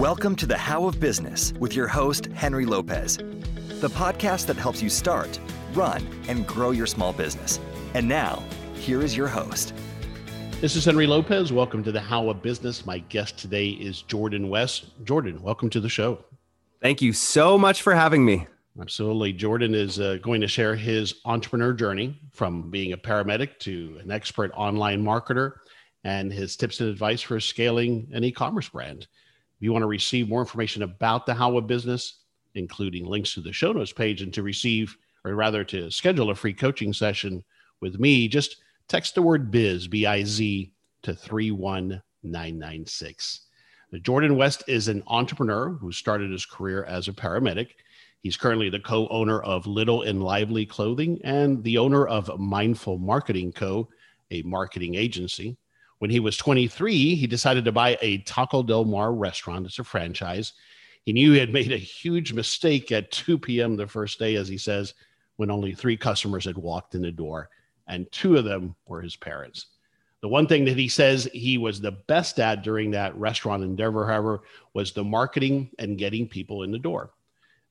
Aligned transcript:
Welcome 0.00 0.34
to 0.36 0.46
the 0.46 0.56
How 0.56 0.86
of 0.86 0.98
Business 0.98 1.52
with 1.60 1.76
your 1.76 1.86
host, 1.86 2.24
Henry 2.32 2.64
Lopez, 2.64 3.18
the 3.18 3.90
podcast 3.90 4.46
that 4.46 4.56
helps 4.56 4.80
you 4.82 4.88
start, 4.88 5.38
run, 5.74 6.02
and 6.26 6.46
grow 6.46 6.70
your 6.70 6.86
small 6.86 7.12
business. 7.12 7.60
And 7.92 8.08
now, 8.08 8.42
here 8.72 9.02
is 9.02 9.14
your 9.14 9.28
host. 9.28 9.74
This 10.62 10.74
is 10.74 10.86
Henry 10.86 11.06
Lopez. 11.06 11.52
Welcome 11.52 11.84
to 11.84 11.92
the 11.92 12.00
How 12.00 12.30
of 12.30 12.40
Business. 12.40 12.86
My 12.86 13.00
guest 13.10 13.36
today 13.36 13.68
is 13.68 14.00
Jordan 14.00 14.48
West. 14.48 14.86
Jordan, 15.04 15.42
welcome 15.42 15.68
to 15.68 15.80
the 15.80 15.90
show. 15.90 16.24
Thank 16.80 17.02
you 17.02 17.12
so 17.12 17.58
much 17.58 17.82
for 17.82 17.94
having 17.94 18.24
me. 18.24 18.46
Absolutely. 18.80 19.34
Jordan 19.34 19.74
is 19.74 20.00
uh, 20.00 20.16
going 20.22 20.40
to 20.40 20.48
share 20.48 20.76
his 20.76 21.16
entrepreneur 21.26 21.74
journey 21.74 22.18
from 22.32 22.70
being 22.70 22.94
a 22.94 22.96
paramedic 22.96 23.58
to 23.58 24.00
an 24.02 24.10
expert 24.10 24.50
online 24.54 25.04
marketer 25.04 25.56
and 26.04 26.32
his 26.32 26.56
tips 26.56 26.80
and 26.80 26.88
advice 26.88 27.20
for 27.20 27.38
scaling 27.38 28.08
an 28.14 28.24
e 28.24 28.32
commerce 28.32 28.70
brand. 28.70 29.06
If 29.60 29.64
you 29.64 29.72
want 29.74 29.82
to 29.82 29.88
receive 29.88 30.26
more 30.26 30.40
information 30.40 30.82
about 30.82 31.26
the 31.26 31.34
How 31.34 31.58
of 31.58 31.66
Business, 31.66 32.20
including 32.54 33.04
links 33.04 33.34
to 33.34 33.42
the 33.42 33.52
show 33.52 33.72
notes 33.72 33.92
page, 33.92 34.22
and 34.22 34.32
to 34.32 34.42
receive, 34.42 34.96
or 35.22 35.34
rather 35.34 35.64
to 35.64 35.90
schedule 35.90 36.30
a 36.30 36.34
free 36.34 36.54
coaching 36.54 36.94
session 36.94 37.44
with 37.82 38.00
me, 38.00 38.26
just 38.26 38.56
text 38.88 39.14
the 39.14 39.20
word 39.20 39.50
biz, 39.50 39.86
B 39.86 40.06
I 40.06 40.24
Z, 40.24 40.72
to 41.02 41.14
31996. 41.14 43.40
Jordan 44.00 44.36
West 44.36 44.64
is 44.66 44.88
an 44.88 45.02
entrepreneur 45.08 45.72
who 45.72 45.92
started 45.92 46.30
his 46.30 46.46
career 46.46 46.84
as 46.84 47.08
a 47.08 47.12
paramedic. 47.12 47.72
He's 48.22 48.38
currently 48.38 48.70
the 48.70 48.80
co 48.80 49.08
owner 49.08 49.42
of 49.42 49.66
Little 49.66 50.04
and 50.04 50.22
Lively 50.22 50.64
Clothing 50.64 51.20
and 51.22 51.62
the 51.64 51.76
owner 51.76 52.06
of 52.06 52.40
Mindful 52.40 52.96
Marketing 52.96 53.52
Co., 53.52 53.90
a 54.30 54.40
marketing 54.40 54.94
agency. 54.94 55.58
When 56.00 56.10
he 56.10 56.18
was 56.18 56.38
23, 56.38 57.14
he 57.14 57.26
decided 57.26 57.64
to 57.66 57.72
buy 57.72 57.98
a 58.00 58.18
Taco 58.18 58.62
Del 58.62 58.86
Mar 58.86 59.12
restaurant. 59.12 59.66
It's 59.66 59.78
a 59.78 59.84
franchise. 59.84 60.54
He 61.04 61.12
knew 61.12 61.32
he 61.32 61.38
had 61.38 61.52
made 61.52 61.72
a 61.72 61.76
huge 61.76 62.32
mistake 62.32 62.90
at 62.90 63.10
2 63.12 63.38
p.m. 63.38 63.76
the 63.76 63.86
first 63.86 64.18
day, 64.18 64.36
as 64.36 64.48
he 64.48 64.56
says, 64.56 64.94
when 65.36 65.50
only 65.50 65.74
three 65.74 65.98
customers 65.98 66.46
had 66.46 66.56
walked 66.56 66.94
in 66.94 67.02
the 67.02 67.12
door, 67.12 67.50
and 67.86 68.10
two 68.12 68.38
of 68.38 68.44
them 68.44 68.74
were 68.86 69.02
his 69.02 69.14
parents. 69.14 69.66
The 70.22 70.28
one 70.28 70.46
thing 70.46 70.64
that 70.64 70.78
he 70.78 70.88
says 70.88 71.28
he 71.34 71.58
was 71.58 71.80
the 71.80 71.92
best 71.92 72.40
at 72.40 72.62
during 72.62 72.90
that 72.92 73.14
restaurant 73.16 73.62
endeavor, 73.62 74.06
however, 74.06 74.40
was 74.72 74.92
the 74.92 75.04
marketing 75.04 75.70
and 75.78 75.98
getting 75.98 76.26
people 76.26 76.62
in 76.62 76.70
the 76.70 76.78
door. 76.78 77.10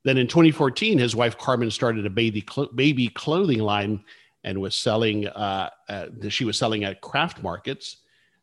Then 0.03 0.19
in 0.19 0.27
2014, 0.27 0.99
his 0.99 1.15
wife 1.15 1.35
Carmen 1.35 1.71
started 1.71 2.05
a 2.05 2.11
baby 2.11 2.45
baby 2.75 3.07
clothing 3.09 3.59
line 3.59 4.03
and 4.43 4.61
was 4.61 4.75
selling. 4.75 5.27
Uh, 5.27 5.71
uh, 5.87 6.05
she 6.29 6.45
was 6.45 6.57
selling 6.57 6.83
at 6.83 7.01
craft 7.01 7.41
markets. 7.41 7.97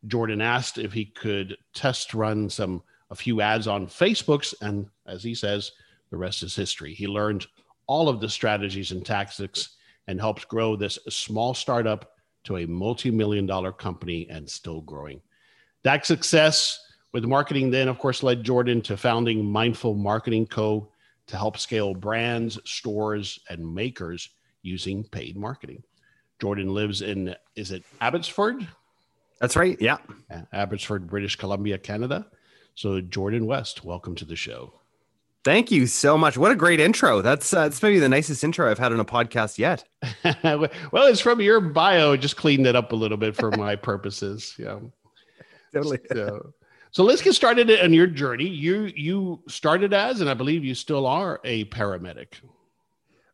Jordan 0.06 0.41
asked 0.41 0.78
if 0.78 0.92
he 0.92 1.05
could 1.05 1.56
test 1.75 2.14
run 2.14 2.48
some 2.48 2.83
a 3.11 3.14
few 3.14 3.41
ads 3.41 3.66
on 3.66 3.86
Facebooks, 3.86 4.55
and 4.61 4.88
as 5.06 5.22
he 5.22 5.34
says, 5.34 5.72
the 6.11 6.16
rest 6.16 6.42
is 6.42 6.56
history. 6.56 6.92
He 6.92 7.06
learned 7.06 7.47
all 7.86 8.08
of 8.08 8.20
the 8.20 8.28
strategies 8.28 8.91
and 8.91 9.05
tactics 9.05 9.77
and 10.08 10.20
helped 10.20 10.48
grow 10.48 10.77
this 10.77 10.98
small 11.08 11.55
startup 11.55 12.12
to 12.44 12.58
a 12.58 12.66
multi-million 12.66 13.47
dollar 13.47 13.72
company 13.72 14.27
and 14.30 14.48
still 14.48 14.80
growing. 14.80 15.20
That 15.83 16.06
success 16.06 16.81
with 17.12 17.25
marketing 17.25 17.70
then, 17.70 17.88
of 17.88 17.98
course, 17.98 18.22
led 18.22 18.42
Jordan 18.42 18.83
to 18.83 18.97
founding 18.97 19.44
Mindful 19.44 19.94
Marketing 19.94 20.47
Co 20.47 20.88
to 21.27 21.36
help 21.36 21.58
scale 21.58 21.94
brands, 21.94 22.58
stores, 22.64 23.38
and 23.48 23.75
makers 23.75 24.28
using 24.62 25.05
paid 25.05 25.36
marketing. 25.36 25.83
Jordan 26.41 26.72
lives 26.75 27.03
in, 27.03 27.34
is 27.55 27.70
it 27.70 27.84
Abbotsford? 28.00 28.66
That's 29.40 29.56
right. 29.56 29.80
Yeah. 29.80 29.98
Abbotsford, 30.52 31.06
British 31.06 31.36
Columbia, 31.36 31.78
Canada. 31.78 32.26
So, 32.74 33.00
Jordan 33.00 33.46
West, 33.46 33.84
welcome 33.84 34.14
to 34.16 34.24
the 34.24 34.36
show. 34.36 34.72
Thank 35.44 35.70
you 35.70 35.86
so 35.86 36.18
much. 36.18 36.36
What 36.36 36.50
a 36.50 36.56
great 36.56 36.80
intro. 36.80 37.22
That's 37.22 37.54
uh, 37.54 37.62
that's 37.62 37.80
maybe 37.80 38.00
the 38.00 38.08
nicest 38.08 38.42
intro 38.42 38.69
I've 38.69 38.80
had 38.80 38.92
on 38.92 38.98
a 38.98 39.04
podcast 39.04 39.58
yet. 39.58 39.84
well, 40.92 41.06
it's 41.06 41.20
from 41.20 41.41
your 41.41 41.60
bio. 41.60 42.16
Just 42.16 42.36
cleaned 42.36 42.66
it 42.66 42.75
up 42.75 42.91
a 42.91 42.96
little 42.96 43.16
bit 43.16 43.36
for 43.36 43.50
my 43.52 43.76
purposes. 43.76 44.54
Yeah. 44.58 44.80
Totally. 45.72 45.98
So, 46.10 46.54
so 46.91 47.04
let's 47.04 47.20
get 47.20 47.34
started 47.34 47.70
on 47.70 47.92
your 47.92 48.06
journey. 48.06 48.48
You 48.48 48.91
you 48.96 49.42
started 49.46 49.92
as, 49.92 50.20
and 50.20 50.30
I 50.30 50.34
believe 50.34 50.64
you 50.64 50.75
still 50.75 51.06
are 51.06 51.41
a 51.44 51.66
paramedic. 51.66 52.41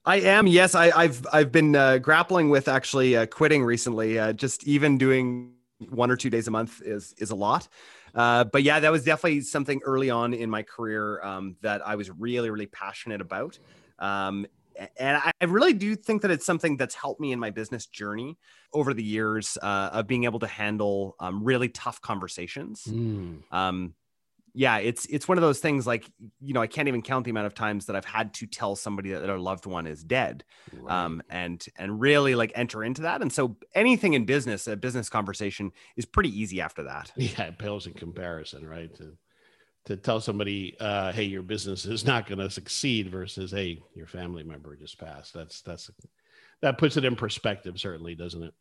I 0.04 0.16
am. 0.20 0.46
Yes, 0.46 0.74
I, 0.74 1.06
have 1.06 1.26
I've 1.32 1.52
been 1.52 1.76
uh, 1.76 1.98
grappling 1.98 2.50
with 2.50 2.68
actually 2.68 3.16
uh, 3.16 3.26
quitting 3.26 3.64
recently. 3.64 4.18
Uh, 4.18 4.32
just 4.32 4.66
even 4.66 4.98
doing 4.98 5.52
one 5.91 6.10
or 6.10 6.16
two 6.16 6.31
days 6.31 6.48
a 6.48 6.50
month 6.50 6.82
is 6.82 7.15
is 7.19 7.31
a 7.31 7.34
lot. 7.34 7.69
Uh, 8.15 8.44
but 8.44 8.62
yeah, 8.62 8.81
that 8.81 8.93
was 8.93 9.04
definitely 9.04 9.41
something 9.41 9.81
early 9.84 10.10
on 10.10 10.34
in 10.34 10.50
my 10.50 10.62
career 10.62 11.22
um, 11.22 11.56
that 11.62 11.87
I 11.87 11.97
was 11.97 12.10
really 12.10 12.50
really 12.50 12.66
passionate 12.66 13.20
about. 13.20 13.59
Um, 13.98 14.47
and 14.97 15.21
I 15.41 15.44
really 15.44 15.75
do 15.75 15.94
think 15.94 16.22
that 16.22 16.31
it's 16.31 16.47
something 16.47 16.76
that's 16.76 16.94
helped 16.94 17.21
me 17.21 17.32
in 17.32 17.38
my 17.38 17.50
business 17.50 17.87
journey 17.87 18.38
over 18.72 18.94
the 18.94 19.03
years 19.03 19.59
uh, 19.62 19.91
of 19.92 20.06
being 20.06 20.25
able 20.25 20.38
to 20.41 20.47
handle 20.47 21.15
um, 21.21 21.44
really 21.44 21.69
tough 21.69 22.00
conversations. 22.00 22.84
Mm. 22.88 23.42
Um, 23.53 23.94
yeah, 24.54 24.78
it's 24.78 25.06
it's 25.06 25.26
one 25.26 25.38
of 25.38 25.42
those 25.42 25.60
things 25.60 25.86
like 25.86 26.10
you 26.40 26.52
know 26.52 26.60
I 26.60 26.66
can't 26.66 26.88
even 26.88 27.02
count 27.02 27.24
the 27.24 27.30
amount 27.30 27.46
of 27.46 27.54
times 27.54 27.86
that 27.86 27.96
I've 27.96 28.04
had 28.04 28.34
to 28.34 28.46
tell 28.46 28.76
somebody 28.76 29.10
that 29.10 29.20
their 29.20 29.38
loved 29.38 29.64
one 29.64 29.86
is 29.86 30.04
dead, 30.04 30.44
right. 30.72 31.04
um, 31.04 31.22
and 31.30 31.64
and 31.76 32.00
really 32.00 32.34
like 32.34 32.52
enter 32.54 32.84
into 32.84 33.02
that. 33.02 33.22
And 33.22 33.32
so 33.32 33.56
anything 33.74 34.12
in 34.12 34.24
business, 34.24 34.66
a 34.66 34.76
business 34.76 35.08
conversation 35.08 35.72
is 35.96 36.04
pretty 36.04 36.28
easy 36.38 36.60
after 36.60 36.82
that. 36.84 37.12
Yeah, 37.22 37.44
it 37.44 37.58
pales 37.58 37.86
in 37.86 37.94
comparison, 37.94 38.66
right? 38.68 38.94
To 38.96 39.16
to 39.86 39.96
tell 39.96 40.20
somebody, 40.20 40.76
uh, 40.80 41.12
hey, 41.12 41.24
your 41.24 41.42
business 41.42 41.86
is 41.86 42.04
not 42.04 42.26
going 42.26 42.38
to 42.38 42.50
succeed 42.50 43.10
versus, 43.10 43.50
hey, 43.50 43.80
your 43.94 44.06
family 44.06 44.42
member 44.42 44.76
just 44.76 44.98
passed. 44.98 45.32
That's 45.32 45.62
that's 45.62 45.91
that 46.60 46.78
puts 46.78 46.96
it 46.96 47.04
in 47.04 47.16
perspective, 47.16 47.78
certainly, 47.78 48.14
doesn't 48.14 48.42
it? 48.42 48.54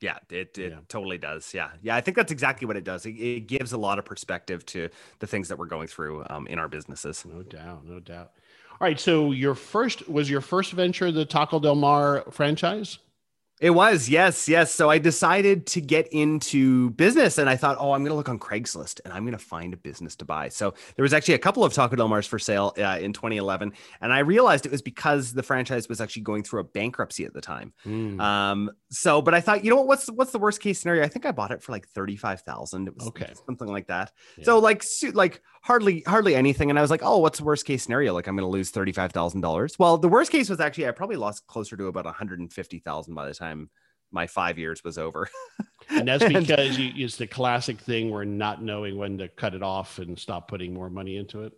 Yeah, 0.00 0.18
it, 0.30 0.56
it 0.58 0.72
yeah. 0.72 0.78
totally 0.88 1.18
does. 1.18 1.52
Yeah. 1.52 1.70
Yeah. 1.82 1.94
I 1.94 2.00
think 2.00 2.16
that's 2.16 2.32
exactly 2.32 2.66
what 2.66 2.76
it 2.76 2.84
does. 2.84 3.04
It, 3.04 3.10
it, 3.10 3.46
gives 3.46 3.72
a 3.72 3.78
lot 3.78 3.98
of 3.98 4.04
perspective 4.04 4.64
to 4.66 4.88
the 5.18 5.26
things 5.26 5.48
that 5.48 5.58
we're 5.58 5.66
going 5.66 5.88
through 5.88 6.24
um, 6.30 6.46
in 6.46 6.58
our 6.58 6.68
businesses. 6.68 7.24
No 7.26 7.42
doubt. 7.42 7.84
No 7.84 8.00
doubt. 8.00 8.32
All 8.72 8.86
right. 8.86 8.98
So 8.98 9.32
your 9.32 9.54
first 9.54 10.08
was 10.08 10.30
your 10.30 10.40
first 10.40 10.72
venture, 10.72 11.12
the 11.12 11.26
Taco 11.26 11.60
Del 11.60 11.74
Mar 11.74 12.24
franchise? 12.30 12.98
It 13.60 13.70
was, 13.70 14.08
yes, 14.08 14.48
yes. 14.48 14.74
So 14.74 14.88
I 14.88 14.96
decided 14.96 15.66
to 15.68 15.82
get 15.82 16.08
into 16.08 16.90
business 16.90 17.36
and 17.36 17.48
I 17.48 17.56
thought, 17.56 17.76
oh, 17.78 17.92
I'm 17.92 18.00
going 18.00 18.10
to 18.10 18.14
look 18.14 18.30
on 18.30 18.38
Craigslist 18.38 19.00
and 19.04 19.12
I'm 19.12 19.24
going 19.24 19.36
to 19.36 19.44
find 19.44 19.74
a 19.74 19.76
business 19.76 20.16
to 20.16 20.24
buy. 20.24 20.48
So 20.48 20.72
there 20.96 21.02
was 21.02 21.12
actually 21.12 21.34
a 21.34 21.38
couple 21.38 21.62
of 21.62 21.74
Taco 21.74 21.94
Del 21.94 22.08
Mars 22.08 22.26
for 22.26 22.38
sale 22.38 22.72
uh, 22.78 22.98
in 22.98 23.12
2011. 23.12 23.74
And 24.00 24.14
I 24.14 24.20
realized 24.20 24.64
it 24.64 24.72
was 24.72 24.80
because 24.80 25.34
the 25.34 25.42
franchise 25.42 25.90
was 25.90 26.00
actually 26.00 26.22
going 26.22 26.42
through 26.42 26.60
a 26.60 26.64
bankruptcy 26.64 27.26
at 27.26 27.34
the 27.34 27.42
time. 27.42 27.74
Mm. 27.84 28.18
Um, 28.18 28.70
so, 28.88 29.20
but 29.20 29.34
I 29.34 29.42
thought, 29.42 29.62
you 29.62 29.68
know 29.68 29.76
what, 29.76 29.88
what's, 29.88 30.06
what's 30.10 30.32
the 30.32 30.38
worst 30.38 30.62
case 30.62 30.80
scenario? 30.80 31.04
I 31.04 31.08
think 31.08 31.26
I 31.26 31.32
bought 31.32 31.50
it 31.50 31.62
for 31.62 31.72
like 31.72 31.86
35,000. 31.88 32.88
It 32.88 32.94
was 32.96 33.08
okay. 33.08 33.30
something 33.44 33.68
like 33.68 33.88
that. 33.88 34.10
Yeah. 34.38 34.44
So 34.44 34.58
like, 34.58 34.82
like 35.12 35.42
hardly, 35.60 36.02
hardly 36.06 36.34
anything. 36.34 36.70
And 36.70 36.78
I 36.78 36.82
was 36.82 36.90
like, 36.90 37.02
oh, 37.04 37.18
what's 37.18 37.38
the 37.38 37.44
worst 37.44 37.66
case 37.66 37.82
scenario? 37.82 38.14
Like 38.14 38.26
I'm 38.26 38.36
going 38.36 38.46
to 38.46 38.50
lose 38.50 38.72
$35,000. 38.72 39.78
Well, 39.78 39.98
the 39.98 40.08
worst 40.08 40.32
case 40.32 40.48
was 40.48 40.60
actually, 40.60 40.88
I 40.88 40.92
probably 40.92 41.16
lost 41.16 41.46
closer 41.46 41.76
to 41.76 41.88
about 41.88 42.06
150,000 42.06 43.14
by 43.14 43.26
the 43.26 43.34
time 43.34 43.49
time 43.50 43.70
my 44.12 44.26
five 44.26 44.58
years 44.58 44.82
was 44.84 44.98
over. 44.98 45.28
and 45.88 46.08
that's 46.08 46.24
because 46.24 46.78
you, 46.78 46.92
it's 46.96 47.16
the 47.16 47.26
classic 47.26 47.78
thing 47.78 48.10
where 48.10 48.24
not 48.24 48.62
knowing 48.62 48.96
when 48.96 49.18
to 49.18 49.28
cut 49.28 49.54
it 49.54 49.62
off 49.62 49.98
and 49.98 50.18
stop 50.18 50.48
putting 50.48 50.74
more 50.74 50.90
money 50.90 51.16
into 51.16 51.44
it. 51.44 51.52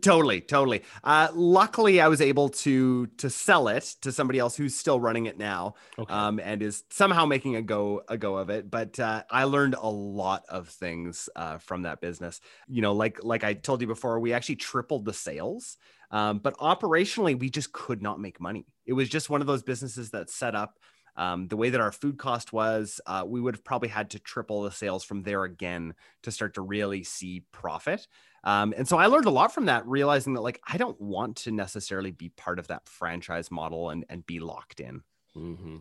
Totally, 0.00 0.40
totally. 0.40 0.82
Uh, 1.02 1.28
luckily, 1.34 2.00
I 2.00 2.08
was 2.08 2.22
able 2.22 2.48
to 2.48 3.06
to 3.18 3.28
sell 3.28 3.68
it 3.68 3.84
to 4.00 4.12
somebody 4.12 4.38
else 4.38 4.56
who's 4.56 4.74
still 4.74 4.98
running 4.98 5.26
it 5.26 5.36
now, 5.36 5.74
okay. 5.98 6.10
um, 6.10 6.40
and 6.42 6.62
is 6.62 6.84
somehow 6.88 7.26
making 7.26 7.56
a 7.56 7.60
go 7.60 8.02
a 8.08 8.16
go 8.16 8.38
of 8.38 8.48
it. 8.48 8.70
But 8.70 8.98
uh, 8.98 9.24
I 9.30 9.44
learned 9.44 9.74
a 9.74 9.86
lot 9.86 10.44
of 10.48 10.70
things 10.70 11.28
uh, 11.36 11.58
from 11.58 11.82
that 11.82 12.00
business. 12.00 12.40
You 12.66 12.80
know, 12.80 12.94
like 12.94 13.22
like 13.22 13.44
I 13.44 13.52
told 13.52 13.82
you 13.82 13.86
before, 13.86 14.18
we 14.20 14.32
actually 14.32 14.56
tripled 14.56 15.04
the 15.04 15.12
sales, 15.12 15.76
um, 16.10 16.38
but 16.38 16.56
operationally, 16.56 17.38
we 17.38 17.50
just 17.50 17.70
could 17.74 18.00
not 18.00 18.18
make 18.18 18.40
money. 18.40 18.64
It 18.86 18.94
was 18.94 19.10
just 19.10 19.28
one 19.28 19.42
of 19.42 19.46
those 19.46 19.62
businesses 19.62 20.12
that 20.12 20.30
set 20.30 20.54
up 20.54 20.78
um, 21.16 21.48
the 21.48 21.56
way 21.56 21.70
that 21.70 21.80
our 21.80 21.92
food 21.92 22.18
cost 22.18 22.52
was, 22.52 23.00
uh, 23.06 23.24
we 23.26 23.40
would 23.40 23.54
have 23.54 23.64
probably 23.64 23.88
had 23.88 24.10
to 24.10 24.18
triple 24.18 24.62
the 24.62 24.70
sales 24.70 25.04
from 25.04 25.22
there 25.22 25.44
again 25.44 25.94
to 26.22 26.30
start 26.30 26.54
to 26.54 26.60
really 26.60 27.04
see 27.04 27.44
profit. 27.52 28.06
Um, 28.42 28.74
and 28.76 28.86
so 28.86 28.98
I 28.98 29.06
learned 29.06 29.26
a 29.26 29.30
lot 29.30 29.54
from 29.54 29.66
that, 29.66 29.86
realizing 29.86 30.34
that 30.34 30.42
like 30.42 30.60
I 30.66 30.76
don't 30.76 31.00
want 31.00 31.36
to 31.38 31.50
necessarily 31.50 32.10
be 32.10 32.28
part 32.30 32.58
of 32.58 32.68
that 32.68 32.88
franchise 32.88 33.50
model 33.50 33.90
and, 33.90 34.04
and 34.08 34.26
be 34.26 34.38
locked 34.38 34.80
in. 34.80 35.02
Mm-hmm. 35.36 35.76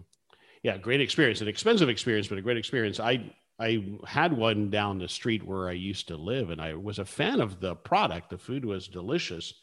Yeah, 0.63 0.77
great 0.77 1.01
experience, 1.01 1.41
an 1.41 1.49
expensive 1.49 1.89
experience, 1.89 2.27
but 2.27 2.37
a 2.37 2.41
great 2.41 2.57
experience. 2.57 2.99
I 2.99 3.33
I 3.59 3.97
had 4.05 4.35
one 4.35 4.69
down 4.69 4.97
the 4.97 5.07
street 5.07 5.43
where 5.43 5.69
I 5.69 5.73
used 5.73 6.07
to 6.07 6.17
live, 6.17 6.49
and 6.49 6.61
I 6.61 6.73
was 6.73 6.99
a 6.99 7.05
fan 7.05 7.39
of 7.39 7.59
the 7.59 7.75
product. 7.75 8.29
The 8.29 8.37
food 8.37 8.65
was 8.65 8.87
delicious, 8.87 9.53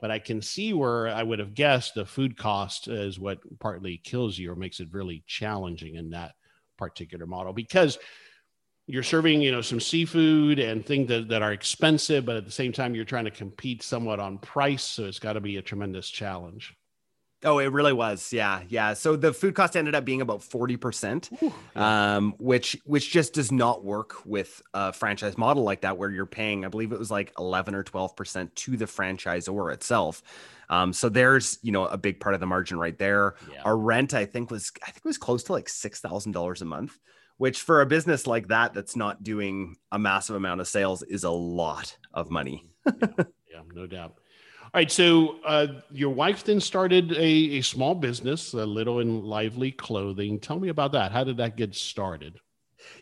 but 0.00 0.10
I 0.10 0.18
can 0.18 0.42
see 0.42 0.72
where 0.72 1.08
I 1.08 1.22
would 1.22 1.38
have 1.38 1.54
guessed 1.54 1.94
the 1.94 2.04
food 2.04 2.36
cost 2.36 2.88
is 2.88 3.18
what 3.18 3.38
partly 3.58 3.98
kills 3.98 4.38
you 4.38 4.52
or 4.52 4.56
makes 4.56 4.80
it 4.80 4.88
really 4.92 5.22
challenging 5.26 5.94
in 5.94 6.10
that 6.10 6.34
particular 6.76 7.26
model 7.26 7.52
because 7.52 7.98
you're 8.86 9.02
serving, 9.02 9.40
you 9.40 9.50
know, 9.50 9.62
some 9.62 9.80
seafood 9.80 10.58
and 10.58 10.86
things 10.86 11.08
that, 11.08 11.28
that 11.28 11.42
are 11.42 11.52
expensive, 11.52 12.24
but 12.24 12.36
at 12.36 12.44
the 12.44 12.52
same 12.52 12.72
time, 12.72 12.94
you're 12.94 13.04
trying 13.04 13.24
to 13.24 13.30
compete 13.30 13.82
somewhat 13.82 14.20
on 14.20 14.38
price. 14.38 14.84
So 14.84 15.04
it's 15.04 15.18
got 15.18 15.32
to 15.32 15.40
be 15.40 15.56
a 15.56 15.62
tremendous 15.62 16.08
challenge. 16.08 16.74
Oh, 17.46 17.60
it 17.60 17.72
really 17.72 17.92
was. 17.92 18.32
Yeah, 18.32 18.62
yeah. 18.68 18.92
So 18.94 19.14
the 19.14 19.32
food 19.32 19.54
cost 19.54 19.76
ended 19.76 19.94
up 19.94 20.04
being 20.04 20.20
about 20.20 20.42
forty 20.42 20.76
percent, 20.76 21.30
um, 21.76 22.34
which 22.38 22.76
which 22.84 23.12
just 23.12 23.34
does 23.34 23.52
not 23.52 23.84
work 23.84 24.26
with 24.26 24.60
a 24.74 24.92
franchise 24.92 25.38
model 25.38 25.62
like 25.62 25.82
that, 25.82 25.96
where 25.96 26.10
you're 26.10 26.26
paying, 26.26 26.64
I 26.64 26.68
believe 26.68 26.90
it 26.90 26.98
was 26.98 27.10
like 27.10 27.32
eleven 27.38 27.76
or 27.76 27.84
twelve 27.84 28.16
percent 28.16 28.54
to 28.56 28.76
the 28.76 28.86
franchisor 28.86 29.72
itself. 29.72 30.24
Um, 30.68 30.92
so 30.92 31.08
there's 31.08 31.60
you 31.62 31.70
know 31.70 31.86
a 31.86 31.96
big 31.96 32.18
part 32.18 32.34
of 32.34 32.40
the 32.40 32.46
margin 32.46 32.78
right 32.80 32.98
there. 32.98 33.36
Yeah. 33.50 33.62
Our 33.64 33.78
rent, 33.78 34.12
I 34.12 34.26
think, 34.26 34.50
was 34.50 34.72
I 34.82 34.86
think 34.86 34.98
it 34.98 35.04
was 35.04 35.18
close 35.18 35.44
to 35.44 35.52
like 35.52 35.68
six 35.68 36.00
thousand 36.00 36.32
dollars 36.32 36.62
a 36.62 36.66
month, 36.66 36.98
which 37.36 37.62
for 37.62 37.80
a 37.80 37.86
business 37.86 38.26
like 38.26 38.48
that 38.48 38.74
that's 38.74 38.96
not 38.96 39.22
doing 39.22 39.76
a 39.92 40.00
massive 40.00 40.34
amount 40.34 40.60
of 40.60 40.66
sales 40.66 41.04
is 41.04 41.22
a 41.22 41.30
lot 41.30 41.96
of 42.12 42.28
money. 42.28 42.68
yeah, 42.86 42.92
yeah, 43.52 43.62
no 43.72 43.86
doubt. 43.86 44.16
Right. 44.76 44.92
So 44.92 45.36
uh, 45.42 45.68
your 45.90 46.10
wife 46.10 46.44
then 46.44 46.60
started 46.60 47.12
a, 47.12 47.24
a 47.24 47.60
small 47.62 47.94
business, 47.94 48.52
a 48.52 48.66
little 48.66 49.00
and 49.00 49.24
lively 49.24 49.72
clothing. 49.72 50.38
Tell 50.38 50.60
me 50.60 50.68
about 50.68 50.92
that. 50.92 51.12
How 51.12 51.24
did 51.24 51.38
that 51.38 51.56
get 51.56 51.74
started? 51.74 52.38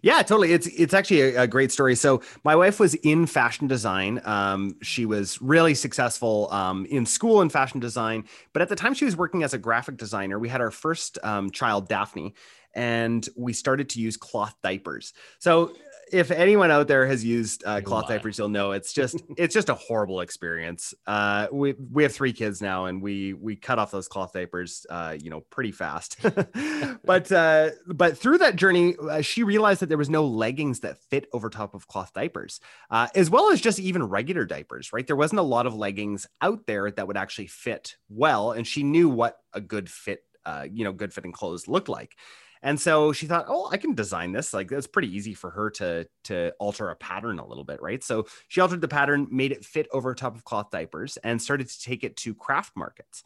Yeah, 0.01 0.23
totally. 0.23 0.53
It's 0.53 0.69
it's 0.69 0.95
actually 0.95 1.23
a, 1.23 1.43
a, 1.43 1.47
great 1.49 1.73
story. 1.73 1.97
So 1.97 2.23
my 2.45 2.55
wife 2.55 2.79
was 2.79 2.95
in 2.95 3.27
fashion 3.27 3.67
design. 3.67 4.23
Um, 4.25 4.77
she 4.83 5.05
was 5.05 5.43
really 5.43 5.75
successful 5.75 6.49
um, 6.53 6.87
in 6.87 7.05
school 7.05 7.43
in 7.43 7.49
fashion 7.49 7.81
design, 7.81 8.25
but 8.53 8.63
at 8.63 8.69
the 8.69 8.77
time 8.77 8.95
she 8.95 9.05
was 9.05 9.17
working 9.17 9.43
as 9.43 9.53
a 9.53 9.59
graphic 9.59 9.97
designer. 9.97 10.39
We 10.39 10.49
had 10.49 10.61
our 10.61 10.71
first 10.71 11.19
um, 11.25 11.51
child, 11.51 11.89
Daphne, 11.89 12.35
and 12.75 13.29
we 13.37 13.53
started 13.53 13.89
to 13.91 14.01
use 14.01 14.17
cloth 14.17 14.55
diapers. 14.63 15.13
So 15.41 15.75
if 16.13 16.31
anyone 16.31 16.71
out 16.71 16.89
there 16.89 17.07
has 17.07 17.25
used 17.25 17.63
uh, 17.67 17.81
cloth 17.81 18.09
diapers, 18.09 18.39
you'll 18.39 18.49
know 18.49 18.73
it's 18.73 18.93
just 18.93 19.23
it's 19.37 19.55
just 19.55 19.69
a 19.69 19.75
horrible 19.75 20.21
experience. 20.21 20.95
Uh, 21.07 21.47
we 21.53 21.75
we 21.93 22.03
have 22.03 22.13
three 22.13 22.33
kids 22.33 22.61
now, 22.61 22.87
and 22.87 23.03
we 23.03 23.33
we 23.35 23.57
cut 23.57 23.79
off 23.79 23.91
those 23.91 24.09
cloth 24.09 24.33
diapers, 24.33 24.87
uh, 24.91 25.17
you 25.21 25.31
know, 25.31 25.41
pretty 25.51 25.73
fast. 25.73 26.17
but 27.05 27.31
uh, 27.33 27.71
but 27.87 28.19
through 28.19 28.39
that 28.39 28.57
journey, 28.57 28.97
uh, 28.97 29.21
she 29.21 29.43
realized 29.43 29.81
that 29.81 29.89
there 29.89 29.99
was 29.99 30.11
no 30.11 30.25
leggings 30.25 30.81
that 30.81 30.99
fit 30.99 31.27
over 31.33 31.51
top 31.51 31.75
of 31.75 31.87
cloth 31.87 32.13
diapers, 32.13 32.61
uh, 32.91 33.09
as 33.15 33.31
well 33.31 33.51
as 33.51 33.61
just 33.61 33.79
even 33.79 34.03
regular 34.05 34.45
diapers. 34.45 34.93
Right, 34.93 35.07
there 35.07 35.17
wasn't 35.17 35.41
a 35.41 35.45
lot 35.45 35.67
of 35.67 35.75
leggings 35.75 36.27
out 36.41 36.67
there 36.67 36.91
that 36.91 37.07
would 37.07 37.17
actually 37.17 37.49
fit 37.49 37.97
well, 38.09 38.53
and 38.53 38.67
she 38.67 38.83
knew 38.83 39.09
what 39.09 39.39
a 39.53 39.61
good 39.61 39.91
fit, 39.91 40.25
uh, 40.45 40.67
you 40.71 40.85
know, 40.85 40.93
good 40.93 41.13
fitting 41.13 41.33
clothes 41.33 41.69
looked 41.69 41.89
like. 41.89 42.17
And 42.65 42.81
so 42.81 43.13
she 43.13 43.27
thought, 43.27 43.45
oh, 43.47 43.69
I 43.71 43.77
can 43.77 43.95
design 43.95 44.33
this. 44.33 44.55
Like 44.55 44.73
it's 44.73 44.87
pretty 44.87 45.15
easy 45.15 45.35
for 45.35 45.51
her 45.51 45.71
to 45.73 46.09
to 46.25 46.53
alter 46.59 46.89
a 46.89 46.97
pattern 46.97 47.39
a 47.39 47.47
little 47.47 47.63
bit, 47.63 47.81
right? 47.83 48.03
So 48.03 48.27
she 48.49 48.63
altered 48.63 48.81
the 48.81 48.89
pattern, 48.89 49.29
made 49.31 49.53
it 49.53 49.65
fit 49.65 49.87
over 49.93 50.15
top 50.15 50.35
of 50.35 50.45
cloth 50.45 50.71
diapers, 50.71 51.19
and 51.19 51.41
started 51.41 51.69
to 51.69 51.81
take 51.83 52.03
it 52.03 52.17
to 52.19 52.35
craft 52.35 52.73
markets. 52.75 53.23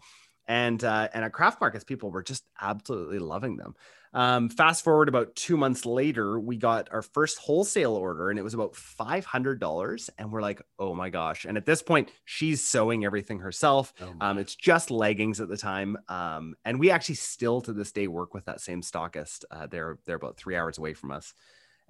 And 0.49 0.83
uh, 0.83 1.09
and 1.13 1.25
at 1.25 1.33
craft 1.33 1.61
markets, 1.61 1.85
people 1.85 2.11
were 2.11 2.23
just 2.23 2.45
absolutely 2.61 3.19
loving 3.19 3.57
them. 3.57 3.75
Um, 4.15 4.49
fast 4.49 4.85
forward 4.85 5.09
about 5.09 5.37
two 5.37 5.57
months 5.57 5.85
later, 5.85 6.41
we 6.41 6.57
got 6.57 6.89
our 6.91 7.03
first 7.03 7.39
wholesale 7.39 7.95
order 7.95 8.31
and 8.31 8.39
it 8.39 8.43
was 8.43 8.55
about 8.55 8.73
$500. 8.73 10.11
And 10.19 10.33
we're 10.33 10.43
like, 10.43 10.63
oh 10.79 10.95
my 10.95 11.11
gosh. 11.11 11.45
And 11.45 11.57
at 11.57 11.67
this 11.67 11.83
point, 11.83 12.11
she's 12.25 12.65
sewing 12.65 13.05
everything 13.05 13.41
herself. 13.41 13.93
Oh 14.01 14.15
um, 14.21 14.39
it's 14.39 14.55
just 14.55 14.91
leggings 14.91 15.41
at 15.41 15.49
the 15.49 15.57
time. 15.57 15.99
Um, 16.09 16.55
and 16.65 16.81
we 16.81 16.91
actually 16.91 17.17
still 17.17 17.61
to 17.63 17.73
this 17.73 17.93
day 17.93 18.07
work 18.07 18.35
with 18.35 18.47
that 18.47 18.61
same 18.61 18.83
stockist. 18.83 19.45
Uh, 19.51 19.67
they're, 19.67 19.99
they're 20.07 20.17
about 20.17 20.37
three 20.37 20.57
hours 20.57 20.79
away 20.79 20.95
from 20.95 21.11
us. 21.11 21.35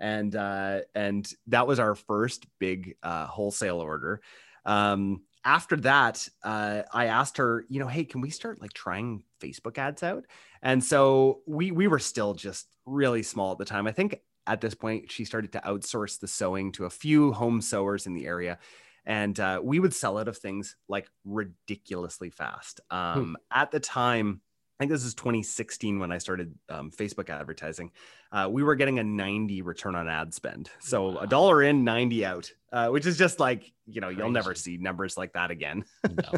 And, 0.01 0.35
uh, 0.35 0.81
and 0.95 1.29
that 1.49 1.67
was 1.67 1.79
our 1.81 1.95
first 1.95 2.47
big 2.59 2.97
uh, 3.03 3.27
wholesale 3.27 3.79
order. 3.79 4.21
Um, 4.65 5.23
after 5.49 5.77
that, 5.77 6.29
uh, 6.43 6.83
I 6.93 7.07
asked 7.07 7.39
her, 7.39 7.65
you 7.71 7.81
know, 7.81 7.87
hey, 7.87 8.05
can 8.05 8.21
we 8.21 8.29
start 8.29 8.61
like 8.61 8.75
trying 8.75 9.23
Facebook 9.41 9.79
ads 9.79 10.03
out? 10.03 10.25
And 10.61 10.85
so 10.85 11.41
we 11.47 11.71
we 11.71 11.87
were 11.87 11.99
still 11.99 12.35
just 12.35 12.69
really 12.85 13.23
small 13.23 13.53
at 13.53 13.59
the 13.59 13.65
time. 13.65 13.87
I 13.87 13.93
think 13.93 14.21
at 14.47 14.61
this 14.61 14.75
point 14.75 15.11
she 15.11 15.25
started 15.25 15.53
to 15.53 15.61
outsource 15.61 16.21
the 16.21 16.29
sewing 16.29 16.71
to 16.73 16.85
a 16.85 16.91
few 16.91 17.33
home 17.33 17.63
sewers 17.63 18.07
in 18.07 18.13
the 18.13 18.27
area. 18.27 18.59
And 19.07 19.41
uh, 19.41 19.63
we 19.65 19.81
would 19.81 19.95
sell 19.95 20.19
out 20.19 20.29
of 20.29 20.37
things 20.37 20.77
like 20.87 21.09
ridiculously 21.25 22.29
fast. 22.29 22.83
Hmm. 22.91 22.97
Um, 22.97 23.25
hmm. 23.25 23.35
At 23.51 23.71
the 23.71 23.81
time, 23.81 24.43
I 24.79 24.85
think 24.85 24.93
this 24.93 25.05
is 25.05 25.15
2016 25.15 25.99
when 25.99 26.13
I 26.13 26.19
started 26.19 26.55
um, 26.69 26.93
Facebook 26.93 27.31
advertising. 27.31 27.91
Uh, 28.31 28.49
we 28.49 28.63
were 28.63 28.77
getting 28.77 29.01
a 29.01 29.05
90 29.05 29.63
return 29.63 29.97
on 29.97 30.09
ad 30.09 30.33
spend. 30.33 30.71
So 30.79 31.11
wow. 31.11 31.19
a 31.23 31.27
dollar 31.27 31.65
in, 31.65 31.83
90 31.83 32.25
out, 32.25 32.53
uh, 32.73 32.89
which 32.89 33.05
is 33.05 33.19
just 33.19 33.41
like, 33.41 33.73
you 33.87 34.01
know, 34.01 34.07
Crazy. 34.07 34.21
you'll 34.21 34.31
never 34.31 34.55
see 34.55 34.77
numbers 34.77 35.17
like 35.17 35.33
that 35.33 35.51
again. 35.51 35.85
no. 36.09 36.33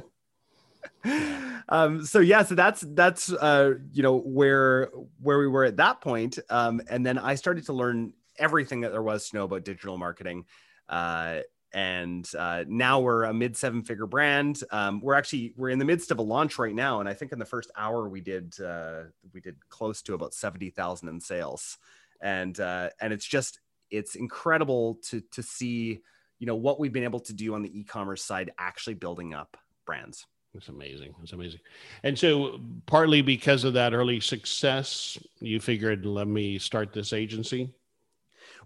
um 1.68 2.04
so 2.04 2.20
yeah 2.20 2.42
so 2.42 2.54
that's 2.54 2.80
that's 2.80 3.30
uh 3.32 3.74
you 3.92 4.02
know 4.02 4.18
where 4.18 4.90
where 5.20 5.38
we 5.38 5.46
were 5.46 5.64
at 5.64 5.76
that 5.76 6.00
point 6.00 6.38
um 6.48 6.80
and 6.88 7.04
then 7.04 7.18
i 7.18 7.34
started 7.34 7.64
to 7.64 7.72
learn 7.72 8.12
everything 8.38 8.80
that 8.80 8.90
there 8.92 9.02
was 9.02 9.28
to 9.28 9.36
know 9.36 9.44
about 9.44 9.62
digital 9.62 9.98
marketing 9.98 10.44
uh 10.88 11.40
and 11.72 12.28
uh, 12.38 12.64
now 12.66 13.00
we're 13.00 13.24
a 13.24 13.32
mid 13.34 13.56
seven 13.56 13.82
figure 13.82 14.06
brand 14.06 14.62
um, 14.70 15.00
we're 15.00 15.14
actually 15.14 15.52
we're 15.56 15.70
in 15.70 15.78
the 15.78 15.84
midst 15.84 16.10
of 16.10 16.18
a 16.18 16.22
launch 16.22 16.58
right 16.58 16.74
now 16.74 17.00
and 17.00 17.08
i 17.08 17.14
think 17.14 17.32
in 17.32 17.38
the 17.38 17.44
first 17.44 17.70
hour 17.76 18.08
we 18.08 18.20
did 18.20 18.54
uh, 18.60 19.02
we 19.32 19.40
did 19.40 19.56
close 19.68 20.02
to 20.02 20.14
about 20.14 20.34
70000 20.34 21.08
in 21.08 21.20
sales 21.20 21.78
and 22.20 22.58
uh, 22.60 22.90
and 23.00 23.12
it's 23.12 23.26
just 23.26 23.60
it's 23.90 24.14
incredible 24.14 24.98
to 25.08 25.20
to 25.32 25.42
see 25.42 26.00
you 26.38 26.46
know 26.46 26.56
what 26.56 26.80
we've 26.80 26.92
been 26.92 27.04
able 27.04 27.20
to 27.20 27.32
do 27.32 27.54
on 27.54 27.62
the 27.62 27.80
e-commerce 27.80 28.24
side 28.24 28.50
actually 28.58 28.94
building 28.94 29.34
up 29.34 29.56
brands 29.86 30.26
it's 30.54 30.68
amazing. 30.68 31.14
It's 31.22 31.32
amazing. 31.32 31.60
And 32.02 32.18
so, 32.18 32.60
partly 32.86 33.22
because 33.22 33.62
of 33.62 33.74
that 33.74 33.94
early 33.94 34.18
success, 34.18 35.16
you 35.38 35.60
figured, 35.60 36.04
let 36.04 36.26
me 36.26 36.58
start 36.58 36.92
this 36.92 37.12
agency. 37.12 37.72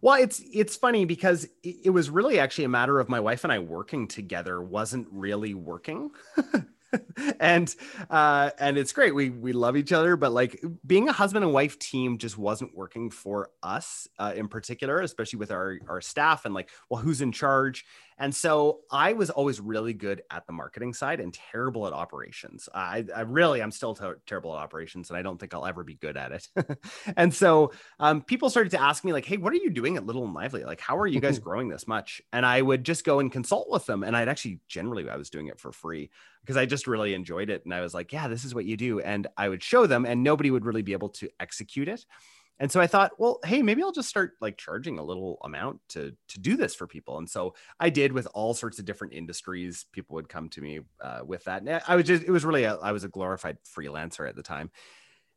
Well, 0.00 0.20
it's 0.20 0.42
it's 0.52 0.76
funny 0.76 1.04
because 1.04 1.46
it 1.62 1.90
was 1.90 2.10
really 2.10 2.38
actually 2.38 2.64
a 2.64 2.68
matter 2.68 3.00
of 3.00 3.08
my 3.08 3.20
wife 3.20 3.44
and 3.44 3.52
I 3.52 3.58
working 3.58 4.06
together 4.08 4.62
wasn't 4.62 5.08
really 5.10 5.54
working. 5.54 6.10
and 7.40 7.74
uh 8.10 8.50
and 8.58 8.78
it's 8.78 8.92
great 8.92 9.14
we 9.14 9.30
we 9.30 9.52
love 9.52 9.76
each 9.76 9.92
other 9.92 10.16
but 10.16 10.32
like 10.32 10.62
being 10.86 11.08
a 11.08 11.12
husband 11.12 11.44
and 11.44 11.52
wife 11.52 11.76
team 11.78 12.18
just 12.18 12.38
wasn't 12.38 12.72
working 12.72 13.10
for 13.10 13.50
us 13.64 14.06
uh, 14.20 14.32
in 14.36 14.46
particular 14.48 15.00
especially 15.00 15.38
with 15.38 15.50
our 15.50 15.78
our 15.88 16.00
staff 16.00 16.44
and 16.44 16.54
like 16.54 16.70
well 16.88 17.00
who's 17.00 17.20
in 17.20 17.32
charge 17.32 17.84
and 18.18 18.34
so 18.34 18.80
I 18.90 19.14
was 19.14 19.30
always 19.30 19.60
really 19.60 19.92
good 19.92 20.22
at 20.30 20.46
the 20.46 20.52
marketing 20.52 20.94
side 20.94 21.20
and 21.20 21.34
terrible 21.34 21.86
at 21.86 21.92
operations. 21.92 22.68
I, 22.72 23.04
I 23.14 23.22
really, 23.22 23.60
I'm 23.60 23.72
still 23.72 23.94
ter- 23.94 24.20
terrible 24.26 24.54
at 24.54 24.62
operations 24.62 25.10
and 25.10 25.16
I 25.16 25.22
don't 25.22 25.38
think 25.38 25.52
I'll 25.52 25.66
ever 25.66 25.82
be 25.82 25.96
good 25.96 26.16
at 26.16 26.32
it. 26.32 26.48
and 27.16 27.34
so 27.34 27.72
um, 27.98 28.22
people 28.22 28.50
started 28.50 28.70
to 28.70 28.80
ask 28.80 29.04
me, 29.04 29.12
like, 29.12 29.24
hey, 29.24 29.36
what 29.36 29.52
are 29.52 29.56
you 29.56 29.70
doing 29.70 29.96
at 29.96 30.06
Little 30.06 30.24
and 30.24 30.34
Lively? 30.34 30.64
Like, 30.64 30.80
how 30.80 30.96
are 30.98 31.06
you 31.06 31.20
guys 31.20 31.38
growing 31.40 31.68
this 31.68 31.88
much? 31.88 32.22
And 32.32 32.46
I 32.46 32.62
would 32.62 32.84
just 32.84 33.04
go 33.04 33.18
and 33.18 33.32
consult 33.32 33.68
with 33.70 33.86
them. 33.86 34.04
And 34.04 34.16
I'd 34.16 34.28
actually 34.28 34.60
generally, 34.68 35.08
I 35.08 35.16
was 35.16 35.30
doing 35.30 35.48
it 35.48 35.58
for 35.58 35.72
free 35.72 36.10
because 36.42 36.56
I 36.56 36.66
just 36.66 36.86
really 36.86 37.14
enjoyed 37.14 37.50
it. 37.50 37.64
And 37.64 37.74
I 37.74 37.80
was 37.80 37.94
like, 37.94 38.12
yeah, 38.12 38.28
this 38.28 38.44
is 38.44 38.54
what 38.54 38.64
you 38.64 38.76
do. 38.76 39.00
And 39.00 39.26
I 39.36 39.48
would 39.48 39.62
show 39.62 39.86
them, 39.86 40.04
and 40.06 40.22
nobody 40.22 40.50
would 40.50 40.64
really 40.64 40.82
be 40.82 40.92
able 40.92 41.08
to 41.10 41.28
execute 41.40 41.88
it. 41.88 42.04
And 42.60 42.70
so 42.70 42.80
I 42.80 42.86
thought, 42.86 43.12
well, 43.18 43.40
hey, 43.44 43.62
maybe 43.62 43.82
I'll 43.82 43.92
just 43.92 44.08
start 44.08 44.32
like 44.40 44.56
charging 44.56 44.98
a 44.98 45.04
little 45.04 45.38
amount 45.42 45.80
to 45.90 46.12
to 46.28 46.40
do 46.40 46.56
this 46.56 46.74
for 46.74 46.86
people. 46.86 47.18
And 47.18 47.28
so 47.28 47.54
I 47.80 47.90
did 47.90 48.12
with 48.12 48.28
all 48.32 48.54
sorts 48.54 48.78
of 48.78 48.84
different 48.84 49.14
industries. 49.14 49.86
People 49.92 50.14
would 50.14 50.28
come 50.28 50.48
to 50.50 50.60
me 50.60 50.80
uh, 51.00 51.20
with 51.26 51.44
that. 51.44 51.62
And 51.62 51.82
I 51.86 51.96
was 51.96 52.06
just 52.06 52.22
it 52.22 52.30
was 52.30 52.44
really 52.44 52.64
a, 52.64 52.76
I 52.76 52.92
was 52.92 53.04
a 53.04 53.08
glorified 53.08 53.58
freelancer 53.64 54.28
at 54.28 54.36
the 54.36 54.42
time. 54.42 54.70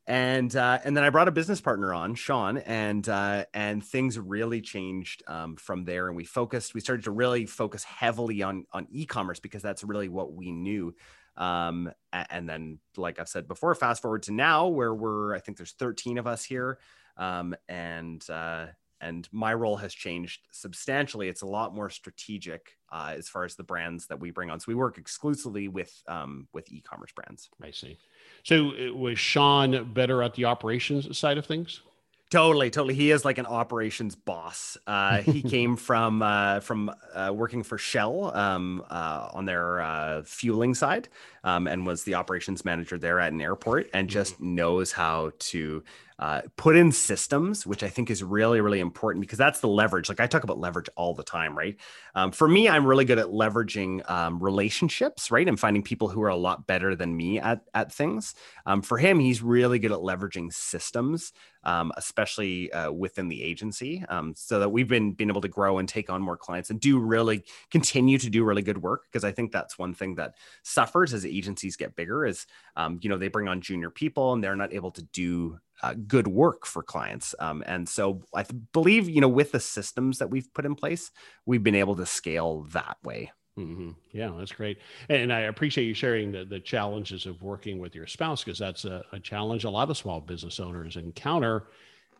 And 0.06 0.56
uh, 0.56 0.80
and 0.86 0.96
then 0.96 1.04
I 1.04 1.10
brought 1.10 1.28
a 1.28 1.34
business 1.34 1.60
partner 1.60 1.94
on, 1.94 2.16
Sean, 2.16 2.60
and 2.60 3.08
uh, 3.10 3.46
and 3.54 3.84
things 3.84 4.18
really 4.18 4.62
changed 4.62 5.22
um, 5.28 5.58
from 5.58 5.84
there. 5.84 6.08
And 6.08 6.16
we 6.16 6.24
focused, 6.24 6.74
we 6.74 6.80
started 6.80 7.04
to 7.06 7.12
really 7.12 7.46
focus 7.46 7.84
heavily 7.84 8.42
on 8.42 8.66
on 8.72 8.88
e-commerce 8.90 9.42
because 9.42 9.62
that's 9.62 9.84
really 9.84 10.08
what 10.08 10.32
we 10.34 10.52
knew. 10.52 10.96
Um, 11.36 11.92
and 12.14 12.48
then, 12.48 12.80
like 12.96 13.20
I've 13.20 13.28
said 13.28 13.48
before, 13.50 13.76
fast 13.76 14.02
forward 14.02 14.24
to 14.24 14.32
now, 14.32 14.68
where 14.68 14.94
we're 14.94 15.36
I 15.36 15.40
think 15.40 15.58
there's 15.58 15.74
13 15.74 16.20
of 16.20 16.26
us 16.26 16.46
here 16.46 16.80
um, 17.18 17.56
and 17.68 18.28
uh, 18.30 18.68
and 19.00 19.28
my 19.32 19.54
role 19.54 19.78
has 19.78 19.94
changed 19.94 20.42
substantially. 20.52 21.28
It's 21.28 21.44
a 21.44 21.48
lot 21.48 21.76
more 21.76 21.90
strategic 21.90 22.78
uh, 22.92 23.14
as 23.16 23.30
far 23.30 23.44
as 23.44 23.56
the 23.56 23.64
brands 23.64 24.08
that 24.08 24.20
we 24.20 24.32
bring 24.32 24.50
on. 24.50 24.60
So 24.60 24.66
we 24.70 24.76
work 24.76 24.98
exclusively 24.98 25.68
with 25.68 25.94
um, 26.08 26.48
with 26.54 26.72
e-commerce 26.72 27.12
brands. 27.12 27.50
I 27.62 27.72
see. 27.72 27.98
So 28.44 28.72
uh, 28.72 28.94
was 28.94 29.20
Sean 29.20 29.94
better 29.94 30.24
at 30.24 30.34
the 30.34 30.46
operations 30.46 31.18
side 31.18 31.38
of 31.38 31.46
things? 31.46 31.82
Totally, 32.30 32.70
totally. 32.70 32.94
He 32.94 33.12
is 33.12 33.24
like 33.24 33.38
an 33.38 33.46
operations 33.46 34.14
boss. 34.14 34.78
Uh, 34.86 35.22
he 35.22 35.42
came 35.50 35.78
from 35.78 36.22
uh, 36.22 36.60
from 36.60 36.92
uh, 37.14 37.32
working 37.34 37.64
for 37.64 37.78
Shell 37.78 38.36
um, 38.36 38.84
uh, 38.90 39.30
on 39.34 39.46
their 39.46 39.80
uh, 39.80 40.24
fueling 40.24 40.74
side, 40.74 41.08
um, 41.46 41.68
and 41.68 41.88
was 41.88 42.04
the 42.04 42.16
operations 42.16 42.66
manager 42.66 42.98
there 42.98 43.22
at 43.22 43.32
an 43.32 43.40
airport, 43.40 43.90
and 43.94 44.10
just 44.10 44.34
mm-hmm. 44.36 44.56
knows 44.56 44.92
how 44.92 45.32
to 45.40 45.84
uh, 46.20 46.42
put 46.56 46.76
in 46.76 46.92
systems, 46.92 47.66
which 47.66 47.84
I 47.84 47.90
think 47.90 48.10
is 48.10 48.24
really, 48.24 48.60
really 48.60 48.80
important 48.80 49.22
because 49.22 49.38
that's 49.38 49.60
the 49.60 49.68
leverage. 49.68 50.10
Like 50.10 50.20
I 50.20 50.26
talk 50.26 50.44
about 50.44 50.58
leverage 50.58 50.90
all 50.96 51.14
the 51.14 51.24
time, 51.24 51.56
right? 51.56 51.76
Um, 52.16 52.32
for 52.32 52.48
me, 52.48 52.68
I'm 52.68 52.88
really 52.88 53.06
good 53.06 53.20
at 53.20 53.28
leveraging 53.28 54.10
um, 54.10 54.40
relationships, 54.40 55.30
right? 55.30 55.48
And 55.48 55.60
finding 55.60 55.84
people 55.84 56.10
who 56.10 56.24
are 56.24 56.30
a 56.30 56.36
lot 56.36 56.66
better 56.66 56.96
than 56.96 57.16
me 57.16 57.40
at, 57.40 57.62
at 57.76 57.92
things. 57.92 58.34
Um, 58.66 58.82
for 58.82 58.98
him, 58.98 59.20
he's 59.20 59.44
really 59.44 59.78
good 59.78 59.92
at 59.92 60.00
leveraging 60.00 60.52
systems, 60.52 61.34
um, 61.64 61.92
especially 61.98 62.72
uh, 62.74 62.92
within 62.92 63.28
the 63.28 63.44
agency, 63.44 64.04
um, 64.10 64.34
so 64.36 64.60
that 64.60 64.70
we've 64.70 64.88
been, 64.88 65.12
been 65.12 65.30
able 65.30 65.42
to 65.42 65.48
grow 65.48 65.78
and 65.78 65.88
take 65.88 66.10
on 66.10 66.22
more 66.22 66.38
clients 66.38 66.72
and 66.72 66.80
do 66.80 66.98
really 66.98 67.44
continue 67.70 68.18
to 68.18 68.30
do 68.30 68.44
really 68.44 68.64
good 68.64 68.82
work. 68.82 69.04
Because 69.04 69.24
I 69.24 69.32
think 69.32 69.52
that's 69.52 69.78
one 69.78 69.94
thing 69.94 70.16
that 70.16 70.34
suffers 70.64 71.14
as 71.14 71.28
agencies 71.28 71.76
get 71.76 71.96
bigger 71.96 72.26
is, 72.26 72.48
um, 72.76 72.98
you 73.04 73.10
know, 73.10 73.20
they 73.20 73.28
bring 73.28 73.48
on 73.48 73.62
junior 73.62 73.92
people 73.92 74.34
and 74.34 74.44
they're 74.44 74.56
not 74.56 74.74
able 74.74 74.92
to 74.92 75.04
do 75.04 75.60
uh, 75.84 75.94
good 76.08 76.28
work 76.28 76.66
for 76.66 76.84
clients. 76.84 77.36
Um, 77.40 77.64
and 77.66 77.88
so 77.88 78.24
I 78.34 78.44
th- 78.44 78.60
believe, 78.74 79.10
you 79.10 79.22
know, 79.22 79.28
with 79.28 79.52
the 79.52 79.60
systems 79.60 80.20
that 80.20 80.30
we've 80.30 80.52
put 80.54 80.66
in 80.66 80.76
place, 80.76 81.12
we've 81.46 81.64
been 81.64 81.76
able 81.76 81.96
to 81.98 82.06
scale 82.06 82.64
that 82.72 82.98
way. 83.04 83.32
Mm-hmm. 83.58 83.92
Yeah, 84.12 84.32
that's 84.38 84.52
great. 84.52 84.78
And 85.10 85.34
I 85.34 85.42
appreciate 85.42 85.86
you 85.86 85.94
sharing 85.94 86.32
the, 86.32 86.46
the 86.46 86.60
challenges 86.60 87.26
of 87.26 87.42
working 87.42 87.80
with 87.80 87.96
your 87.96 88.06
spouse 88.06 88.44
because 88.44 88.60
that's 88.60 88.86
a, 88.86 89.04
a, 89.12 89.20
challenge 89.20 89.64
a 89.64 89.70
lot 89.70 89.90
of 89.90 89.98
small 89.98 90.22
business 90.22 90.60
owners 90.60 90.96
encounter. 90.96 91.68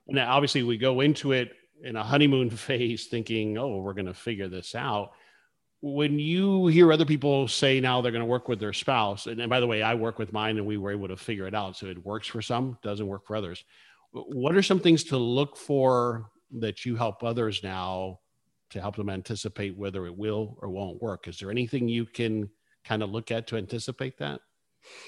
And 0.08 0.18
obviously, 0.18 0.64
we 0.64 0.78
go 0.78 1.02
into 1.02 1.34
it 1.34 1.52
in 1.84 1.96
a 1.96 2.04
honeymoon 2.04 2.50
phase 2.52 3.06
thinking, 3.06 3.58
oh, 3.58 3.78
we're 3.78 3.94
going 3.94 4.08
to 4.08 4.14
figure 4.14 4.48
this 4.48 4.74
out 4.74 5.12
when 5.82 6.18
you 6.20 6.68
hear 6.68 6.92
other 6.92 7.06
people 7.06 7.48
say 7.48 7.80
now 7.80 8.02
they're 8.02 8.12
going 8.12 8.22
to 8.22 8.26
work 8.26 8.48
with 8.48 8.60
their 8.60 8.74
spouse, 8.74 9.28
and, 9.28 9.40
and, 9.40 9.50
by 9.50 9.60
the 9.60 9.68
way, 9.68 9.82
I 9.82 9.94
work 9.94 10.18
with 10.18 10.34
mine 10.34 10.58
and 10.58 10.66
we 10.66 10.78
were 10.78 10.92
able 10.92 11.08
to 11.08 11.18
figure 11.18 11.48
it 11.48 11.54
out. 11.54 11.76
So 11.76 11.88
it 11.88 12.04
works 12.04 12.28
for 12.28 12.42
some, 12.42 12.78
doesn't 12.82 13.06
work 13.06 13.26
for 13.26 13.36
others. 13.36 13.64
What 14.12 14.56
are 14.56 14.64
some 14.64 14.80
things 14.80 15.04
to 15.06 15.18
look 15.18 15.56
for 15.56 16.30
that 16.60 16.86
you 16.86 16.96
help 16.96 17.24
others 17.24 17.62
now 17.62 18.20
to 18.70 18.82
help 18.82 18.96
them 18.96 19.10
anticipate 19.10 19.78
whether 19.78 20.06
it 20.08 20.18
will 20.18 20.58
or 20.62 20.70
won't 20.70 21.02
work? 21.02 21.28
Is 21.28 21.38
there 21.40 21.52
anything 21.52 21.88
you 21.88 22.06
can 22.06 22.50
kind 22.84 23.04
of 23.04 23.12
look 23.12 23.32
at 23.32 23.48
to 23.48 23.58
anticipate 23.58 24.18
that? 24.18 24.42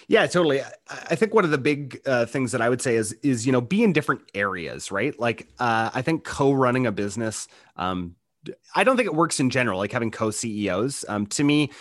Yeah, 0.07 0.27
totally. 0.27 0.61
I 0.89 1.15
think 1.15 1.33
one 1.33 1.45
of 1.45 1.51
the 1.51 1.57
big 1.57 2.01
uh, 2.05 2.25
things 2.25 2.51
that 2.51 2.61
I 2.61 2.67
would 2.67 2.81
say 2.81 2.95
is 2.95 3.13
is 3.23 3.45
you 3.45 3.51
know 3.53 3.61
be 3.61 3.83
in 3.83 3.93
different 3.93 4.21
areas, 4.33 4.91
right? 4.91 5.17
Like 5.17 5.47
uh, 5.59 5.89
I 5.93 6.01
think 6.01 6.25
co-running 6.25 6.85
a 6.85 6.91
business, 6.91 7.47
um, 7.77 8.15
I 8.75 8.83
don't 8.83 8.95
think 8.95 9.07
it 9.07 9.15
works 9.15 9.39
in 9.39 9.49
general, 9.49 9.79
like 9.79 9.91
having 9.91 10.11
co 10.11 10.31
CEOs. 10.31 11.05
Um, 11.07 11.27
to 11.27 11.43
me, 11.43 11.71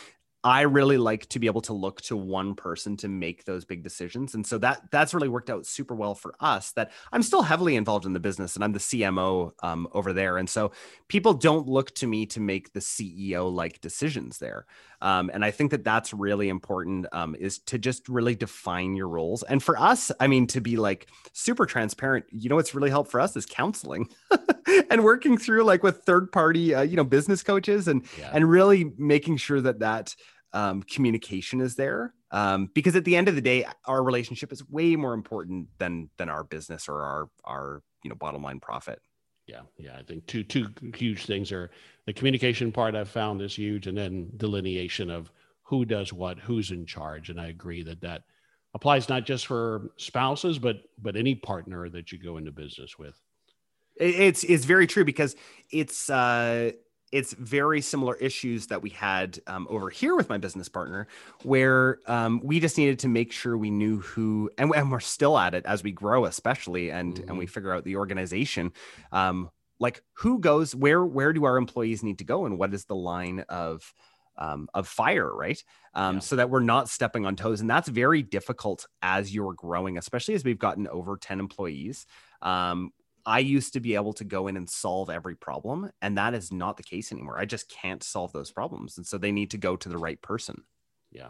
I 0.44 0.62
really 0.62 0.98
like 0.98 1.26
to 1.30 1.40
be 1.40 1.48
able 1.48 1.62
to 1.62 1.72
look 1.72 2.00
to 2.02 2.16
one 2.16 2.54
person 2.54 2.96
to 2.98 3.08
make 3.08 3.44
those 3.44 3.64
big 3.64 3.82
decisions. 3.82 4.34
And 4.34 4.46
so 4.46 4.56
that 4.58 4.82
that's 4.92 5.12
really 5.12 5.28
worked 5.28 5.50
out 5.50 5.66
super 5.66 5.96
well 5.96 6.14
for 6.14 6.32
us 6.38 6.70
that 6.72 6.92
I'm 7.12 7.24
still 7.24 7.42
heavily 7.42 7.74
involved 7.74 8.06
in 8.06 8.12
the 8.12 8.20
business 8.20 8.54
and 8.54 8.62
I'm 8.62 8.72
the 8.72 8.78
CMO 8.78 9.52
um, 9.64 9.88
over 9.92 10.12
there. 10.12 10.38
And 10.38 10.48
so 10.48 10.70
people 11.08 11.34
don't 11.34 11.68
look 11.68 11.92
to 11.96 12.06
me 12.06 12.24
to 12.26 12.40
make 12.40 12.72
the 12.72 12.80
CEO 12.80 13.52
like 13.52 13.80
decisions 13.80 14.38
there. 14.38 14.66
Um, 15.02 15.28
and 15.34 15.44
I 15.44 15.50
think 15.50 15.72
that 15.72 15.82
that's 15.82 16.14
really 16.14 16.48
important 16.48 17.06
um, 17.12 17.34
is 17.34 17.58
to 17.60 17.78
just 17.78 18.08
really 18.08 18.36
define 18.36 18.94
your 18.94 19.08
roles. 19.08 19.42
And 19.42 19.60
for 19.60 19.76
us, 19.76 20.12
I 20.20 20.28
mean, 20.28 20.46
to 20.48 20.60
be 20.60 20.76
like 20.76 21.08
super 21.32 21.66
transparent, 21.66 22.26
you 22.30 22.48
know, 22.48 22.56
what's 22.56 22.76
really 22.76 22.90
helped 22.90 23.10
for 23.10 23.20
us 23.20 23.36
is 23.36 23.44
counseling 23.44 24.08
and 24.90 25.04
working 25.04 25.36
through 25.38 25.64
like 25.64 25.82
with 25.82 26.02
third 26.04 26.32
party, 26.32 26.74
uh, 26.74 26.82
you 26.82 26.96
know, 26.96 27.04
business 27.04 27.42
coaches 27.42 27.88
and, 27.88 28.04
yeah. 28.18 28.30
and 28.32 28.48
really 28.48 28.92
making 28.96 29.36
sure 29.36 29.60
that 29.60 29.80
that 29.80 30.14
um, 30.52 30.82
communication 30.82 31.60
is 31.60 31.74
there. 31.74 32.14
Um, 32.30 32.68
because 32.74 32.94
at 32.94 33.04
the 33.04 33.16
end 33.16 33.28
of 33.28 33.36
the 33.36 33.40
day 33.40 33.66
our 33.86 34.02
relationship 34.02 34.52
is 34.52 34.68
way 34.68 34.96
more 34.96 35.14
important 35.14 35.68
than 35.78 36.10
than 36.18 36.28
our 36.28 36.44
business 36.44 36.86
or 36.86 37.02
our 37.02 37.30
our 37.44 37.82
you 38.04 38.10
know 38.10 38.16
bottom 38.16 38.42
line 38.42 38.60
profit. 38.60 39.00
Yeah. 39.46 39.62
Yeah. 39.78 39.96
I 39.98 40.02
think 40.02 40.26
two 40.26 40.44
two 40.44 40.68
huge 40.94 41.24
things 41.24 41.52
are 41.52 41.70
the 42.06 42.12
communication 42.12 42.70
part 42.70 42.94
i've 42.94 43.08
found 43.08 43.40
is 43.40 43.56
huge 43.56 43.86
and 43.86 43.96
then 43.96 44.30
delineation 44.36 45.10
of 45.10 45.30
who 45.62 45.86
does 45.86 46.12
what 46.12 46.38
who's 46.38 46.70
in 46.70 46.84
charge. 46.84 47.30
And 47.30 47.40
i 47.40 47.46
agree 47.46 47.82
that 47.84 48.02
that 48.02 48.24
applies 48.74 49.08
not 49.08 49.24
just 49.24 49.46
for 49.46 49.92
spouses 49.96 50.58
but 50.58 50.82
but 50.98 51.16
any 51.16 51.34
partner 51.34 51.88
that 51.88 52.12
you 52.12 52.18
go 52.18 52.36
into 52.36 52.52
business 52.52 52.98
with 52.98 53.18
it's 54.00 54.44
it's 54.44 54.64
very 54.64 54.86
true 54.86 55.04
because 55.04 55.36
it's 55.70 56.08
uh 56.10 56.72
it's 57.12 57.32
very 57.34 57.80
similar 57.80 58.14
issues 58.16 58.66
that 58.66 58.82
we 58.82 58.90
had 58.90 59.38
um, 59.46 59.66
over 59.70 59.88
here 59.88 60.14
with 60.14 60.28
my 60.28 60.38
business 60.38 60.68
partner, 60.68 61.06
where 61.42 61.98
um, 62.06 62.40
we 62.44 62.60
just 62.60 62.76
needed 62.76 62.98
to 63.00 63.08
make 63.08 63.32
sure 63.32 63.56
we 63.56 63.70
knew 63.70 64.00
who, 64.00 64.50
and, 64.58 64.70
and 64.74 64.90
we're 64.90 65.00
still 65.00 65.38
at 65.38 65.54
it 65.54 65.64
as 65.64 65.82
we 65.82 65.92
grow, 65.92 66.26
especially, 66.26 66.90
and 66.90 67.14
mm-hmm. 67.14 67.28
and 67.28 67.38
we 67.38 67.46
mm-hmm. 67.46 67.52
figure 67.52 67.72
out 67.72 67.84
the 67.84 67.96
organization, 67.96 68.72
um, 69.12 69.50
like 69.78 70.02
who 70.14 70.38
goes 70.38 70.74
where, 70.74 71.04
where 71.04 71.32
do 71.32 71.44
our 71.44 71.56
employees 71.56 72.02
need 72.02 72.18
to 72.18 72.24
go, 72.24 72.44
and 72.44 72.58
what 72.58 72.74
is 72.74 72.84
the 72.84 72.96
line 72.96 73.40
of 73.48 73.94
um, 74.36 74.68
of 74.74 74.86
fire, 74.86 75.34
right? 75.34 75.62
Um, 75.94 76.16
yeah. 76.16 76.20
So 76.20 76.36
that 76.36 76.50
we're 76.50 76.60
not 76.60 76.88
stepping 76.88 77.26
on 77.26 77.36
toes, 77.36 77.60
and 77.60 77.70
that's 77.70 77.88
very 77.88 78.22
difficult 78.22 78.86
as 79.02 79.34
you're 79.34 79.54
growing, 79.54 79.98
especially 79.98 80.34
as 80.34 80.44
we've 80.44 80.58
gotten 80.58 80.86
over 80.88 81.16
ten 81.16 81.40
employees. 81.40 82.06
Um, 82.42 82.92
I 83.28 83.40
used 83.40 83.74
to 83.74 83.80
be 83.80 83.94
able 83.94 84.14
to 84.14 84.24
go 84.24 84.48
in 84.48 84.56
and 84.56 84.68
solve 84.68 85.10
every 85.10 85.36
problem, 85.36 85.90
and 86.00 86.16
that 86.16 86.32
is 86.32 86.50
not 86.50 86.78
the 86.78 86.82
case 86.82 87.12
anymore. 87.12 87.38
I 87.38 87.44
just 87.44 87.68
can't 87.68 88.02
solve 88.02 88.32
those 88.32 88.50
problems. 88.50 88.96
And 88.96 89.06
so 89.06 89.18
they 89.18 89.32
need 89.32 89.50
to 89.50 89.58
go 89.58 89.76
to 89.76 89.88
the 89.90 89.98
right 89.98 90.20
person. 90.22 90.62
Yeah. 91.12 91.28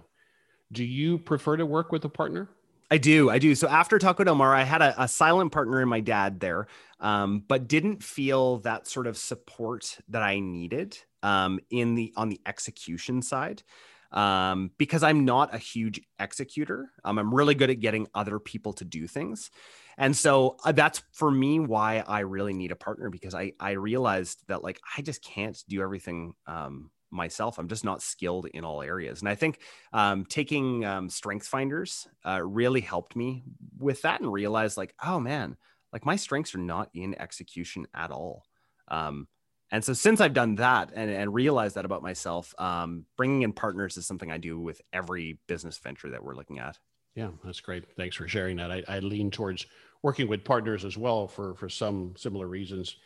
Do 0.70 0.84
you 0.84 1.18
prefer 1.18 1.56
to 1.56 1.66
work 1.66 1.90
with 1.90 2.04
a 2.04 2.08
partner? 2.08 2.48
I 2.88 2.98
do. 2.98 3.30
I 3.30 3.40
do. 3.40 3.56
So 3.56 3.68
after 3.68 3.98
Taco 3.98 4.22
Del 4.22 4.36
Mar, 4.36 4.54
I 4.54 4.62
had 4.62 4.80
a, 4.80 5.02
a 5.02 5.08
silent 5.08 5.50
partner 5.50 5.82
in 5.82 5.88
my 5.88 5.98
dad 5.98 6.38
there, 6.38 6.68
um, 7.00 7.42
but 7.48 7.66
didn't 7.66 8.04
feel 8.04 8.58
that 8.58 8.86
sort 8.86 9.08
of 9.08 9.18
support 9.18 9.98
that 10.08 10.22
I 10.22 10.38
needed 10.38 10.96
um, 11.24 11.58
in 11.68 11.96
the 11.96 12.12
on 12.16 12.28
the 12.28 12.40
execution 12.46 13.22
side 13.22 13.64
um, 14.12 14.70
because 14.78 15.02
I'm 15.02 15.24
not 15.24 15.54
a 15.54 15.58
huge 15.58 16.00
executor. 16.18 16.92
Um, 17.04 17.18
I'm 17.18 17.34
really 17.34 17.54
good 17.54 17.70
at 17.70 17.80
getting 17.80 18.06
other 18.14 18.38
people 18.38 18.72
to 18.74 18.84
do 18.84 19.06
things. 19.06 19.50
And 19.98 20.16
so 20.16 20.56
uh, 20.64 20.72
that's 20.72 21.02
for 21.12 21.30
me 21.30 21.58
why 21.58 22.04
I 22.06 22.20
really 22.20 22.54
need 22.54 22.70
a 22.72 22.76
partner 22.76 23.10
because 23.10 23.34
I 23.34 23.52
I 23.60 23.72
realized 23.72 24.44
that 24.46 24.62
like 24.62 24.80
I 24.96 25.02
just 25.02 25.22
can't 25.22 25.60
do 25.68 25.82
everything 25.82 26.34
um, 26.46 26.90
myself. 27.10 27.58
I'm 27.58 27.68
just 27.68 27.84
not 27.84 28.00
skilled 28.00 28.46
in 28.46 28.64
all 28.64 28.80
areas. 28.80 29.20
And 29.20 29.28
I 29.28 29.34
think 29.34 29.60
um, 29.92 30.24
taking 30.24 30.84
um, 30.84 31.10
Strength 31.10 31.46
Finders 31.46 32.06
uh, 32.24 32.40
really 32.42 32.80
helped 32.80 33.16
me 33.16 33.44
with 33.78 34.02
that 34.02 34.20
and 34.20 34.32
realized 34.32 34.76
like, 34.76 34.94
oh 35.04 35.18
man, 35.18 35.56
like 35.92 36.06
my 36.06 36.16
strengths 36.16 36.54
are 36.54 36.58
not 36.58 36.90
in 36.94 37.20
execution 37.20 37.86
at 37.94 38.10
all. 38.10 38.44
Um, 38.88 39.26
and 39.70 39.84
so 39.84 39.92
since 39.92 40.20
I've 40.20 40.32
done 40.32 40.54
that 40.56 40.92
and, 40.94 41.10
and 41.10 41.34
realized 41.34 41.74
that 41.74 41.84
about 41.84 42.02
myself, 42.02 42.54
um, 42.58 43.04
bringing 43.16 43.42
in 43.42 43.52
partners 43.52 43.96
is 43.96 44.06
something 44.06 44.30
I 44.30 44.38
do 44.38 44.58
with 44.58 44.80
every 44.92 45.38
business 45.46 45.76
venture 45.78 46.10
that 46.10 46.22
we're 46.22 46.36
looking 46.36 46.58
at. 46.58 46.78
Yeah, 47.14 47.30
that's 47.44 47.60
great. 47.60 47.84
Thanks 47.96 48.16
for 48.16 48.28
sharing 48.28 48.56
that. 48.58 48.70
I, 48.70 48.82
I 48.88 48.98
lean 49.00 49.30
towards 49.30 49.66
working 50.02 50.28
with 50.28 50.44
partners 50.44 50.84
as 50.84 50.96
well 50.96 51.28
for 51.28 51.54
for 51.54 51.68
some 51.68 52.14
similar 52.16 52.46
reasons. 52.46 52.96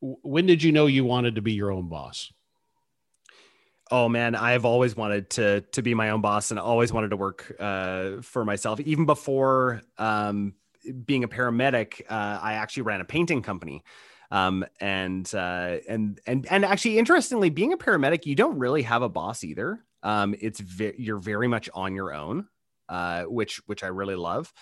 When 0.00 0.46
did 0.46 0.62
you 0.62 0.72
know 0.72 0.86
you 0.86 1.04
wanted 1.04 1.34
to 1.34 1.42
be 1.42 1.52
your 1.52 1.72
own 1.72 1.88
boss? 1.88 2.32
Oh 3.90 4.08
man, 4.08 4.34
I've 4.34 4.64
always 4.64 4.96
wanted 4.96 5.30
to 5.30 5.62
to 5.72 5.82
be 5.82 5.94
my 5.94 6.10
own 6.10 6.20
boss 6.20 6.50
and 6.50 6.60
always 6.60 6.92
wanted 6.92 7.10
to 7.10 7.16
work 7.16 7.54
uh, 7.58 8.20
for 8.22 8.44
myself. 8.44 8.80
Even 8.80 9.06
before 9.06 9.82
um, 9.96 10.54
being 11.04 11.24
a 11.24 11.28
paramedic, 11.28 12.02
uh, 12.08 12.38
I 12.42 12.54
actually 12.54 12.82
ran 12.84 13.00
a 13.00 13.04
painting 13.04 13.42
company. 13.42 13.82
Um, 14.30 14.66
and 14.78 15.32
uh, 15.34 15.78
and 15.88 16.20
and 16.26 16.46
and 16.50 16.64
actually, 16.64 16.98
interestingly, 16.98 17.48
being 17.48 17.72
a 17.72 17.78
paramedic, 17.78 18.26
you 18.26 18.34
don't 18.34 18.58
really 18.58 18.82
have 18.82 19.00
a 19.02 19.08
boss 19.08 19.42
either. 19.42 19.84
Um, 20.02 20.34
it's 20.38 20.60
ve- 20.60 20.94
you're 20.98 21.18
very 21.18 21.48
much 21.48 21.70
on 21.72 21.94
your 21.94 22.12
own, 22.12 22.46
uh, 22.90 23.22
which 23.22 23.56
which 23.66 23.82
I 23.82 23.86
really 23.86 24.16
love. 24.16 24.52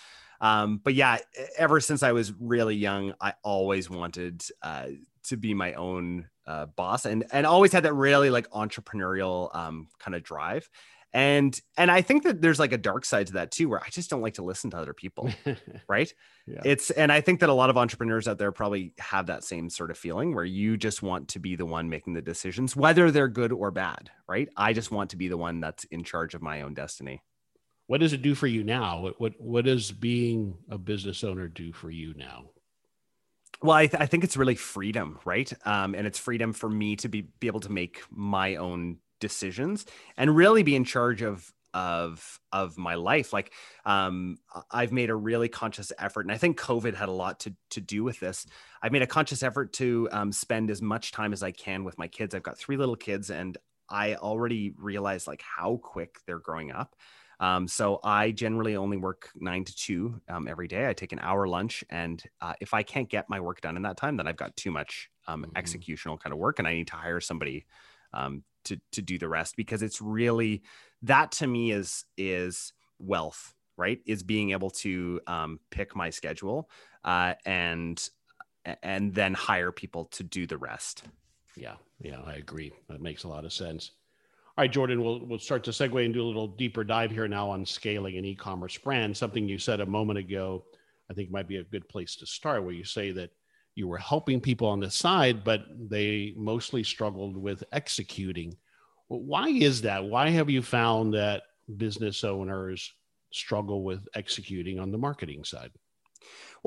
Um, 0.41 0.79
but 0.83 0.93
yeah, 0.93 1.17
ever 1.57 1.79
since 1.79 2.03
I 2.03 2.11
was 2.11 2.33
really 2.39 2.75
young, 2.75 3.13
I 3.19 3.33
always 3.43 3.89
wanted 3.89 4.43
uh, 4.61 4.87
to 5.25 5.37
be 5.37 5.53
my 5.53 5.73
own 5.73 6.27
uh, 6.45 6.65
boss, 6.67 7.05
and 7.05 7.25
and 7.31 7.45
always 7.45 7.71
had 7.71 7.83
that 7.83 7.93
really 7.93 8.29
like 8.29 8.49
entrepreneurial 8.51 9.53
um, 9.55 9.87
kind 9.99 10.15
of 10.15 10.23
drive. 10.23 10.69
And 11.13 11.59
and 11.77 11.89
I 11.89 12.01
think 12.01 12.23
that 12.23 12.41
there's 12.41 12.59
like 12.59 12.73
a 12.73 12.77
dark 12.77 13.05
side 13.05 13.27
to 13.27 13.33
that 13.33 13.51
too, 13.51 13.69
where 13.69 13.79
I 13.79 13.89
just 13.89 14.09
don't 14.09 14.21
like 14.21 14.35
to 14.35 14.43
listen 14.43 14.69
to 14.71 14.77
other 14.77 14.93
people, 14.93 15.29
right? 15.87 16.13
Yeah. 16.45 16.61
It's 16.63 16.91
and 16.91 17.11
I 17.11 17.21
think 17.21 17.39
that 17.39 17.49
a 17.49 17.53
lot 17.53 17.69
of 17.69 17.77
entrepreneurs 17.77 18.27
out 18.27 18.37
there 18.37 18.51
probably 18.51 18.93
have 18.99 19.27
that 19.27 19.43
same 19.43 19.69
sort 19.69 19.89
of 19.89 19.97
feeling 19.97 20.35
where 20.35 20.45
you 20.45 20.77
just 20.77 21.01
want 21.01 21.29
to 21.29 21.39
be 21.39 21.55
the 21.55 21.65
one 21.65 21.89
making 21.89 22.13
the 22.13 22.21
decisions, 22.21 22.75
whether 22.75 23.09
they're 23.09 23.29
good 23.29 23.51
or 23.51 23.71
bad, 23.71 24.11
right? 24.27 24.49
I 24.57 24.73
just 24.73 24.91
want 24.91 25.11
to 25.11 25.17
be 25.17 25.27
the 25.27 25.37
one 25.37 25.61
that's 25.61 25.85
in 25.85 26.03
charge 26.03 26.35
of 26.35 26.41
my 26.41 26.61
own 26.61 26.73
destiny 26.73 27.23
what 27.87 27.99
does 28.01 28.13
it 28.13 28.21
do 28.21 28.35
for 28.35 28.47
you 28.47 28.63
now? 28.63 29.01
What 29.01 29.19
what 29.19 29.33
what 29.39 29.65
does 29.65 29.91
being 29.91 30.57
a 30.69 30.77
business 30.77 31.23
owner 31.23 31.47
do 31.47 31.73
for 31.73 31.89
you 31.89 32.13
now? 32.15 32.51
Well, 33.61 33.75
I, 33.75 33.87
th- 33.87 33.99
I 33.99 34.05
think 34.05 34.23
it's 34.23 34.37
really 34.37 34.55
freedom, 34.55 35.19
right? 35.25 35.51
Um, 35.65 35.95
and 35.95 36.05
it's 36.05 36.19
freedom 36.19 36.53
for 36.53 36.69
me 36.69 36.95
to 36.97 37.07
be 37.09 37.21
be 37.39 37.47
able 37.47 37.61
to 37.61 37.71
make 37.71 38.01
my 38.11 38.57
own 38.57 38.97
decisions 39.19 39.85
and 40.15 40.35
really 40.35 40.63
be 40.63 40.75
in 40.75 40.83
charge 40.83 41.21
of 41.23 41.51
of 41.73 42.39
of 42.53 42.77
my 42.77 42.95
life 42.95 43.33
like 43.33 43.51
um 43.85 44.37
i've 44.71 44.91
made 44.91 45.09
a 45.09 45.15
really 45.15 45.49
conscious 45.49 45.91
effort 45.99 46.21
and 46.21 46.31
i 46.31 46.37
think 46.37 46.57
covid 46.57 46.95
had 46.95 47.09
a 47.09 47.11
lot 47.11 47.39
to 47.41 47.53
to 47.69 47.81
do 47.81 48.03
with 48.03 48.19
this 48.19 48.45
i've 48.81 48.91
made 48.91 49.01
a 49.01 49.07
conscious 49.07 49.43
effort 49.43 49.73
to 49.73 50.07
um, 50.11 50.31
spend 50.31 50.71
as 50.71 50.81
much 50.81 51.11
time 51.11 51.33
as 51.33 51.43
i 51.43 51.51
can 51.51 51.83
with 51.83 51.97
my 51.97 52.07
kids 52.07 52.33
i've 52.33 52.43
got 52.43 52.57
three 52.57 52.77
little 52.77 52.95
kids 52.95 53.29
and 53.29 53.57
i 53.89 54.15
already 54.15 54.73
realize 54.77 55.27
like 55.27 55.41
how 55.41 55.77
quick 55.83 56.19
they're 56.25 56.39
growing 56.39 56.71
up 56.71 56.95
um, 57.39 57.67
so 57.67 57.99
I 58.03 58.31
generally 58.31 58.75
only 58.75 58.97
work 58.97 59.29
nine 59.35 59.63
to 59.65 59.75
two 59.75 60.21
um, 60.27 60.47
every 60.47 60.67
day. 60.67 60.87
I 60.87 60.93
take 60.93 61.11
an 61.11 61.19
hour 61.21 61.47
lunch, 61.47 61.83
and 61.89 62.21
uh, 62.41 62.53
if 62.59 62.73
I 62.73 62.83
can't 62.83 63.09
get 63.09 63.29
my 63.29 63.39
work 63.39 63.61
done 63.61 63.75
in 63.75 63.83
that 63.83 63.97
time, 63.97 64.17
then 64.17 64.27
I've 64.27 64.37
got 64.37 64.55
too 64.57 64.71
much 64.71 65.09
um, 65.27 65.43
mm-hmm. 65.43 65.51
executional 65.57 66.19
kind 66.19 66.33
of 66.33 66.39
work, 66.39 66.59
and 66.59 66.67
I 66.67 66.73
need 66.73 66.87
to 66.87 66.95
hire 66.95 67.21
somebody 67.21 67.65
um, 68.13 68.43
to 68.65 68.79
to 68.93 69.01
do 69.01 69.17
the 69.17 69.29
rest 69.29 69.55
because 69.55 69.81
it's 69.81 70.01
really 70.01 70.63
that 71.03 71.31
to 71.33 71.47
me 71.47 71.71
is 71.71 72.05
is 72.17 72.73
wealth 72.99 73.53
right 73.77 73.99
is 74.05 74.23
being 74.23 74.51
able 74.51 74.69
to 74.69 75.21
um, 75.27 75.59
pick 75.69 75.95
my 75.95 76.09
schedule 76.09 76.69
uh, 77.03 77.33
and 77.45 78.09
and 78.83 79.13
then 79.13 79.33
hire 79.33 79.71
people 79.71 80.05
to 80.05 80.23
do 80.23 80.45
the 80.45 80.57
rest 80.57 81.03
yeah 81.55 81.75
yeah 82.01 82.19
i 82.25 82.33
agree 82.33 82.73
that 82.89 83.01
makes 83.01 83.23
a 83.23 83.27
lot 83.27 83.45
of 83.45 83.53
sense 83.53 83.91
right 84.57 84.71
jordan 84.71 85.03
we'll, 85.03 85.25
we'll 85.25 85.39
start 85.39 85.63
to 85.63 85.71
segue 85.71 86.03
and 86.03 86.13
do 86.13 86.21
a 86.21 86.23
little 86.23 86.47
deeper 86.47 86.83
dive 86.83 87.11
here 87.11 87.27
now 87.27 87.49
on 87.49 87.65
scaling 87.65 88.17
an 88.17 88.25
e-commerce 88.25 88.77
brand 88.77 89.15
something 89.15 89.47
you 89.47 89.57
said 89.57 89.79
a 89.79 89.85
moment 89.85 90.19
ago 90.19 90.63
i 91.09 91.13
think 91.13 91.31
might 91.31 91.47
be 91.47 91.57
a 91.57 91.63
good 91.63 91.87
place 91.87 92.15
to 92.15 92.25
start 92.25 92.63
where 92.63 92.73
you 92.73 92.83
say 92.83 93.11
that 93.11 93.31
you 93.75 93.87
were 93.87 93.97
helping 93.97 94.41
people 94.41 94.67
on 94.67 94.79
the 94.79 94.89
side 94.89 95.43
but 95.43 95.65
they 95.89 96.33
mostly 96.35 96.83
struggled 96.83 97.37
with 97.37 97.63
executing 97.71 98.55
why 99.07 99.49
is 99.49 99.81
that? 99.81 100.03
Why 100.03 100.29
have 100.29 100.49
you 100.49 100.61
found 100.61 101.13
that 101.13 101.43
business 101.77 102.23
owners 102.23 102.93
struggle 103.31 103.83
with 103.83 104.07
executing 104.13 104.79
on 104.79 104.91
the 104.91 104.97
marketing 104.97 105.43
side? 105.43 105.71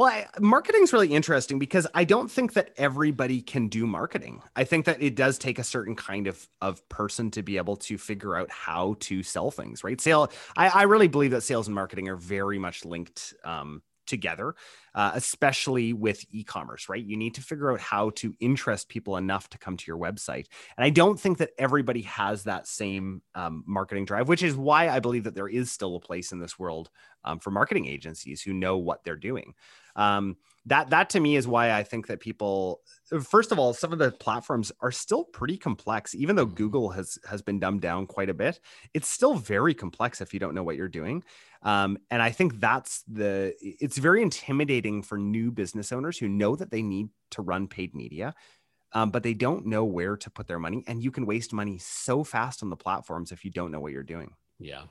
Well, 0.00 0.24
marketing 0.40 0.84
is 0.84 0.94
really 0.94 1.12
interesting 1.12 1.58
because 1.58 1.86
I 1.92 2.04
don't 2.04 2.30
think 2.30 2.54
that 2.54 2.70
everybody 2.78 3.42
can 3.42 3.68
do 3.68 3.86
marketing. 3.86 4.40
I 4.56 4.64
think 4.64 4.86
that 4.86 5.02
it 5.02 5.14
does 5.14 5.36
take 5.36 5.58
a 5.58 5.62
certain 5.62 5.94
kind 5.94 6.26
of 6.26 6.48
of 6.62 6.88
person 6.88 7.30
to 7.32 7.42
be 7.42 7.58
able 7.58 7.76
to 7.76 7.98
figure 7.98 8.34
out 8.34 8.50
how 8.50 8.96
to 9.00 9.22
sell 9.22 9.50
things, 9.50 9.84
right? 9.84 10.00
Sale. 10.00 10.32
I, 10.56 10.68
I 10.68 10.82
really 10.84 11.06
believe 11.06 11.32
that 11.32 11.42
sales 11.42 11.68
and 11.68 11.74
marketing 11.74 12.08
are 12.08 12.16
very 12.16 12.58
much 12.58 12.86
linked 12.86 13.34
um, 13.44 13.82
together, 14.10 14.54
uh, 14.94 15.12
especially 15.14 15.94
with 15.94 16.24
e 16.30 16.44
commerce, 16.44 16.90
right? 16.90 17.02
You 17.02 17.16
need 17.16 17.34
to 17.36 17.40
figure 17.40 17.72
out 17.72 17.80
how 17.80 18.10
to 18.16 18.34
interest 18.40 18.90
people 18.90 19.16
enough 19.16 19.48
to 19.50 19.58
come 19.58 19.78
to 19.78 19.84
your 19.86 19.96
website. 19.96 20.46
And 20.76 20.84
I 20.84 20.90
don't 20.90 21.18
think 21.18 21.38
that 21.38 21.52
everybody 21.58 22.02
has 22.02 22.44
that 22.44 22.66
same 22.66 23.22
um, 23.34 23.64
marketing 23.66 24.04
drive, 24.04 24.28
which 24.28 24.42
is 24.42 24.54
why 24.54 24.90
I 24.90 25.00
believe 25.00 25.24
that 25.24 25.34
there 25.34 25.48
is 25.48 25.72
still 25.72 25.96
a 25.96 26.00
place 26.00 26.32
in 26.32 26.40
this 26.40 26.58
world 26.58 26.90
um, 27.24 27.38
for 27.38 27.50
marketing 27.50 27.86
agencies 27.86 28.42
who 28.42 28.52
know 28.52 28.76
what 28.76 29.02
they're 29.04 29.16
doing. 29.16 29.54
Um, 29.96 30.36
that 30.70 30.88
that 30.90 31.10
to 31.10 31.20
me 31.20 31.36
is 31.36 31.46
why 31.46 31.72
I 31.72 31.82
think 31.82 32.06
that 32.06 32.20
people 32.20 32.80
first 33.28 33.52
of 33.52 33.58
all 33.58 33.74
some 33.74 33.92
of 33.92 33.98
the 33.98 34.12
platforms 34.12 34.70
are 34.80 34.92
still 34.92 35.24
pretty 35.24 35.58
complex 35.58 36.14
even 36.14 36.36
though 36.36 36.46
mm-hmm. 36.46 36.54
Google 36.54 36.90
has 36.90 37.18
has 37.28 37.42
been 37.42 37.58
dumbed 37.58 37.82
down 37.82 38.06
quite 38.06 38.30
a 38.30 38.34
bit 38.34 38.60
it's 38.94 39.08
still 39.08 39.34
very 39.34 39.74
complex 39.74 40.20
if 40.20 40.32
you 40.32 40.40
don't 40.40 40.54
know 40.54 40.62
what 40.62 40.76
you're 40.76 40.88
doing. 40.88 41.22
Um, 41.62 41.98
and 42.10 42.22
I 42.22 42.30
think 42.30 42.58
that's 42.58 43.02
the 43.02 43.54
it's 43.60 43.98
very 43.98 44.22
intimidating 44.22 45.02
for 45.02 45.18
new 45.18 45.50
business 45.50 45.92
owners 45.92 46.16
who 46.16 46.28
know 46.28 46.56
that 46.56 46.70
they 46.70 46.82
need 46.82 47.08
to 47.32 47.42
run 47.42 47.68
paid 47.68 47.94
media 47.94 48.34
um, 48.92 49.10
but 49.10 49.22
they 49.22 49.34
don't 49.34 49.66
know 49.66 49.84
where 49.84 50.16
to 50.16 50.30
put 50.30 50.46
their 50.46 50.58
money 50.58 50.84
and 50.86 51.02
you 51.02 51.10
can 51.10 51.26
waste 51.26 51.52
money 51.52 51.78
so 51.78 52.24
fast 52.24 52.62
on 52.62 52.70
the 52.70 52.76
platforms 52.76 53.30
if 53.32 53.44
you 53.44 53.50
don't 53.50 53.70
know 53.70 53.80
what 53.80 53.92
you're 53.92 54.02
doing. 54.02 54.32
Yeah 54.58 54.84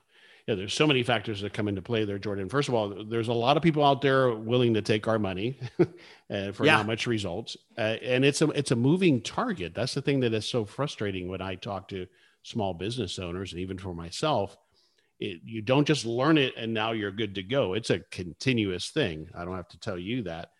yeah, 0.50 0.56
there's 0.56 0.74
so 0.74 0.88
many 0.88 1.04
factors 1.04 1.42
that 1.42 1.54
come 1.54 1.68
into 1.68 1.84
play 1.84 2.06
there, 2.06 2.18
Jordan. 2.18 2.50
First 2.50 2.70
of 2.70 2.74
all, 2.74 3.04
there's 3.08 3.28
a 3.28 3.34
lot 3.34 3.56
of 3.56 3.62
people 3.62 3.86
out 3.86 4.02
there 4.02 4.34
willing 4.34 4.74
to 4.74 4.82
take 4.82 5.08
our 5.08 5.20
money 5.20 5.60
uh, 5.80 6.52
for 6.54 6.66
yeah. 6.66 6.78
not 6.78 6.88
much 6.88 7.06
results, 7.06 7.56
uh, 7.78 7.98
and 8.02 8.26
it's 8.26 8.42
a 8.42 8.50
it's 8.50 8.72
a 8.72 8.76
moving 8.76 9.22
target. 9.22 9.76
That's 9.76 9.94
the 9.94 10.02
thing 10.02 10.22
that 10.22 10.34
is 10.34 10.50
so 10.50 10.66
frustrating 10.66 11.28
when 11.28 11.40
I 11.40 11.54
talk 11.54 11.88
to 11.90 12.08
small 12.42 12.74
business 12.74 13.20
owners, 13.20 13.52
and 13.52 13.62
even 13.62 13.78
for 13.78 13.94
myself. 13.94 14.58
It, 15.20 15.42
you 15.44 15.62
don't 15.62 15.86
just 15.86 16.06
learn 16.06 16.38
it 16.38 16.54
and 16.56 16.74
now 16.74 16.94
you're 16.94 17.12
good 17.12 17.36
to 17.36 17.44
go. 17.44 17.74
It's 17.74 17.90
a 17.90 18.00
continuous 18.00 18.90
thing. 18.90 19.28
I 19.36 19.44
don't 19.44 19.58
have 19.58 19.68
to 19.68 19.80
tell 19.80 20.00
you 20.00 20.24
that. 20.24 20.52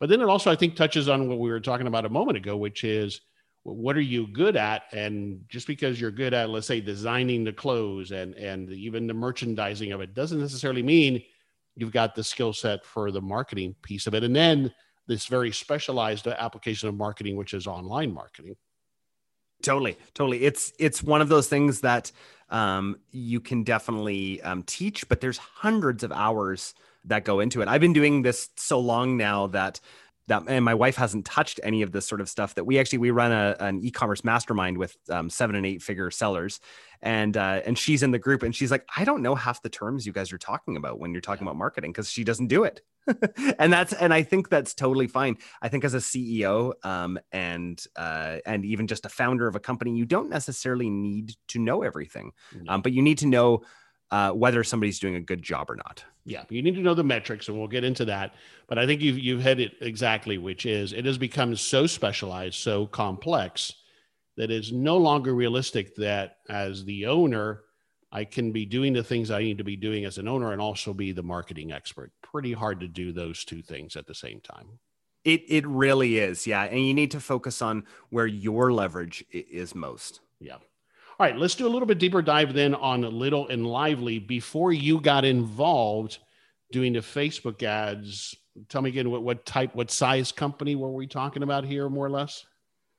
But 0.00 0.08
then 0.08 0.20
it 0.20 0.28
also, 0.28 0.50
I 0.50 0.56
think, 0.56 0.74
touches 0.74 1.08
on 1.08 1.28
what 1.28 1.38
we 1.38 1.50
were 1.50 1.60
talking 1.60 1.86
about 1.86 2.04
a 2.04 2.08
moment 2.08 2.36
ago, 2.36 2.56
which 2.56 2.82
is 2.82 3.20
what 3.64 3.96
are 3.96 4.00
you 4.00 4.26
good 4.26 4.56
at? 4.56 4.84
And 4.92 5.44
just 5.48 5.66
because 5.66 6.00
you're 6.00 6.10
good 6.10 6.34
at 6.34 6.50
let's 6.50 6.66
say 6.66 6.80
designing 6.80 7.44
the 7.44 7.52
clothes 7.52 8.10
and 8.10 8.34
and 8.34 8.70
even 8.70 9.06
the 9.06 9.14
merchandising 9.14 9.92
of 9.92 10.00
it 10.00 10.14
doesn't 10.14 10.40
necessarily 10.40 10.82
mean 10.82 11.22
you've 11.76 11.92
got 11.92 12.14
the 12.14 12.24
skill 12.24 12.52
set 12.52 12.84
for 12.84 13.10
the 13.10 13.20
marketing 13.20 13.74
piece 13.82 14.06
of 14.06 14.14
it. 14.14 14.24
And 14.24 14.34
then 14.34 14.72
this 15.06 15.26
very 15.26 15.52
specialized 15.52 16.26
application 16.26 16.88
of 16.88 16.96
marketing 16.96 17.36
which 17.36 17.54
is 17.54 17.66
online 17.66 18.12
marketing. 18.12 18.56
Totally 19.62 19.96
totally. 20.14 20.44
It's 20.44 20.72
it's 20.78 21.02
one 21.02 21.20
of 21.20 21.28
those 21.28 21.48
things 21.48 21.80
that 21.80 22.12
um, 22.50 22.96
you 23.10 23.40
can 23.40 23.64
definitely 23.64 24.40
um, 24.42 24.62
teach 24.62 25.08
but 25.08 25.20
there's 25.20 25.38
hundreds 25.38 26.02
of 26.02 26.12
hours 26.12 26.74
that 27.04 27.24
go 27.24 27.40
into 27.40 27.60
it. 27.62 27.68
I've 27.68 27.80
been 27.80 27.92
doing 27.92 28.22
this 28.22 28.50
so 28.56 28.78
long 28.78 29.16
now 29.16 29.46
that 29.48 29.80
that 30.28 30.44
and 30.46 30.64
my 30.64 30.74
wife 30.74 30.96
hasn't 30.96 31.24
touched 31.24 31.58
any 31.62 31.82
of 31.82 31.92
this 31.92 32.06
sort 32.06 32.20
of 32.20 32.28
stuff 32.28 32.54
that 32.54 32.64
we 32.64 32.78
actually 32.78 32.98
we 32.98 33.10
run 33.10 33.32
a, 33.32 33.56
an 33.60 33.80
e-commerce 33.82 34.22
mastermind 34.24 34.78
with 34.78 34.96
um, 35.10 35.28
seven 35.28 35.56
and 35.56 35.66
eight 35.66 35.82
figure 35.82 36.10
sellers. 36.10 36.60
And 37.02 37.36
uh, 37.36 37.60
and 37.64 37.78
she's 37.78 38.02
in 38.02 38.10
the 38.10 38.18
group 38.18 38.42
and 38.42 38.54
she's 38.54 38.72
like 38.72 38.84
i 38.96 39.04
don't 39.04 39.22
know 39.22 39.36
half 39.36 39.62
the 39.62 39.68
terms 39.68 40.04
you 40.04 40.12
guys 40.12 40.32
are 40.32 40.38
talking 40.38 40.76
about 40.76 40.98
when 40.98 41.12
you're 41.12 41.20
talking 41.20 41.46
about 41.46 41.56
marketing 41.56 41.92
because 41.92 42.10
she 42.10 42.24
doesn't 42.24 42.48
do 42.48 42.64
it. 42.64 42.82
And 43.58 43.72
that's 43.72 43.92
and 43.92 44.12
i 44.12 44.22
think 44.22 44.48
that's 44.48 44.74
totally 44.74 45.06
fine. 45.06 45.38
I 45.62 45.68
think 45.68 45.84
as 45.84 45.94
a 45.94 45.98
ceo 45.98 46.72
um, 46.84 47.18
and 47.32 47.82
uh, 47.96 48.38
and 48.44 48.64
even 48.64 48.86
just 48.86 49.06
a 49.06 49.08
founder 49.08 49.46
of 49.46 49.56
a 49.56 49.60
company 49.60 49.96
you 49.96 50.04
don't 50.04 50.28
necessarily 50.28 50.90
need 50.90 51.34
to 51.48 51.58
know 51.58 51.82
everything. 51.82 52.32
Mm-hmm. 52.54 52.68
um, 52.68 52.82
but 52.82 52.92
you 52.92 53.02
need 53.02 53.18
to 53.18 53.26
know 53.26 53.62
uh, 54.10 54.32
whether 54.32 54.64
somebody's 54.64 54.98
doing 54.98 55.16
a 55.16 55.20
good 55.20 55.42
job 55.42 55.70
or 55.70 55.76
not. 55.76 56.04
Yeah, 56.24 56.44
you 56.48 56.62
need 56.62 56.74
to 56.74 56.82
know 56.82 56.94
the 56.94 57.04
metrics, 57.04 57.48
and 57.48 57.58
we'll 57.58 57.68
get 57.68 57.84
into 57.84 58.04
that. 58.06 58.34
But 58.66 58.78
I 58.78 58.86
think 58.86 59.00
you've 59.00 59.18
you've 59.18 59.42
hit 59.42 59.60
it 59.60 59.74
exactly, 59.80 60.38
which 60.38 60.66
is 60.66 60.92
it 60.92 61.04
has 61.04 61.18
become 61.18 61.56
so 61.56 61.86
specialized, 61.86 62.56
so 62.56 62.86
complex 62.86 63.74
that 64.36 64.50
it's 64.50 64.70
no 64.70 64.96
longer 64.96 65.34
realistic 65.34 65.96
that 65.96 66.36
as 66.48 66.84
the 66.84 67.06
owner, 67.06 67.62
I 68.12 68.24
can 68.24 68.52
be 68.52 68.64
doing 68.64 68.92
the 68.92 69.02
things 69.02 69.30
I 69.30 69.42
need 69.42 69.58
to 69.58 69.64
be 69.64 69.76
doing 69.76 70.04
as 70.04 70.16
an 70.16 70.28
owner 70.28 70.52
and 70.52 70.60
also 70.60 70.94
be 70.94 71.12
the 71.12 71.22
marketing 71.22 71.72
expert. 71.72 72.12
Pretty 72.22 72.52
hard 72.52 72.80
to 72.80 72.88
do 72.88 73.12
those 73.12 73.44
two 73.44 73.62
things 73.62 73.96
at 73.96 74.06
the 74.06 74.14
same 74.14 74.40
time. 74.40 74.78
It 75.24 75.42
it 75.48 75.66
really 75.66 76.18
is, 76.18 76.46
yeah. 76.46 76.62
And 76.64 76.86
you 76.86 76.94
need 76.94 77.10
to 77.10 77.20
focus 77.20 77.60
on 77.60 77.84
where 78.10 78.26
your 78.26 78.72
leverage 78.72 79.24
is 79.30 79.74
most. 79.74 80.20
Yeah. 80.40 80.58
All 81.20 81.26
right, 81.26 81.36
let's 81.36 81.56
do 81.56 81.66
a 81.66 81.68
little 81.68 81.86
bit 81.86 81.98
deeper 81.98 82.22
dive 82.22 82.54
then 82.54 82.76
on 82.76 83.00
Little 83.02 83.48
and 83.48 83.66
Lively. 83.66 84.20
Before 84.20 84.72
you 84.72 85.00
got 85.00 85.24
involved 85.24 86.18
doing 86.70 86.92
the 86.92 87.00
Facebook 87.00 87.60
ads, 87.64 88.36
tell 88.68 88.82
me 88.82 88.90
again 88.90 89.10
what, 89.10 89.24
what 89.24 89.44
type, 89.44 89.74
what 89.74 89.90
size 89.90 90.30
company 90.30 90.76
were 90.76 90.92
we 90.92 91.08
talking 91.08 91.42
about 91.42 91.64
here, 91.64 91.88
more 91.88 92.06
or 92.06 92.10
less? 92.10 92.46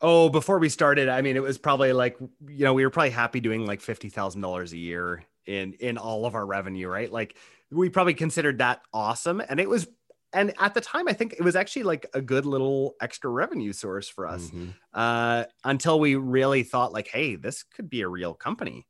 Oh, 0.02 0.28
before 0.28 0.60
we 0.60 0.68
started, 0.68 1.08
I 1.08 1.22
mean, 1.22 1.38
it 1.38 1.42
was 1.42 1.58
probably 1.58 1.94
like 1.94 2.18
you 2.20 2.66
know 2.66 2.74
we 2.74 2.84
were 2.84 2.90
probably 2.90 3.12
happy 3.12 3.40
doing 3.40 3.66
like 3.66 3.80
fifty 3.80 4.10
thousand 4.10 4.42
dollars 4.42 4.74
a 4.74 4.78
year 4.78 5.24
in 5.46 5.74
in 5.80 5.98
all 5.98 6.26
of 6.26 6.36
our 6.36 6.46
revenue, 6.46 6.90
right? 6.90 7.10
Like 7.10 7.38
we 7.72 7.88
probably 7.88 8.16
considered 8.16 8.58
that 8.58 8.82
awesome, 8.94 9.42
and 9.48 9.62
it 9.62 9.70
was 9.70 9.88
and 10.34 10.54
at 10.60 10.74
the 10.74 10.82
time 10.82 11.08
i 11.08 11.14
think 11.14 11.34
it 11.34 11.42
was 11.42 11.56
actually 11.56 11.84
like 11.84 12.06
a 12.14 12.22
good 12.22 12.46
little 12.46 12.96
extra 13.02 13.30
revenue 13.30 13.74
source 13.74 14.08
for 14.08 14.28
us 14.28 14.48
mm-hmm. 14.48 14.70
uh, 14.94 15.44
until 15.64 16.00
we 16.00 16.16
really 16.16 16.64
thought 16.64 16.94
like 16.94 17.08
hey 17.08 17.36
this 17.36 17.64
could 17.64 17.90
be 17.90 18.02
a 18.02 18.08
real 18.08 18.34
company. 18.34 18.88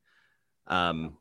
Um, 0.67 1.17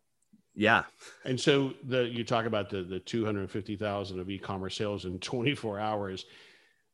yeah. 0.55 0.85
And 1.25 1.41
so 1.41 1.73
the 1.85 2.05
you 2.05 2.25
talk 2.25 2.47
about 2.47 2.71
the 2.71 2.83
the 2.83 2.99
250000 3.01 4.21
of 4.21 4.31
e-commerce 4.31 4.77
sales 4.77 5.05
in 5.05 5.19
24 5.19 5.79
hours 5.79 6.27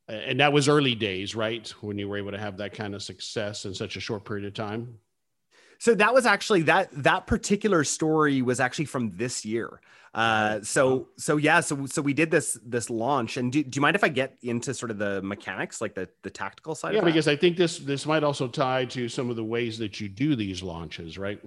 and 0.06 0.38
that 0.40 0.52
was 0.52 0.68
early 0.68 0.94
days 0.94 1.34
right? 1.34 1.68
When 1.80 1.98
you 1.98 2.08
were 2.08 2.18
able 2.18 2.32
to 2.32 2.38
have 2.38 2.58
that 2.58 2.74
kind 2.74 2.94
of 2.94 3.02
success 3.02 3.64
in 3.64 3.74
such 3.74 3.96
a 3.96 4.00
short 4.00 4.24
period 4.24 4.46
of 4.46 4.54
time 4.54 4.98
so 5.84 5.94
that 5.96 6.14
was 6.14 6.24
actually 6.24 6.62
that 6.62 6.88
that 6.92 7.26
particular 7.26 7.84
story 7.84 8.40
was 8.40 8.58
actually 8.58 8.86
from 8.86 9.10
this 9.16 9.44
year. 9.44 9.82
Uh, 10.14 10.62
so 10.62 11.08
so 11.18 11.36
yeah, 11.36 11.60
so 11.60 11.84
so 11.84 12.00
we 12.00 12.14
did 12.14 12.30
this 12.30 12.58
this 12.64 12.88
launch, 12.88 13.36
and 13.36 13.52
do, 13.52 13.62
do 13.62 13.76
you 13.76 13.82
mind 13.82 13.94
if 13.94 14.02
I 14.02 14.08
get 14.08 14.38
into 14.40 14.72
sort 14.72 14.90
of 14.90 14.96
the 14.96 15.20
mechanics, 15.20 15.82
like 15.82 15.94
the 15.94 16.08
the 16.22 16.30
tactical 16.30 16.74
side? 16.74 16.88
Of 16.88 16.94
it? 16.94 16.96
Yeah, 17.00 17.04
because 17.04 17.28
I 17.28 17.36
think 17.36 17.58
this 17.58 17.80
this 17.80 18.06
might 18.06 18.24
also 18.24 18.48
tie 18.48 18.86
to 18.86 19.10
some 19.10 19.28
of 19.28 19.36
the 19.36 19.44
ways 19.44 19.76
that 19.76 20.00
you 20.00 20.08
do 20.08 20.34
these 20.34 20.62
launches, 20.62 21.18
right? 21.18 21.38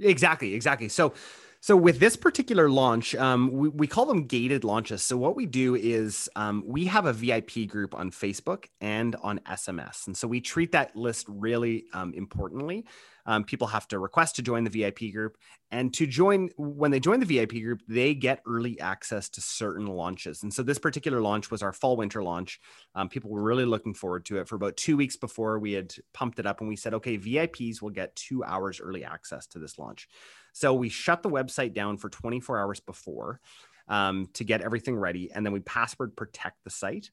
Exactly, 0.00 0.52
exactly. 0.52 0.88
So 0.88 1.14
So 1.60 1.76
with 1.76 2.00
this 2.00 2.16
particular 2.16 2.68
launch, 2.70 3.14
um, 3.14 3.52
we, 3.52 3.68
we 3.68 3.86
call 3.86 4.06
them 4.06 4.24
gated 4.24 4.64
launches. 4.64 5.04
So 5.04 5.16
what 5.18 5.36
we 5.36 5.44
do 5.44 5.76
is 5.76 6.28
um, 6.34 6.64
we 6.66 6.86
have 6.86 7.04
a 7.04 7.12
VIP 7.12 7.68
group 7.68 7.94
on 7.94 8.10
Facebook 8.10 8.64
and 8.80 9.14
on 9.22 9.38
SMS, 9.40 10.06
and 10.06 10.16
so 10.16 10.26
we 10.26 10.40
treat 10.40 10.72
that 10.72 10.96
list 10.96 11.26
really 11.28 11.84
um, 11.92 12.12
importantly. 12.14 12.86
Um, 13.26 13.44
people 13.44 13.66
have 13.68 13.86
to 13.88 13.98
request 13.98 14.36
to 14.36 14.42
join 14.42 14.64
the 14.64 14.70
VIP 14.70 15.12
group, 15.12 15.36
and 15.70 15.92
to 15.94 16.06
join 16.06 16.50
when 16.56 16.90
they 16.90 17.00
join 17.00 17.20
the 17.20 17.26
VIP 17.26 17.62
group, 17.62 17.82
they 17.88 18.14
get 18.14 18.42
early 18.46 18.80
access 18.80 19.28
to 19.30 19.40
certain 19.40 19.86
launches. 19.86 20.42
And 20.42 20.52
so 20.52 20.62
this 20.62 20.78
particular 20.78 21.20
launch 21.20 21.50
was 21.50 21.62
our 21.62 21.72
fall 21.72 21.96
winter 21.96 22.22
launch. 22.22 22.60
Um, 22.94 23.08
people 23.08 23.30
were 23.30 23.42
really 23.42 23.64
looking 23.64 23.94
forward 23.94 24.24
to 24.26 24.38
it. 24.38 24.48
For 24.48 24.56
about 24.56 24.76
two 24.76 24.96
weeks 24.96 25.16
before, 25.16 25.58
we 25.58 25.72
had 25.72 25.94
pumped 26.12 26.38
it 26.38 26.46
up, 26.46 26.60
and 26.60 26.68
we 26.68 26.76
said, 26.76 26.94
okay, 26.94 27.18
VIPs 27.18 27.80
will 27.80 27.90
get 27.90 28.16
two 28.16 28.42
hours 28.44 28.80
early 28.80 29.04
access 29.04 29.46
to 29.48 29.58
this 29.58 29.78
launch. 29.78 30.08
So 30.52 30.74
we 30.74 30.88
shut 30.88 31.22
the 31.22 31.30
website 31.30 31.74
down 31.74 31.96
for 31.96 32.08
24 32.08 32.58
hours 32.58 32.80
before 32.80 33.40
um, 33.88 34.28
to 34.34 34.44
get 34.44 34.62
everything 34.62 34.96
ready, 34.96 35.30
and 35.32 35.44
then 35.44 35.52
we 35.52 35.60
password 35.60 36.16
protect 36.16 36.64
the 36.64 36.70
site. 36.70 37.10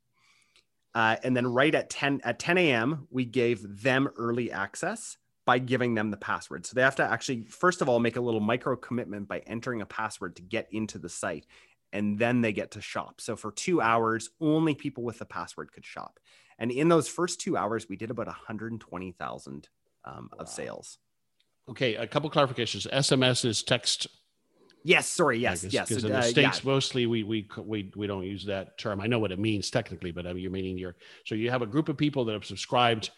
Uh, 0.95 1.17
and 1.23 1.35
then 1.35 1.45
right 1.45 1.75
at 1.75 1.89
10 1.89 2.21
at 2.23 2.39
10 2.39 2.57
a.m. 2.57 3.07
we 3.11 3.25
gave 3.25 3.83
them 3.83 4.09
early 4.17 4.51
access 4.51 5.17
by 5.47 5.59
giving 5.59 5.95
them 5.95 6.11
the 6.11 6.17
password. 6.17 6.65
So 6.65 6.75
they 6.75 6.81
have 6.81 6.97
to 6.97 7.03
actually 7.03 7.45
first 7.45 7.81
of 7.81 7.87
all 7.87 7.99
make 7.99 8.17
a 8.17 8.21
little 8.21 8.41
micro 8.41 8.75
commitment 8.75 9.29
by 9.29 9.39
entering 9.47 9.81
a 9.81 9.85
password 9.85 10.35
to 10.35 10.41
get 10.41 10.67
into 10.71 10.99
the 10.99 11.07
site 11.07 11.47
and 11.93 12.19
then 12.19 12.41
they 12.41 12.51
get 12.51 12.71
to 12.71 12.81
shop. 12.81 13.21
So 13.21 13.37
for 13.37 13.53
2 13.53 13.79
hours 13.79 14.29
only 14.41 14.75
people 14.75 15.03
with 15.03 15.19
the 15.19 15.25
password 15.25 15.71
could 15.71 15.85
shop. 15.85 16.19
And 16.59 16.69
in 16.69 16.89
those 16.89 17.07
first 17.07 17.39
2 17.39 17.55
hours 17.55 17.87
we 17.87 17.95
did 17.95 18.11
about 18.11 18.27
120,000 18.27 19.69
um, 20.03 20.29
of 20.37 20.49
sales. 20.49 20.97
Okay, 21.69 21.95
a 21.95 22.05
couple 22.05 22.29
clarifications. 22.29 22.85
SMS 22.91 23.45
is 23.45 23.63
text. 23.63 24.07
Yes, 24.83 25.07
sorry. 25.07 25.39
Yes, 25.39 25.61
Because 25.61 25.73
yes. 25.73 25.91
in 25.91 25.97
uh, 25.97 26.01
the 26.01 26.09
yeah. 26.09 26.21
states, 26.21 26.63
mostly 26.65 27.05
we 27.05 27.23
we 27.23 27.47
we 27.61 27.91
we 27.95 28.07
don't 28.07 28.23
use 28.23 28.45
that 28.45 28.77
term. 28.77 29.01
I 29.01 29.07
know 29.07 29.19
what 29.19 29.33
it 29.33 29.39
means 29.39 29.69
technically, 29.69 30.11
but 30.11 30.25
I 30.25 30.31
mean, 30.31 30.43
you're 30.43 30.51
meaning 30.51 30.77
you're 30.77 30.95
so 31.25 31.35
you 31.35 31.51
have 31.51 31.61
a 31.61 31.65
group 31.65 31.89
of 31.89 31.97
people 31.97 32.23
that 32.25 32.33
have 32.33 32.45
subscribed 32.45 33.11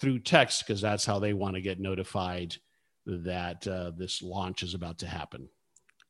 through 0.00 0.20
text 0.20 0.66
because 0.66 0.80
that's 0.80 1.04
how 1.04 1.18
they 1.18 1.32
want 1.32 1.54
to 1.54 1.60
get 1.60 1.80
notified 1.80 2.56
that 3.06 3.66
uh, 3.66 3.92
this 3.96 4.22
launch 4.22 4.62
is 4.62 4.74
about 4.74 4.98
to 4.98 5.06
happen. 5.06 5.48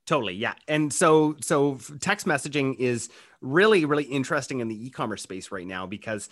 Totally, 0.07 0.35
yeah. 0.35 0.55
And 0.69 0.93
so 0.93 1.37
so 1.41 1.79
text 2.01 2.27
messaging 2.27 2.77
is 2.79 3.09
really 3.41 3.85
really 3.85 4.05
interesting 4.05 4.61
in 4.61 4.69
the 4.69 4.87
e-commerce 4.87 5.23
space 5.23 5.51
right 5.51 5.67
now 5.67 5.87
because 5.87 6.29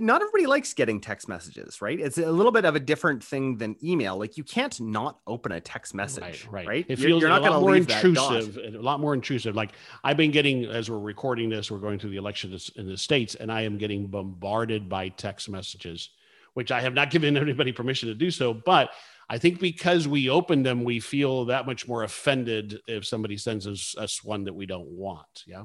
not 0.00 0.22
everybody 0.22 0.46
likes 0.46 0.74
getting 0.74 1.00
text 1.00 1.28
messages, 1.28 1.82
right? 1.82 1.98
It's 1.98 2.16
a 2.18 2.30
little 2.30 2.52
bit 2.52 2.64
of 2.64 2.76
a 2.76 2.80
different 2.80 3.24
thing 3.24 3.56
than 3.56 3.74
email. 3.82 4.16
Like 4.16 4.36
you 4.36 4.44
can't 4.44 4.78
not 4.80 5.18
open 5.26 5.50
a 5.52 5.60
text 5.60 5.92
message, 5.94 6.46
right? 6.48 6.66
right. 6.68 6.86
It 6.88 6.98
You're- 6.98 7.10
feels 7.10 7.22
you're 7.22 7.30
a 7.30 7.40
lot 7.40 7.60
more 7.60 7.72
leave 7.72 7.88
that 7.88 8.14
dot. 8.14 8.36
intrusive, 8.36 8.74
a 8.74 8.78
lot 8.78 9.00
more 9.00 9.14
intrusive. 9.14 9.56
Like 9.56 9.72
I've 10.04 10.16
been 10.16 10.30
getting 10.30 10.66
as 10.66 10.88
we're 10.88 11.00
recording 11.00 11.48
this, 11.48 11.70
we're 11.70 11.78
going 11.78 11.98
through 11.98 12.10
the 12.10 12.16
election 12.16 12.56
in 12.76 12.86
the 12.86 12.96
states, 12.96 13.34
and 13.34 13.50
I 13.50 13.62
am 13.62 13.76
getting 13.76 14.06
bombarded 14.06 14.88
by 14.88 15.08
text 15.08 15.48
messages, 15.48 16.10
which 16.54 16.70
I 16.70 16.80
have 16.80 16.94
not 16.94 17.10
given 17.10 17.36
anybody 17.36 17.72
permission 17.72 18.08
to 18.08 18.14
do 18.14 18.30
so. 18.30 18.52
But 18.54 18.90
I 19.28 19.38
think 19.38 19.60
because 19.60 20.06
we 20.06 20.28
opened 20.28 20.66
them, 20.66 20.84
we 20.84 21.00
feel 21.00 21.46
that 21.46 21.66
much 21.66 21.88
more 21.88 22.02
offended 22.02 22.78
if 22.86 23.06
somebody 23.06 23.36
sends 23.36 23.66
us, 23.66 23.94
us 23.96 24.22
one 24.22 24.44
that 24.44 24.54
we 24.54 24.66
don't 24.66 24.88
want. 24.88 25.44
Yeah. 25.46 25.64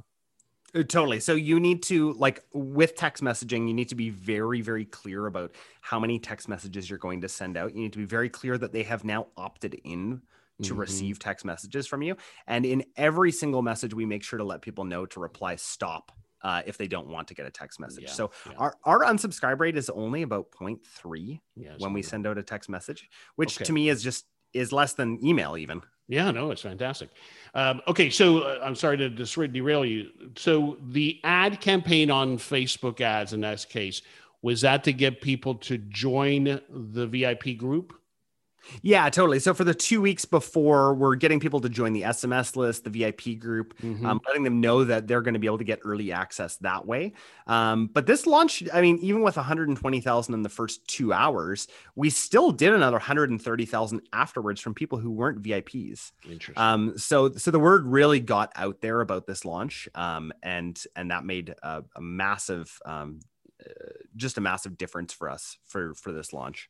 Uh, 0.76 0.84
Totally. 0.84 1.20
So 1.20 1.34
you 1.34 1.60
need 1.60 1.84
to 1.84 2.14
like 2.14 2.44
with 2.54 2.96
text 2.96 3.24
messaging, 3.24 3.68
you 3.68 3.74
need 3.74 3.90
to 3.90 3.96
be 3.96 4.10
very, 4.10 4.62
very 4.62 4.86
clear 4.86 5.28
about 5.28 5.56
how 5.82 6.00
many 6.00 6.20
text 6.20 6.48
messages 6.48 6.90
you're 6.90 7.00
going 7.00 7.22
to 7.22 7.30
send 7.30 7.58
out. 7.58 7.74
You 7.76 7.82
need 7.82 7.94
to 7.94 8.00
be 8.00 8.06
very 8.06 8.30
clear 8.30 8.58
that 8.58 8.74
they 8.74 8.84
have 8.84 9.04
now 9.04 9.28
opted 9.38 9.80
in 9.84 10.22
to 10.64 10.74
Mhm. 10.74 10.78
receive 10.80 11.20
text 11.20 11.46
messages 11.46 11.88
from 11.88 12.02
you. 12.02 12.16
And 12.48 12.66
in 12.66 12.84
every 12.96 13.32
single 13.32 13.62
message, 13.62 13.94
we 13.94 14.06
make 14.06 14.24
sure 14.24 14.38
to 14.38 14.44
let 14.44 14.62
people 14.62 14.86
know 14.86 15.06
to 15.06 15.20
reply 15.20 15.56
stop 15.56 16.12
uh, 16.44 16.62
if 16.66 16.78
they 16.78 16.88
don't 16.88 17.08
want 17.08 17.28
to 17.28 17.34
get 17.34 17.46
a 17.46 17.52
text 17.52 17.80
message. 17.80 18.06
Yeah, 18.06 18.12
So 18.12 18.32
yeah. 18.50 18.58
our, 18.58 18.76
our 18.84 19.00
unsubscribe 19.04 19.60
rate 19.60 19.78
is 19.78 19.90
only 19.90 20.22
about 20.22 20.52
0.3 20.52 21.40
Yeah. 21.56 21.74
when 21.80 21.94
we 21.94 22.02
send 22.02 22.28
out 22.28 22.38
a 22.38 22.44
text 22.44 22.70
message, 22.70 23.10
which 23.36 23.58
Okay. 23.58 23.66
to 23.66 23.74
me 23.74 23.90
is 23.90 24.04
just 24.04 24.26
is 24.54 24.72
less 24.72 24.94
than 24.94 25.24
email 25.26 25.58
even. 25.58 25.82
Yeah, 26.08 26.32
no, 26.32 26.52
it's 26.52 26.62
fantastic. 26.62 27.10
Um, 27.54 27.82
okay, 27.88 28.10
so 28.10 28.40
uh, 28.40 28.60
I'm 28.64 28.76
sorry 28.76 28.98
to 28.98 29.10
dis- 29.10 29.34
derail 29.36 29.84
you. 29.84 30.10
So 30.38 30.78
the 30.88 31.20
ad 31.26 31.60
campaign 31.60 32.10
on 32.10 32.38
Facebook 32.38 33.02
ads 33.02 33.34
in 33.34 33.42
this 33.42 33.66
case 33.66 34.02
was 34.42 34.62
that 34.62 34.84
to 34.86 34.94
get 34.94 35.20
people 35.22 35.56
to 35.56 35.78
join 35.78 36.62
the 36.70 37.08
VIP 37.08 37.58
group? 37.58 37.94
Yeah, 38.82 39.10
totally. 39.10 39.40
So 39.40 39.54
for 39.54 39.64
the 39.64 39.74
two 39.74 40.02
weeks 40.02 40.26
before, 40.26 40.94
we're 40.94 41.16
getting 41.16 41.40
people 41.40 41.60
to 41.62 41.70
join 41.70 41.94
the 41.94 42.04
SMS 42.04 42.56
list, 42.56 42.84
the 42.84 42.90
VIP 42.90 43.36
group, 43.36 43.78
Mhm. 43.80 44.06
um, 44.06 44.22
letting 44.28 44.44
them 44.44 44.60
know 44.62 44.84
that 44.84 45.08
they're 45.08 45.22
going 45.22 45.34
to 45.34 45.40
be 45.40 45.48
able 45.48 45.58
to 45.60 45.64
get 45.64 45.80
early 45.84 46.12
access 46.12 46.58
that 46.58 46.86
way. 46.86 47.14
Um, 47.48 47.88
but 47.88 48.06
this 48.06 48.26
launch, 48.28 48.64
I 48.74 48.82
mean, 48.82 48.98
even 49.00 49.22
with 49.22 49.38
120,000 49.38 50.34
in 50.34 50.42
the 50.44 50.50
first 50.50 50.88
two 50.88 51.14
hours, 51.14 51.68
we 51.96 52.10
still 52.10 52.52
did 52.52 52.74
another 52.74 52.98
130,000 52.98 54.02
afterwards 54.14 54.62
from 54.62 54.74
people 54.74 54.98
who 54.98 55.12
weren't 55.12 55.42
VIPs. 55.42 56.12
Interesting. 56.30 56.62
Um, 56.62 56.98
so, 56.98 57.32
so 57.34 57.52
the 57.52 57.60
word 57.60 57.86
really 57.86 58.20
got 58.20 58.52
out 58.56 58.82
there 58.82 59.02
about 59.02 59.28
this 59.28 59.46
launch, 59.46 59.88
um, 59.96 60.32
and 60.44 60.82
and 60.96 61.12
that 61.12 61.26
made 61.26 61.54
a, 61.64 61.84
a 61.96 62.02
massive, 62.02 62.78
um, 62.86 63.20
uh, 63.64 63.74
just 64.16 64.38
a 64.38 64.42
massive 64.42 64.78
difference 64.78 65.14
for 65.14 65.30
us 65.30 65.58
for 65.66 65.94
for 65.96 66.12
this 66.12 66.34
launch. 66.34 66.70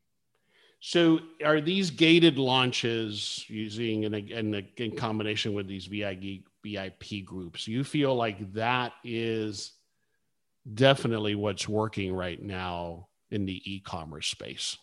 So 0.80 1.20
are 1.44 1.60
these 1.60 1.90
gated 1.90 2.38
launches 2.38 3.44
using 3.48 4.04
in, 4.04 4.14
in, 4.14 4.68
in 4.78 4.96
combination 4.96 5.54
with 5.54 5.68
these 5.68 5.88
VIP, 5.88 6.44
VIP 6.64 7.26
groups? 7.26 7.68
You 7.68 7.84
feel 7.84 8.16
like 8.16 8.54
that 8.54 8.94
is 9.04 9.74
definitely 10.72 11.36
what's 11.36 11.68
working 11.68 12.14
right 12.14 12.42
now 12.42 13.08
in 13.32 13.46
the 13.46 13.62
e-commerce 13.66 14.28
space. 14.28 14.78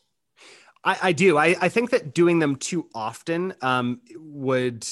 I, 0.83 0.99
I 1.03 1.13
do. 1.13 1.39
I, 1.39 1.57
I 1.61 1.69
think 1.69 1.91
that 1.91 2.15
doing 2.15 2.39
them 2.39 2.57
too 2.57 2.89
often 2.95 3.55
um, 3.63 4.01
would 4.17 4.87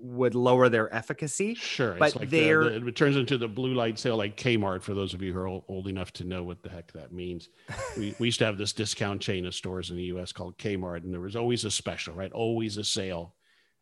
would 0.00 0.34
lower 0.34 0.68
their 0.68 0.94
efficacy. 0.94 1.54
Sure, 1.54 1.94
But 1.98 2.08
it's 2.08 2.16
like 2.16 2.30
they're- 2.30 2.78
the- 2.80 2.86
it 2.86 2.96
turns 2.96 3.16
into 3.16 3.36
the 3.38 3.48
blue 3.48 3.74
light 3.74 3.98
sale, 3.98 4.16
like 4.16 4.36
Kmart. 4.36 4.82
For 4.82 4.94
those 4.94 5.14
of 5.14 5.22
you 5.22 5.32
who 5.32 5.38
are 5.40 5.46
old, 5.48 5.64
old 5.68 5.88
enough 5.88 6.12
to 6.14 6.24
know 6.24 6.42
what 6.44 6.62
the 6.62 6.68
heck 6.68 6.92
that 6.92 7.12
means, 7.12 7.48
we, 7.96 8.14
we 8.18 8.28
used 8.28 8.38
to 8.38 8.44
have 8.46 8.58
this 8.58 8.72
discount 8.72 9.20
chain 9.20 9.44
of 9.46 9.54
stores 9.54 9.90
in 9.90 9.96
the 9.96 10.04
U.S. 10.04 10.32
called 10.32 10.56
Kmart, 10.58 11.04
and 11.04 11.12
there 11.12 11.20
was 11.20 11.36
always 11.36 11.64
a 11.64 11.70
special, 11.70 12.14
right? 12.14 12.32
Always 12.32 12.76
a 12.76 12.84
sale, 12.84 13.34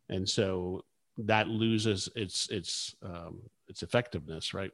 and 0.08 0.28
so 0.28 0.84
that 1.18 1.48
loses 1.48 2.08
its 2.16 2.48
its 2.50 2.94
um, 3.02 3.40
its 3.68 3.82
effectiveness, 3.82 4.54
right? 4.54 4.70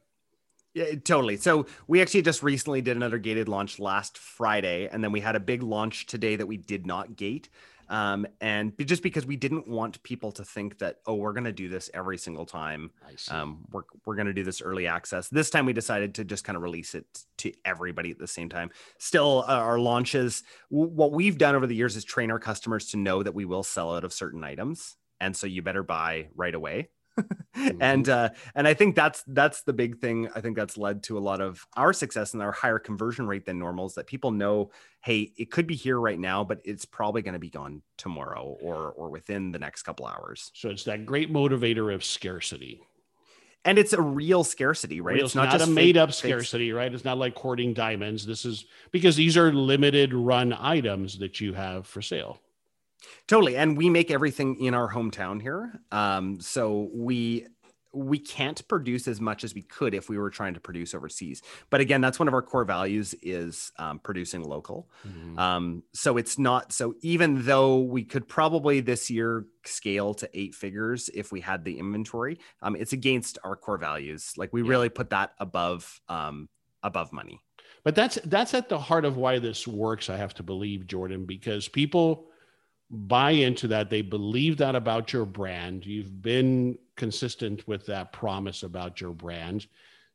Yeah, 0.73 0.95
totally. 0.95 1.37
So 1.37 1.67
we 1.87 2.01
actually 2.01 2.23
just 2.23 2.41
recently 2.41 2.81
did 2.81 2.97
another 2.97 3.19
gated 3.19 3.47
launch 3.47 3.77
last 3.79 4.17
Friday, 4.17 4.87
and 4.91 5.03
then 5.03 5.11
we 5.11 5.19
had 5.19 5.35
a 5.35 5.39
big 5.39 5.61
launch 5.61 6.07
today 6.07 6.35
that 6.35 6.47
we 6.47 6.57
did 6.57 6.87
not 6.87 7.15
gate. 7.15 7.49
Um, 7.93 8.25
and 8.41 8.75
be- 8.75 8.85
just 8.85 9.03
because 9.03 9.23
we 9.27 9.35
didn't 9.35 9.67
want 9.67 10.01
people 10.01 10.31
to 10.31 10.43
think 10.43 10.79
that, 10.79 10.97
oh, 11.05 11.13
we're 11.13 11.33
going 11.33 11.43
to 11.43 11.51
do 11.51 11.69
this 11.69 11.91
every 11.93 12.17
single 12.17 12.45
time. 12.45 12.89
Um, 13.35 13.65
we're 13.71 13.83
we're 14.05 14.15
going 14.15 14.25
to 14.27 14.33
do 14.33 14.43
this 14.43 14.63
early 14.63 14.87
access. 14.87 15.29
This 15.29 15.51
time 15.51 15.67
we 15.67 15.73
decided 15.73 16.15
to 16.15 16.23
just 16.23 16.43
kind 16.43 16.55
of 16.57 16.63
release 16.63 16.95
it 16.95 17.05
to 17.37 17.53
everybody 17.65 18.09
at 18.09 18.17
the 18.17 18.27
same 18.27 18.49
time. 18.49 18.71
Still, 18.97 19.45
uh, 19.47 19.51
our 19.53 19.77
launches, 19.77 20.41
w- 20.71 20.89
what 20.89 21.11
we've 21.11 21.37
done 21.37 21.53
over 21.53 21.67
the 21.67 21.75
years 21.75 21.95
is 21.95 22.03
train 22.03 22.31
our 22.31 22.39
customers 22.39 22.87
to 22.87 22.97
know 22.97 23.21
that 23.21 23.35
we 23.35 23.45
will 23.45 23.63
sell 23.63 23.95
out 23.95 24.03
of 24.03 24.11
certain 24.11 24.43
items, 24.43 24.97
and 25.19 25.35
so 25.37 25.45
you 25.45 25.61
better 25.61 25.83
buy 25.83 26.29
right 26.35 26.55
away. 26.55 26.89
and 27.79 28.07
uh, 28.09 28.29
and 28.55 28.67
I 28.67 28.73
think 28.73 28.95
that's 28.95 29.23
that's 29.27 29.63
the 29.63 29.73
big 29.73 29.99
thing. 29.99 30.29
I 30.35 30.41
think 30.41 30.55
that's 30.55 30.77
led 30.77 31.03
to 31.03 31.17
a 31.17 31.19
lot 31.19 31.41
of 31.41 31.65
our 31.75 31.93
success 31.93 32.33
and 32.33 32.41
our 32.41 32.51
higher 32.51 32.79
conversion 32.79 33.27
rate 33.27 33.45
than 33.45 33.59
normals. 33.59 33.95
that 33.95 34.07
people 34.07 34.31
know, 34.31 34.71
hey, 35.01 35.31
it 35.37 35.51
could 35.51 35.67
be 35.67 35.75
here 35.75 35.99
right 35.99 36.19
now, 36.19 36.43
but 36.43 36.61
it's 36.63 36.85
probably 36.85 37.21
going 37.21 37.33
to 37.33 37.39
be 37.39 37.49
gone 37.49 37.81
tomorrow 37.97 38.57
or 38.61 38.91
or 38.91 39.09
within 39.09 39.51
the 39.51 39.59
next 39.59 39.83
couple 39.83 40.05
hours. 40.05 40.51
so 40.53 40.69
it's 40.69 40.83
that 40.85 41.05
great 41.05 41.31
motivator 41.31 41.93
of 41.93 42.03
scarcity. 42.03 42.81
And 43.65 43.79
it's 43.79 43.93
a 43.93 44.01
real 44.01 44.43
scarcity, 44.43 44.99
right? 44.99 45.15
Real- 45.15 45.25
it's 45.25 45.35
not, 45.35 45.53
a 45.55 45.57
just 45.57 45.71
made 45.71 45.95
up 45.95 46.11
scarcity, 46.11 46.73
right? 46.73 46.93
It's 46.93 47.05
not 47.05 47.17
like 47.17 47.33
courting 47.33 47.73
diamonds. 47.73 48.25
This 48.25 48.43
is 48.43 48.65
because 48.91 49.15
these 49.15 49.37
are 49.37 49.53
limited 49.53 50.13
run 50.13 50.51
items 50.51 51.19
that 51.19 51.39
you 51.39 51.53
have 51.53 51.87
for 51.87 52.01
sale. 52.01 52.39
Totally. 53.27 53.55
And 53.57 53.77
we 53.77 53.89
make 53.89 54.11
everything 54.11 54.59
in 54.63 54.73
our 54.73 54.91
hometown 54.91 55.41
here. 55.41 55.79
Um, 55.91 56.39
so 56.39 56.89
we 56.93 57.47
we 57.95 58.17
can't 58.17 58.67
produce 58.67 59.07
as 59.07 59.21
much 59.21 59.43
as 59.43 59.53
we 59.53 59.61
could 59.61 59.93
if 59.93 60.09
we 60.09 60.17
were 60.17 60.31
trying 60.31 60.55
to 60.55 60.59
produce 60.59 60.95
overseas. 60.95 61.43
But 61.69 61.79
again, 61.79 62.01
that's 62.01 62.17
one 62.17 62.27
of 62.27 62.33
our 62.33 62.41
core 62.41 62.65
values 62.65 63.13
is 63.21 63.71
um, 63.77 63.99
producing 63.99 64.41
local. 64.43 64.89
Mhm. 65.07 65.37
Um, 65.37 65.83
so 65.93 66.17
it's 66.17 66.39
not 66.39 66.73
so 66.73 66.95
even 67.01 67.45
though 67.45 67.81
we 67.81 68.03
could 68.03 68.27
probably 68.27 68.79
this 68.79 69.11
year 69.11 69.45
scale 69.63 70.15
to 70.15 70.29
eight 70.33 70.55
figures 70.55 71.07
if 71.13 71.31
we 71.31 71.39
had 71.41 71.63
the 71.65 71.77
inventory, 71.77 72.39
um, 72.63 72.75
it's 72.75 72.93
against 72.93 73.37
our 73.43 73.55
core 73.55 73.77
values. 73.77 74.33
Like 74.37 74.51
we 74.53 74.63
Yeah. 74.63 74.69
really 74.69 74.89
put 74.89 75.11
that 75.11 75.33
above 75.39 76.01
um, 76.09 76.49
above 76.81 77.13
money. 77.13 77.39
But 77.83 77.93
that's 77.93 78.17
that's 78.25 78.55
at 78.55 78.69
the 78.69 78.79
heart 78.79 79.05
of 79.05 79.17
why 79.17 79.37
this 79.37 79.67
works. 79.67 80.09
I 80.09 80.17
have 80.17 80.33
to 80.35 80.43
believe, 80.43 80.87
Jordan, 80.87 81.25
because 81.27 81.67
people 81.67 82.27
buy 82.93 83.31
into 83.31 83.67
that. 83.69 83.89
They 83.89 84.01
believe 84.01 84.57
that 84.57 84.75
about 84.75 85.11
your 85.11 85.25
brand. 85.25 85.85
You've 85.85 86.21
been 86.21 86.77
consistent 86.95 87.67
with 87.67 87.87
that 87.87 88.13
promise 88.13 88.63
about 88.63 89.01
your 89.01 89.13
brand. 89.13 89.65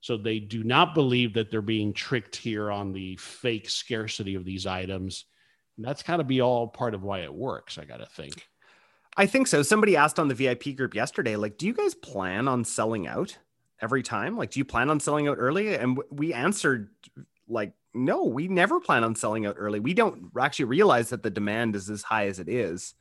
So 0.01 0.17
they 0.17 0.39
do 0.39 0.63
not 0.63 0.95
believe 0.95 1.35
that 1.35 1.51
they're 1.51 1.61
being 1.61 1.93
tricked 1.93 2.37
here 2.37 2.71
on 2.71 2.93
the 2.93 3.17
fake 3.17 3.69
scarcity 3.69 4.37
of 4.37 4.45
these 4.45 4.65
items. 4.65 5.25
And 5.77 5.85
that's 5.85 6.05
got 6.05 6.19
to 6.19 6.25
be 6.25 6.41
all 6.41 6.69
part 6.69 6.95
of 6.95 7.03
why 7.03 7.21
it 7.21 7.35
works, 7.35 7.79
I 7.79 7.85
got 7.85 7.99
to 7.99 8.07
think. 8.07 8.49
I 9.17 9.27
think 9.27 9.49
so. 9.49 9.63
Somebody 9.63 9.97
asked 9.97 10.21
on 10.21 10.29
the 10.29 10.35
VIP 10.35 10.77
group 10.77 10.95
yesterday, 10.95 11.35
like, 11.35 11.59
do 11.59 11.67
you 11.67 11.73
guys 11.73 11.95
plan 11.95 12.47
on 12.47 12.65
selling 12.65 13.09
out 13.09 13.37
every 13.83 14.05
time? 14.05 14.37
Like, 14.37 14.53
do 14.53 14.61
you 14.61 14.65
plan 14.65 14.89
on 14.91 15.01
selling 15.01 15.27
out 15.27 15.39
early? 15.41 15.75
And 15.75 15.99
we 16.11 16.33
answered, 16.33 16.91
like, 17.49 17.73
no, 18.05 18.25
we 18.25 18.49
never 18.49 18.81
plan 18.81 19.05
on 19.05 19.15
selling 19.15 19.47
out 19.47 19.57
early. 19.59 19.81
We 19.81 19.95
don't 19.95 20.31
actually 20.41 20.67
realize 20.67 21.11
that 21.11 21.23
the 21.23 21.31
demand 21.31 21.77
is 21.77 21.91
as 21.91 22.03
high 22.03 22.27
as 22.27 22.39
it 22.39 22.49
is 22.49 22.95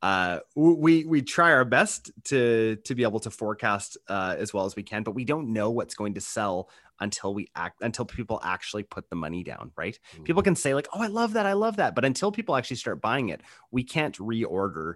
uh, 0.00 0.38
we 0.54 1.04
we 1.04 1.22
try 1.22 1.52
our 1.52 1.64
best 1.64 2.10
to 2.24 2.76
to 2.84 2.94
be 2.94 3.02
able 3.02 3.20
to 3.20 3.30
forecast 3.30 3.96
uh, 4.08 4.36
as 4.38 4.54
well 4.54 4.64
as 4.64 4.76
we 4.76 4.82
can, 4.82 5.02
but 5.02 5.12
we 5.12 5.24
don't 5.24 5.52
know 5.52 5.70
what's 5.70 5.94
going 5.94 6.14
to 6.14 6.20
sell 6.20 6.68
until 7.00 7.34
we 7.34 7.48
act 7.56 7.82
until 7.82 8.04
people 8.04 8.40
actually 8.44 8.84
put 8.84 9.10
the 9.10 9.16
money 9.16 9.42
down. 9.42 9.72
Right? 9.76 9.98
Mm-hmm. 10.14 10.24
People 10.24 10.42
can 10.42 10.54
say 10.54 10.74
like, 10.74 10.86
"Oh, 10.94 11.02
I 11.02 11.08
love 11.08 11.32
that, 11.32 11.46
I 11.46 11.54
love 11.54 11.76
that," 11.76 11.96
but 11.96 12.04
until 12.04 12.30
people 12.30 12.54
actually 12.54 12.76
start 12.76 13.00
buying 13.00 13.30
it, 13.30 13.40
we 13.72 13.82
can't 13.82 14.16
reorder 14.18 14.94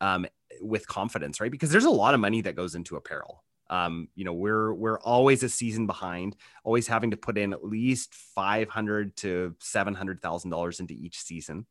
um, 0.00 0.26
with 0.60 0.86
confidence, 0.86 1.40
right? 1.40 1.50
Because 1.50 1.70
there's 1.70 1.84
a 1.84 1.90
lot 1.90 2.14
of 2.14 2.20
money 2.20 2.40
that 2.42 2.54
goes 2.54 2.76
into 2.76 2.94
apparel. 2.94 3.42
Um, 3.74 4.08
you 4.14 4.24
know, 4.24 4.32
we're 4.32 4.72
we're 4.72 5.00
always 5.00 5.42
a 5.42 5.48
season 5.48 5.86
behind, 5.86 6.36
always 6.62 6.86
having 6.86 7.10
to 7.10 7.16
put 7.16 7.36
in 7.36 7.52
at 7.52 7.64
least 7.64 8.14
five 8.14 8.68
hundred 8.68 9.16
to 9.16 9.56
seven 9.58 9.94
hundred 9.94 10.22
thousand 10.22 10.50
dollars 10.50 10.78
into 10.78 10.94
each 10.94 11.20
season 11.20 11.66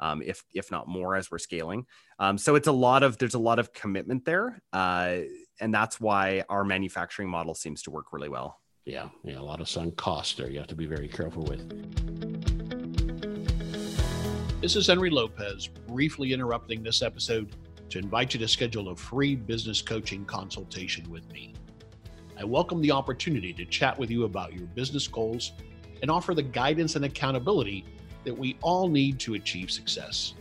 um, 0.00 0.22
if 0.22 0.42
if 0.54 0.70
not 0.70 0.88
more 0.88 1.14
as 1.14 1.30
we're 1.30 1.38
scaling. 1.38 1.86
Um, 2.18 2.36
so 2.36 2.56
it's 2.56 2.66
a 2.66 2.72
lot 2.72 3.02
of 3.02 3.18
there's 3.18 3.34
a 3.34 3.38
lot 3.38 3.60
of 3.60 3.72
commitment 3.72 4.24
there, 4.24 4.60
uh, 4.72 5.18
and 5.60 5.72
that's 5.72 6.00
why 6.00 6.42
our 6.48 6.64
manufacturing 6.64 7.28
model 7.28 7.54
seems 7.54 7.82
to 7.82 7.90
work 7.90 8.12
really 8.12 8.28
well. 8.28 8.60
Yeah, 8.84 9.08
yeah, 9.22 9.38
a 9.38 9.42
lot 9.42 9.60
of 9.60 9.68
sunk 9.68 9.96
cost 9.96 10.36
there. 10.36 10.50
You 10.50 10.58
have 10.58 10.68
to 10.68 10.74
be 10.74 10.86
very 10.86 11.08
careful 11.08 11.44
with. 11.44 11.62
This 14.60 14.74
is 14.74 14.86
Henry 14.86 15.10
Lopez, 15.10 15.68
briefly 15.86 16.32
interrupting 16.32 16.82
this 16.82 17.02
episode 17.02 17.54
to 17.90 17.98
invite 17.98 18.34
you 18.34 18.40
to 18.40 18.48
schedule 18.48 18.88
a 18.88 18.96
free 18.96 19.34
business 19.34 19.80
coaching 19.80 20.24
consultation 20.24 21.08
with 21.10 21.30
me. 21.32 21.54
I 22.38 22.44
welcome 22.44 22.82
the 22.82 22.90
opportunity 22.90 23.52
to 23.54 23.64
chat 23.64 23.98
with 23.98 24.10
you 24.10 24.24
about 24.24 24.52
your 24.52 24.66
business 24.68 25.08
goals 25.08 25.52
and 26.02 26.10
offer 26.10 26.34
the 26.34 26.42
guidance 26.42 26.96
and 26.96 27.04
accountability 27.04 27.84
that 28.24 28.36
we 28.36 28.58
all 28.60 28.88
need 28.88 29.18
to 29.20 29.34
achieve 29.34 29.70
success. 29.70 30.34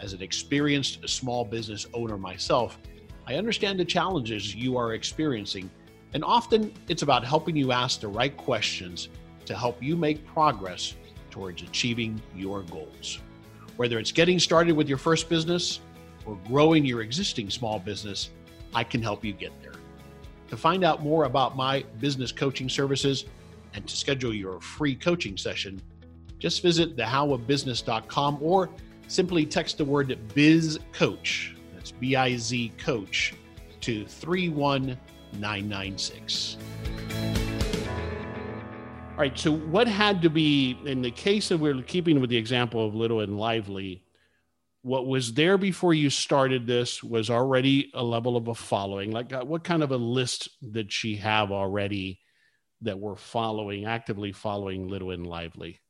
As 0.00 0.12
an 0.12 0.22
experienced 0.22 1.08
small 1.08 1.44
business 1.44 1.86
owner 1.92 2.16
myself, 2.16 2.78
I 3.26 3.34
understand 3.34 3.78
the 3.78 3.84
challenges 3.84 4.54
you 4.54 4.76
are 4.76 4.94
experiencing, 4.94 5.70
and 6.14 6.24
often 6.24 6.72
it's 6.88 7.02
about 7.02 7.24
helping 7.24 7.54
you 7.54 7.70
ask 7.70 8.00
the 8.00 8.08
right 8.08 8.36
questions 8.36 9.08
to 9.44 9.54
help 9.54 9.82
you 9.82 9.96
make 9.96 10.26
progress 10.26 10.94
towards 11.30 11.62
achieving 11.62 12.20
your 12.34 12.62
goals. 12.62 13.20
Whether 13.76 13.98
it's 13.98 14.10
getting 14.12 14.38
started 14.38 14.72
with 14.72 14.88
your 14.88 14.98
first 14.98 15.28
business 15.28 15.80
growing 16.36 16.84
your 16.84 17.02
existing 17.02 17.50
small 17.50 17.78
business, 17.78 18.30
I 18.74 18.84
can 18.84 19.02
help 19.02 19.24
you 19.24 19.32
get 19.32 19.52
there. 19.62 19.72
To 20.48 20.56
find 20.56 20.84
out 20.84 21.02
more 21.02 21.24
about 21.24 21.56
my 21.56 21.84
business 22.00 22.32
coaching 22.32 22.68
services 22.68 23.26
and 23.74 23.86
to 23.86 23.96
schedule 23.96 24.34
your 24.34 24.60
free 24.60 24.94
coaching 24.94 25.36
session, 25.36 25.82
just 26.38 26.62
visit 26.62 26.96
thehowofbusiness.com 26.96 28.38
or 28.40 28.70
simply 29.06 29.46
text 29.46 29.78
the 29.78 29.84
word 29.84 30.18
biz 30.34 30.80
coach. 30.92 31.54
That's 31.74 31.92
B 31.92 32.16
I 32.16 32.36
Z 32.36 32.72
coach 32.78 33.34
to 33.80 34.04
31996. 34.06 36.56
All 39.12 39.18
right. 39.18 39.38
So, 39.38 39.52
what 39.52 39.86
had 39.86 40.22
to 40.22 40.30
be, 40.30 40.78
in 40.86 41.02
the 41.02 41.10
case 41.10 41.50
of 41.50 41.60
we're 41.60 41.82
keeping 41.82 42.20
with 42.20 42.30
the 42.30 42.38
example 42.38 42.86
of 42.86 42.94
Little 42.94 43.20
and 43.20 43.38
Lively, 43.38 44.02
what 44.82 45.06
was 45.06 45.34
there 45.34 45.58
before 45.58 45.92
you 45.92 46.08
started 46.10 46.66
this 46.66 47.02
was 47.02 47.28
already 47.28 47.90
a 47.94 48.02
level 48.02 48.36
of 48.36 48.48
a 48.48 48.54
following. 48.54 49.10
Like, 49.10 49.32
uh, 49.32 49.44
what 49.44 49.64
kind 49.64 49.82
of 49.82 49.90
a 49.90 49.96
list 49.96 50.48
did 50.72 50.92
she 50.92 51.16
have 51.16 51.52
already 51.52 52.20
that 52.80 52.98
were 52.98 53.16
following, 53.16 53.84
actively 53.84 54.32
following 54.32 54.88
Little 54.88 55.10
and 55.10 55.26
Lively? 55.26 55.80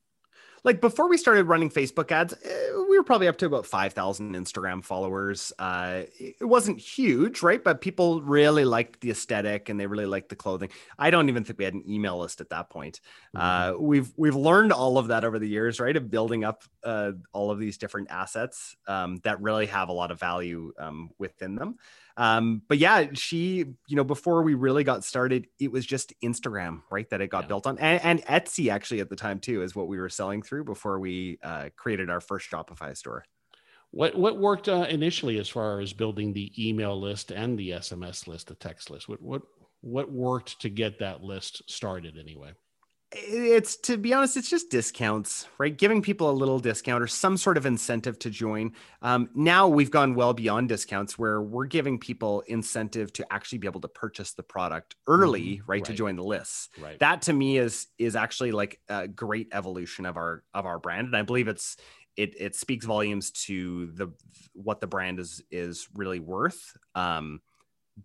Like 0.64 0.80
before 0.80 1.08
we 1.08 1.16
started 1.16 1.44
running 1.44 1.70
Facebook 1.70 2.10
ads, 2.12 2.34
eh, 2.44 2.70
we 2.88 2.98
were 2.98 3.04
probably 3.04 3.28
up 3.28 3.38
to 3.38 3.46
about 3.46 3.66
5,000 3.66 4.34
Instagram 4.34 4.84
followers. 4.84 5.52
Uh, 5.58 6.02
it 6.18 6.44
wasn't 6.44 6.78
huge, 6.78 7.42
right? 7.42 7.62
But 7.62 7.80
people 7.80 8.22
really 8.22 8.64
liked 8.64 9.00
the 9.00 9.10
aesthetic 9.10 9.68
and 9.68 9.78
they 9.78 9.86
really 9.86 10.06
liked 10.06 10.28
the 10.28 10.36
clothing. 10.36 10.70
I 10.98 11.10
don't 11.10 11.28
even 11.28 11.44
think 11.44 11.58
we 11.58 11.64
had 11.64 11.74
an 11.74 11.88
email 11.88 12.18
list 12.18 12.40
at 12.40 12.50
that 12.50 12.70
point. 12.70 13.00
Mm-hmm. 13.34 13.76
Uh, 13.76 13.78
we've 13.78 14.12
we've 14.16 14.36
learned 14.36 14.72
all 14.72 14.98
of 14.98 15.08
that 15.08 15.24
over 15.24 15.38
the 15.38 15.48
years, 15.48 15.80
right? 15.80 15.96
Of 15.96 16.10
building 16.10 16.44
up 16.44 16.62
uh, 16.84 17.12
all 17.32 17.50
of 17.50 17.58
these 17.58 17.78
different 17.78 18.10
assets 18.10 18.76
um, 18.86 19.18
that 19.24 19.40
really 19.40 19.66
have 19.66 19.88
a 19.88 19.92
lot 19.92 20.10
of 20.10 20.20
value 20.20 20.72
um, 20.78 21.10
within 21.18 21.54
them. 21.54 21.76
Um, 22.20 22.60
but 22.68 22.76
yeah, 22.76 23.06
she, 23.14 23.64
you 23.88 23.96
know, 23.96 24.04
before 24.04 24.42
we 24.42 24.52
really 24.52 24.84
got 24.84 25.04
started, 25.04 25.46
it 25.58 25.72
was 25.72 25.86
just 25.86 26.12
Instagram, 26.22 26.82
right? 26.90 27.08
That 27.08 27.22
it 27.22 27.30
got 27.30 27.44
yeah. 27.44 27.48
built 27.48 27.66
on, 27.66 27.78
and, 27.78 28.04
and, 28.04 28.22
Etsy 28.26 28.70
actually 28.70 29.00
at 29.00 29.08
the 29.08 29.16
time 29.16 29.40
too 29.40 29.62
is 29.62 29.74
what 29.74 29.88
we 29.88 29.98
were 29.98 30.10
selling 30.10 30.42
through 30.42 30.64
before 30.64 31.00
we 31.00 31.38
uh, 31.42 31.70
created 31.76 32.10
our 32.10 32.20
first 32.20 32.50
Shopify 32.50 32.94
store. 32.94 33.24
What 33.90 34.14
what 34.16 34.36
worked 34.36 34.68
uh, 34.68 34.86
initially 34.90 35.38
as 35.38 35.48
far 35.48 35.80
as 35.80 35.94
building 35.94 36.34
the 36.34 36.52
email 36.58 37.00
list 37.00 37.30
and 37.30 37.58
the 37.58 37.70
SMS 37.70 38.26
list, 38.26 38.48
the 38.48 38.54
text 38.54 38.90
list? 38.90 39.08
What 39.08 39.22
what 39.22 39.40
what 39.80 40.12
worked 40.12 40.60
to 40.60 40.68
get 40.68 40.98
that 40.98 41.22
list 41.22 41.62
started 41.70 42.18
anyway? 42.18 42.52
It's 43.12 43.76
to 43.76 43.96
be 43.96 44.12
honest 44.12 44.36
it's 44.36 44.48
just 44.48 44.70
discounts 44.70 45.48
right? 45.58 45.76
Giving 45.76 46.00
people 46.00 46.30
a 46.30 46.32
little 46.32 46.58
discount 46.58 47.02
or 47.02 47.06
some 47.06 47.36
sort 47.36 47.56
of 47.56 47.66
incentive 47.66 48.18
to 48.20 48.30
join. 48.30 48.72
Um, 49.02 49.28
now 49.34 49.68
we've 49.68 49.90
gone 49.90 50.14
well 50.14 50.32
beyond 50.32 50.68
discounts 50.68 51.18
where 51.18 51.42
we're 51.42 51.66
giving 51.66 51.98
people 51.98 52.42
incentive 52.46 53.12
to 53.14 53.32
actually 53.32 53.58
be 53.58 53.66
able 53.66 53.80
to 53.80 53.88
purchase 53.88 54.32
the 54.32 54.42
product 54.42 54.94
early 55.06 55.40
mm, 55.40 55.58
right, 55.60 55.68
right, 55.68 55.84
to 55.86 55.92
join 55.92 56.16
the 56.16 56.24
lists. 56.24 56.68
Right. 56.80 56.98
that 57.00 57.22
to 57.22 57.32
me 57.32 57.58
is 57.58 57.88
is 57.98 58.14
actually 58.14 58.52
like 58.52 58.80
a 58.88 59.08
great 59.08 59.48
evolution 59.52 60.06
of 60.06 60.16
our 60.16 60.44
of 60.54 60.66
our 60.66 60.78
brand. 60.78 61.08
And 61.08 61.16
i 61.16 61.22
believe 61.22 61.48
it's 61.48 61.76
it 62.16 62.34
it 62.38 62.54
speaks 62.54 62.84
volumes 62.86 63.30
to 63.30 63.86
the 63.92 64.08
what 64.52 64.80
the 64.80 64.86
brand 64.86 65.18
is 65.18 65.42
is 65.50 65.88
really 65.94 66.20
worth 66.20 66.76
um, 66.94 67.40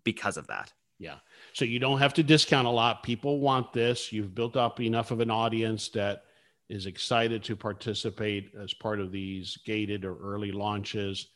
because 0.04 0.36
of 0.36 0.48
that 0.48 0.72
yeah. 0.98 1.16
So 1.52 1.64
you 1.64 1.78
don't 1.78 1.98
have 1.98 2.14
to 2.14 2.22
discount 2.22 2.66
a 2.66 2.70
lot. 2.70 3.02
People 3.02 3.40
want 3.40 3.72
this. 3.72 4.12
You've 4.12 4.34
built 4.34 4.56
up 4.56 4.80
enough 4.80 5.10
of 5.10 5.20
an 5.20 5.30
audience 5.30 5.88
that 5.90 6.24
is 6.68 6.86
excited 6.86 7.44
to 7.44 7.56
participate 7.56 8.52
as 8.60 8.74
part 8.74 9.00
of 9.00 9.12
these 9.12 9.58
gated 9.64 10.04
or 10.04 10.16
early 10.16 10.52
launches. 10.52 11.28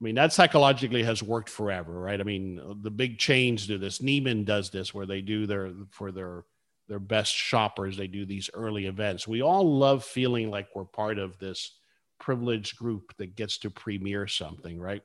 I 0.00 0.04
mean, 0.04 0.16
that 0.16 0.32
psychologically 0.32 1.02
has 1.04 1.22
worked 1.22 1.48
forever, 1.48 1.92
right? 1.92 2.20
I 2.20 2.24
mean, 2.24 2.78
the 2.82 2.90
big 2.90 3.18
chains 3.18 3.66
do 3.66 3.78
this. 3.78 4.00
Neiman 4.00 4.44
does 4.44 4.70
this 4.70 4.92
where 4.92 5.06
they 5.06 5.20
do 5.20 5.46
their 5.46 5.72
for 5.90 6.10
their 6.10 6.44
their 6.88 6.98
best 6.98 7.34
shoppers, 7.34 7.96
they 7.96 8.06
do 8.06 8.26
these 8.26 8.50
early 8.52 8.86
events. 8.86 9.26
We 9.26 9.42
all 9.42 9.78
love 9.78 10.04
feeling 10.04 10.50
like 10.50 10.68
we're 10.74 10.84
part 10.84 11.18
of 11.18 11.38
this 11.38 11.78
privileged 12.20 12.76
group 12.76 13.14
that 13.16 13.36
gets 13.36 13.58
to 13.58 13.70
premiere 13.70 14.26
something, 14.26 14.78
right? 14.78 15.02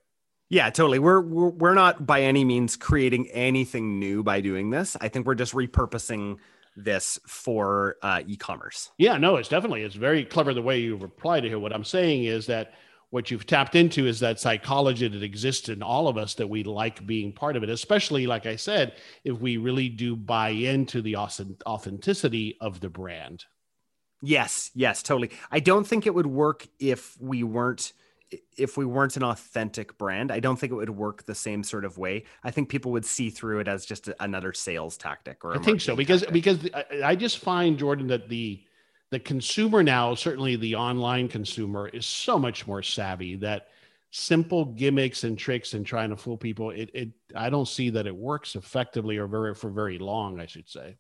Yeah, 0.50 0.70
totally. 0.72 0.98
We're, 1.00 1.22
we're 1.22 1.50
we're 1.50 1.74
not 1.76 2.08
by 2.08 2.24
any 2.24 2.44
means 2.44 2.76
creating 2.76 3.28
anything 3.30 4.00
new 4.00 4.24
by 4.24 4.42
doing 4.42 4.72
this. 4.72 4.98
I 5.00 5.08
think 5.08 5.28
we're 5.28 5.36
just 5.36 5.54
repurposing 5.54 6.38
this 6.76 7.20
for 7.28 7.98
uh, 8.02 8.22
e-commerce. 8.26 8.90
Yeah, 8.98 9.18
no, 9.18 9.36
it's 9.36 9.50
definitely 9.50 9.84
it's 9.84 9.96
very 9.96 10.26
clever 10.26 10.54
the 10.54 10.62
way 10.62 10.80
you 10.80 10.96
reply 10.96 11.40
to 11.40 11.48
here. 11.48 11.60
What 11.60 11.74
I'm 11.74 11.84
saying 11.84 12.24
is 12.24 12.48
that 12.48 12.74
what 13.12 13.32
you've 13.32 13.46
tapped 13.46 13.76
into 13.76 14.08
is 14.08 14.20
that 14.20 14.40
psychology 14.40 15.08
that 15.08 15.24
exists 15.24 15.70
in 15.70 15.82
all 15.82 16.08
of 16.08 16.18
us 16.18 16.36
that 16.36 16.48
we 16.48 16.64
like 16.64 17.06
being 17.06 17.34
part 17.34 17.56
of 17.56 17.64
it, 17.64 17.70
especially 17.70 18.28
like 18.28 18.46
I 18.46 18.56
said, 18.56 18.94
if 19.24 19.40
we 19.40 19.58
really 19.58 19.90
do 19.90 20.16
buy 20.16 20.50
into 20.50 21.02
the 21.02 21.16
authenticity 21.18 22.58
of 22.62 22.80
the 22.80 22.90
brand. 22.90 23.46
Yes, 24.22 24.70
yes, 24.76 25.02
totally. 25.02 25.32
I 25.50 25.60
don't 25.60 25.88
think 25.88 26.06
it 26.06 26.14
would 26.14 26.28
work 26.28 26.68
if 26.80 27.18
we 27.20 27.44
weren't 27.44 27.94
if 28.58 28.78
we 28.78 28.86
weren't 28.86 29.18
an 29.18 29.24
authentic 29.24 29.98
brand, 29.98 30.32
I 30.32 30.40
don't 30.40 30.58
think 30.58 30.72
it 30.72 30.76
would 30.76 30.90
work 30.90 31.26
the 31.26 31.36
same 31.36 31.64
sort 31.64 31.86
of 31.86 31.98
way. 31.98 32.26
I 32.44 32.52
think 32.52 32.70
people 32.70 32.92
would 32.92 33.06
see 33.06 33.30
through 33.30 33.60
it 33.60 33.68
as 33.68 33.86
just 33.86 34.10
another 34.20 34.54
sales 34.54 34.98
tactic. 34.98 35.44
Or 35.44 35.56
I 35.56 35.60
think 35.60 35.82
so 35.82 35.96
because 35.96 36.22
tactic. 36.22 36.34
because 36.34 36.70
I 37.04 37.16
just 37.16 37.40
find 37.40 37.78
Jordan 37.78 38.08
that 38.08 38.30
the 38.30 38.64
the 39.12 39.20
consumer 39.20 39.82
now, 39.82 40.14
certainly 40.14 40.56
the 40.56 40.76
online 40.76 41.28
consumer, 41.28 41.88
is 41.88 42.06
so 42.06 42.38
much 42.38 42.68
more 42.68 42.84
savvy 42.84 43.36
that 43.38 43.70
simple 44.12 44.66
gimmicks 44.66 45.24
and 45.24 45.38
tricks 45.38 45.74
and 45.74 45.86
trying 45.86 46.10
to 46.10 46.16
fool 46.16 46.38
people, 46.38 46.72
it, 46.72 46.90
it 46.94 47.10
I 47.36 47.50
don't 47.50 47.68
see 47.68 47.90
that 47.92 48.08
it 48.08 48.16
works 48.16 48.56
effectively 48.56 49.18
or 49.18 49.28
very 49.28 49.56
for 49.56 49.70
very 49.70 49.98
long, 49.98 50.40
I 50.40 50.46
should 50.46 50.70
say. 50.70 50.98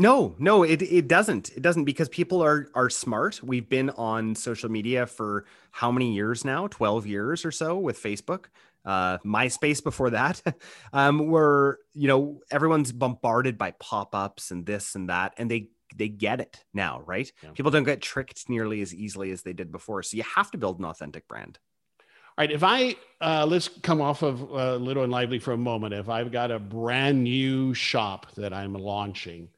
No, 0.00 0.34
no, 0.38 0.62
it, 0.62 0.80
it 0.80 1.08
doesn't. 1.08 1.50
It 1.50 1.60
doesn't 1.60 1.84
because 1.84 2.08
people 2.08 2.42
are 2.42 2.68
are 2.74 2.88
smart. 2.88 3.42
We've 3.42 3.68
been 3.68 3.90
on 3.90 4.34
social 4.34 4.70
media 4.70 5.06
for 5.06 5.44
how 5.72 5.92
many 5.92 6.14
years 6.14 6.42
now? 6.42 6.68
12 6.68 7.06
years 7.06 7.44
or 7.44 7.50
so 7.50 7.78
with 7.78 8.02
Facebook. 8.02 8.46
Uh, 8.82 9.18
MySpace 9.18 9.84
before 9.84 10.08
that. 10.08 10.40
um, 10.94 11.28
where 11.28 11.80
you 11.92 12.08
know 12.08 12.40
everyone's 12.50 12.92
bombarded 12.92 13.58
by 13.58 13.72
pop-ups 13.72 14.50
and 14.50 14.64
this 14.64 14.94
and 14.94 15.10
that, 15.10 15.34
and 15.36 15.50
they 15.50 15.68
they 15.94 16.08
get 16.08 16.40
it 16.40 16.64
now, 16.72 17.02
right? 17.04 17.30
Yeah. 17.42 17.50
People 17.50 17.70
don't 17.70 17.84
get 17.84 18.00
tricked 18.00 18.48
nearly 18.48 18.80
as 18.80 18.94
easily 18.94 19.32
as 19.32 19.42
they 19.42 19.52
did 19.52 19.70
before. 19.70 20.02
So 20.02 20.16
you 20.16 20.22
have 20.34 20.50
to 20.52 20.58
build 20.58 20.78
an 20.78 20.86
authentic 20.86 21.28
brand. 21.28 21.58
All 22.00 22.06
right. 22.38 22.50
If 22.50 22.64
I 22.64 22.96
uh, 23.20 23.44
let's 23.46 23.68
come 23.68 24.00
off 24.00 24.22
of 24.22 24.50
uh, 24.50 24.76
Little 24.76 25.02
and 25.02 25.12
Lively 25.12 25.40
for 25.40 25.52
a 25.52 25.58
moment. 25.58 25.92
If 25.92 26.08
I've 26.08 26.32
got 26.32 26.50
a 26.50 26.58
brand 26.58 27.22
new 27.22 27.74
shop 27.74 28.28
that 28.36 28.54
I'm 28.54 28.72
launching, 28.72 29.50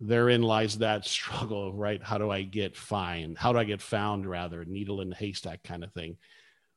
therein 0.00 0.42
lies 0.42 0.78
that 0.78 1.04
struggle, 1.04 1.72
right? 1.74 2.02
How 2.02 2.18
do 2.18 2.30
I 2.30 2.42
get 2.42 2.76
find? 2.76 3.36
How 3.36 3.52
do 3.52 3.58
I 3.58 3.64
get 3.64 3.82
found? 3.82 4.26
Rather, 4.26 4.64
needle 4.64 5.00
in 5.00 5.10
the 5.10 5.16
haystack 5.16 5.62
kind 5.62 5.84
of 5.84 5.92
thing. 5.92 6.16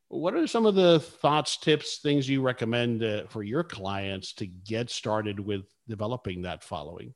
What 0.10 0.36
are 0.36 0.46
some 0.46 0.68
of 0.68 0.76
the 0.76 1.00
thoughts, 1.00 1.58
tips, 1.58 1.98
things 1.98 2.30
you 2.30 2.42
recommend 2.42 3.04
uh, 3.04 3.24
for 3.30 3.42
your 3.42 3.64
clients 3.64 4.34
to 4.34 4.46
get 4.46 4.92
started 4.92 5.40
with 5.40 5.64
developing 5.88 6.44
that 6.44 6.64
following? 6.64 7.16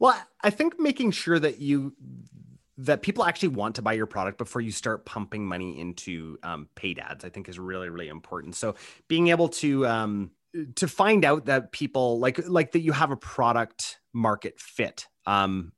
Well, 0.00 0.20
I 0.42 0.50
think 0.50 0.80
making 0.80 1.12
sure 1.12 1.38
that 1.38 1.60
you 1.60 1.94
that 2.78 3.02
people 3.02 3.24
actually 3.24 3.50
want 3.50 3.76
to 3.76 3.82
buy 3.82 3.92
your 3.92 4.06
product 4.06 4.38
before 4.38 4.62
you 4.62 4.72
start 4.72 5.04
pumping 5.04 5.46
money 5.46 5.78
into 5.78 6.38
um, 6.42 6.68
paid 6.74 6.98
ads, 6.98 7.24
I 7.24 7.28
think 7.28 7.48
is 7.48 7.58
really 7.58 7.88
really 7.88 8.08
important. 8.08 8.56
So 8.56 8.74
being 9.06 9.28
able 9.28 9.48
to 9.50 9.86
um, 9.86 10.32
to 10.76 10.88
find 10.88 11.24
out 11.24 11.46
that 11.46 11.72
people 11.72 12.18
like 12.18 12.46
like 12.48 12.72
that 12.72 12.80
you 12.80 12.92
have 12.92 13.10
a 13.10 13.16
product 13.16 13.98
market 14.12 14.58
fit. 14.60 15.06
Um, 15.26 15.72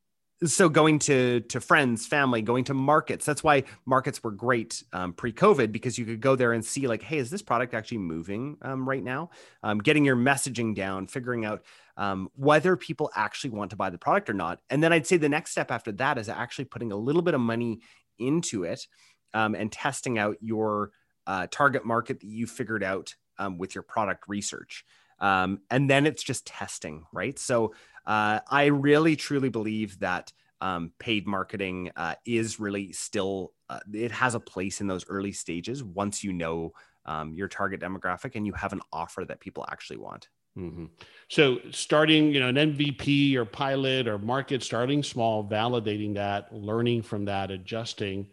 so 0.44 0.68
going 0.68 0.98
to 0.98 1.40
to 1.40 1.60
friends 1.60 2.06
family 2.06 2.42
going 2.42 2.64
to 2.64 2.74
markets 2.74 3.24
that's 3.24 3.42
why 3.42 3.62
markets 3.86 4.22
were 4.22 4.30
great 4.30 4.82
um, 4.92 5.12
pre-covid 5.12 5.72
because 5.72 5.96
you 5.96 6.04
could 6.04 6.20
go 6.20 6.36
there 6.36 6.52
and 6.52 6.64
see 6.64 6.86
like 6.86 7.02
hey 7.02 7.18
is 7.18 7.30
this 7.30 7.42
product 7.42 7.72
actually 7.72 7.98
moving 7.98 8.56
um, 8.62 8.86
right 8.88 9.02
now 9.02 9.30
um, 9.62 9.78
getting 9.78 10.04
your 10.04 10.16
messaging 10.16 10.74
down 10.74 11.06
figuring 11.06 11.44
out 11.44 11.62
um, 11.96 12.28
whether 12.34 12.76
people 12.76 13.10
actually 13.14 13.50
want 13.50 13.70
to 13.70 13.76
buy 13.76 13.90
the 13.90 13.98
product 13.98 14.28
or 14.28 14.34
not 14.34 14.58
and 14.70 14.82
then 14.82 14.92
i'd 14.92 15.06
say 15.06 15.16
the 15.16 15.28
next 15.28 15.52
step 15.52 15.70
after 15.70 15.92
that 15.92 16.18
is 16.18 16.28
actually 16.28 16.64
putting 16.64 16.92
a 16.92 16.96
little 16.96 17.22
bit 17.22 17.34
of 17.34 17.40
money 17.40 17.80
into 18.18 18.64
it 18.64 18.86
um, 19.34 19.54
and 19.54 19.72
testing 19.72 20.18
out 20.18 20.36
your 20.40 20.90
uh, 21.26 21.46
target 21.50 21.84
market 21.84 22.20
that 22.20 22.26
you 22.26 22.46
figured 22.46 22.82
out 22.82 23.14
um, 23.38 23.58
with 23.58 23.74
your 23.74 23.82
product 23.82 24.24
research 24.28 24.84
and 25.20 25.88
then 25.88 26.06
it's 26.06 26.22
just 26.22 26.46
testing 26.46 27.04
right 27.12 27.38
so 27.38 27.72
uh, 28.06 28.40
I 28.50 28.66
really 28.66 29.16
truly 29.16 29.48
believe 29.48 29.98
that 30.00 30.32
um, 30.60 30.92
paid 30.98 31.26
marketing 31.26 31.90
uh, 31.96 32.14
is 32.24 32.60
really 32.60 32.92
still 32.92 33.52
uh, 33.68 33.80
it 33.92 34.12
has 34.12 34.34
a 34.34 34.40
place 34.40 34.80
in 34.80 34.86
those 34.86 35.06
early 35.08 35.32
stages 35.32 35.82
once 35.82 36.22
you 36.22 36.32
know 36.32 36.72
um, 37.06 37.34
your 37.34 37.48
target 37.48 37.80
demographic 37.80 38.34
and 38.34 38.46
you 38.46 38.52
have 38.52 38.72
an 38.72 38.80
offer 38.92 39.24
that 39.24 39.40
people 39.40 39.66
actually 39.70 39.98
want. 39.98 40.28
Mm-hmm. 40.56 40.86
So 41.28 41.58
starting, 41.70 42.32
you 42.32 42.40
know, 42.40 42.48
an 42.48 42.54
MVP 42.54 43.34
or 43.34 43.44
pilot 43.44 44.06
or 44.06 44.18
market, 44.18 44.62
starting 44.62 45.02
small, 45.02 45.46
validating 45.46 46.14
that, 46.14 46.54
learning 46.54 47.02
from 47.02 47.24
that, 47.24 47.50
adjusting, 47.50 48.28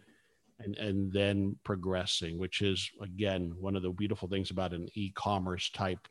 and 0.64 0.76
and 0.76 1.12
then 1.12 1.56
progressing, 1.64 2.38
which 2.38 2.62
is 2.62 2.90
again 3.02 3.52
one 3.58 3.76
of 3.76 3.82
the 3.82 3.90
beautiful 3.90 4.28
things 4.28 4.50
about 4.50 4.72
an 4.72 4.88
e-commerce 4.94 5.70
type 5.70 6.08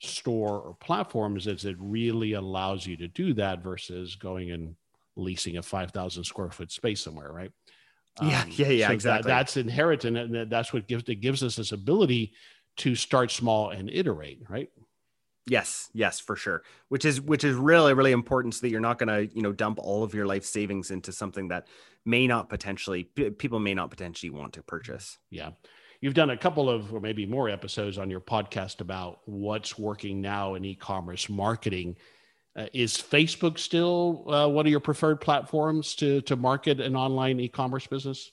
store 0.00 0.60
or 0.60 0.74
platform 0.80 1.36
is 1.36 1.44
that 1.44 1.64
it 1.64 1.76
really 1.78 2.32
allows 2.32 2.86
you 2.86 2.96
to 2.96 3.08
do 3.08 3.34
that 3.34 3.62
versus 3.62 4.16
going 4.16 4.50
and 4.50 4.74
leasing 5.16 5.58
a 5.58 5.62
5,000 5.62 6.24
square 6.24 6.50
foot 6.50 6.72
space 6.72 7.02
somewhere, 7.02 7.30
right? 7.32 7.52
Yeah, 8.22 8.42
um, 8.42 8.50
yeah, 8.56 8.68
yeah, 8.68 8.86
so 8.88 8.92
exactly. 8.94 9.28
That, 9.28 9.38
that's 9.38 9.56
inherent, 9.56 10.04
and 10.04 10.50
that's 10.50 10.72
what 10.72 10.88
gives 10.88 11.04
it 11.08 11.16
gives 11.16 11.42
us 11.42 11.56
this 11.56 11.72
ability 11.72 12.32
to 12.78 12.94
start 12.94 13.30
small 13.30 13.70
and 13.70 13.90
iterate, 13.90 14.42
right? 14.48 14.68
Yes, 15.50 15.90
yes, 15.92 16.20
for 16.20 16.36
sure. 16.36 16.62
Which 16.90 17.04
is 17.04 17.20
which 17.20 17.42
is 17.42 17.56
really 17.56 17.92
really 17.92 18.12
important, 18.12 18.54
so 18.54 18.60
that 18.60 18.70
you're 18.70 18.80
not 18.80 19.00
going 19.00 19.08
to 19.08 19.34
you 19.34 19.42
know 19.42 19.50
dump 19.50 19.80
all 19.82 20.04
of 20.04 20.14
your 20.14 20.24
life 20.24 20.44
savings 20.44 20.92
into 20.92 21.10
something 21.10 21.48
that 21.48 21.66
may 22.04 22.28
not 22.28 22.48
potentially 22.48 23.02
people 23.02 23.58
may 23.58 23.74
not 23.74 23.90
potentially 23.90 24.30
want 24.30 24.52
to 24.52 24.62
purchase. 24.62 25.18
Yeah, 25.28 25.50
you've 26.00 26.14
done 26.14 26.30
a 26.30 26.36
couple 26.36 26.70
of 26.70 26.94
or 26.94 27.00
maybe 27.00 27.26
more 27.26 27.48
episodes 27.48 27.98
on 27.98 28.08
your 28.10 28.20
podcast 28.20 28.80
about 28.80 29.22
what's 29.24 29.76
working 29.76 30.20
now 30.20 30.54
in 30.54 30.64
e-commerce 30.64 31.28
marketing 31.28 31.96
uh, 32.56 32.66
is 32.72 32.94
facebook 32.94 33.58
still 33.58 34.24
uh, 34.32 34.46
one 34.48 34.66
of 34.66 34.70
your 34.70 34.80
preferred 34.80 35.20
platforms 35.20 35.96
to 35.96 36.20
to 36.22 36.36
market 36.36 36.80
an 36.80 36.94
online 36.94 37.40
e-commerce 37.40 37.88
business 37.88 38.30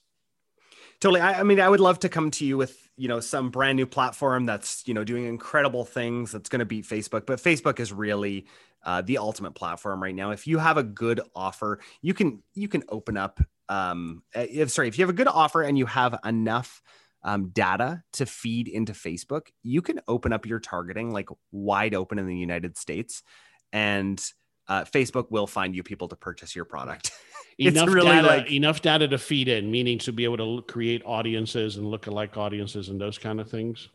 totally 1.01 1.21
I, 1.21 1.39
I, 1.39 1.43
mean 1.43 1.59
i 1.59 1.69
would 1.69 1.79
love 1.79 1.99
to 1.99 2.09
come 2.09 2.31
to 2.31 2.45
you 2.45 2.57
with 2.57 2.89
you 2.97 3.07
know 3.07 3.19
some 3.19 3.49
brand 3.49 3.75
new 3.75 3.85
platform 3.85 4.45
that's 4.45 4.87
you 4.87 4.93
know 4.93 5.03
doing 5.03 5.25
incredible 5.25 5.85
things 5.85 6.31
that's 6.31 6.49
going 6.49 6.59
to 6.59 6.65
beat 6.65 6.85
facebook 6.85 7.25
but 7.25 7.39
facebook 7.39 7.79
is 7.79 7.91
really 7.93 8.45
uh, 8.83 9.01
the 9.01 9.17
ultimate 9.17 9.51
platform 9.51 10.01
right 10.01 10.15
now 10.15 10.31
if 10.31 10.47
you 10.47 10.59
have 10.59 10.77
a 10.77 10.83
good 10.83 11.19
offer 11.35 11.79
you 12.01 12.13
can 12.13 12.41
you 12.53 12.67
can 12.67 12.83
open 12.89 13.17
up 13.17 13.39
um 13.69 14.23
if 14.33 14.71
sorry 14.71 14.87
if 14.87 14.97
you 14.97 15.03
have 15.03 15.09
a 15.09 15.17
good 15.17 15.27
offer 15.27 15.61
and 15.61 15.77
you 15.77 15.85
have 15.85 16.17
enough 16.23 16.81
um, 17.23 17.49
data 17.49 18.03
to 18.13 18.25
feed 18.25 18.67
into 18.67 18.93
Facebook, 18.93 19.47
you 19.63 19.81
can 19.81 19.99
open 20.07 20.31
up 20.31 20.45
your 20.45 20.59
targeting 20.59 21.11
like 21.11 21.29
wide 21.51 21.93
open 21.93 22.19
in 22.19 22.27
the 22.27 22.37
United 22.37 22.77
States, 22.77 23.21
and 23.73 24.23
uh, 24.67 24.83
Facebook 24.83 25.29
will 25.29 25.47
find 25.47 25.75
you 25.75 25.83
people 25.83 26.07
to 26.07 26.15
purchase 26.15 26.55
your 26.55 26.65
product. 26.65 27.11
enough 27.57 27.89
really 27.89 28.07
data, 28.07 28.27
like, 28.27 28.51
enough 28.51 28.81
data 28.81 29.07
to 29.07 29.17
feed 29.17 29.47
in, 29.47 29.71
meaning 29.71 29.97
to 29.99 30.11
be 30.11 30.23
able 30.23 30.37
to 30.37 30.61
create 30.71 31.01
audiences 31.05 31.77
and 31.77 31.85
look-alike 31.85 32.37
audiences 32.37 32.89
and 32.89 32.99
those 32.99 33.17
kind 33.17 33.39
of 33.39 33.49
things. 33.49 33.89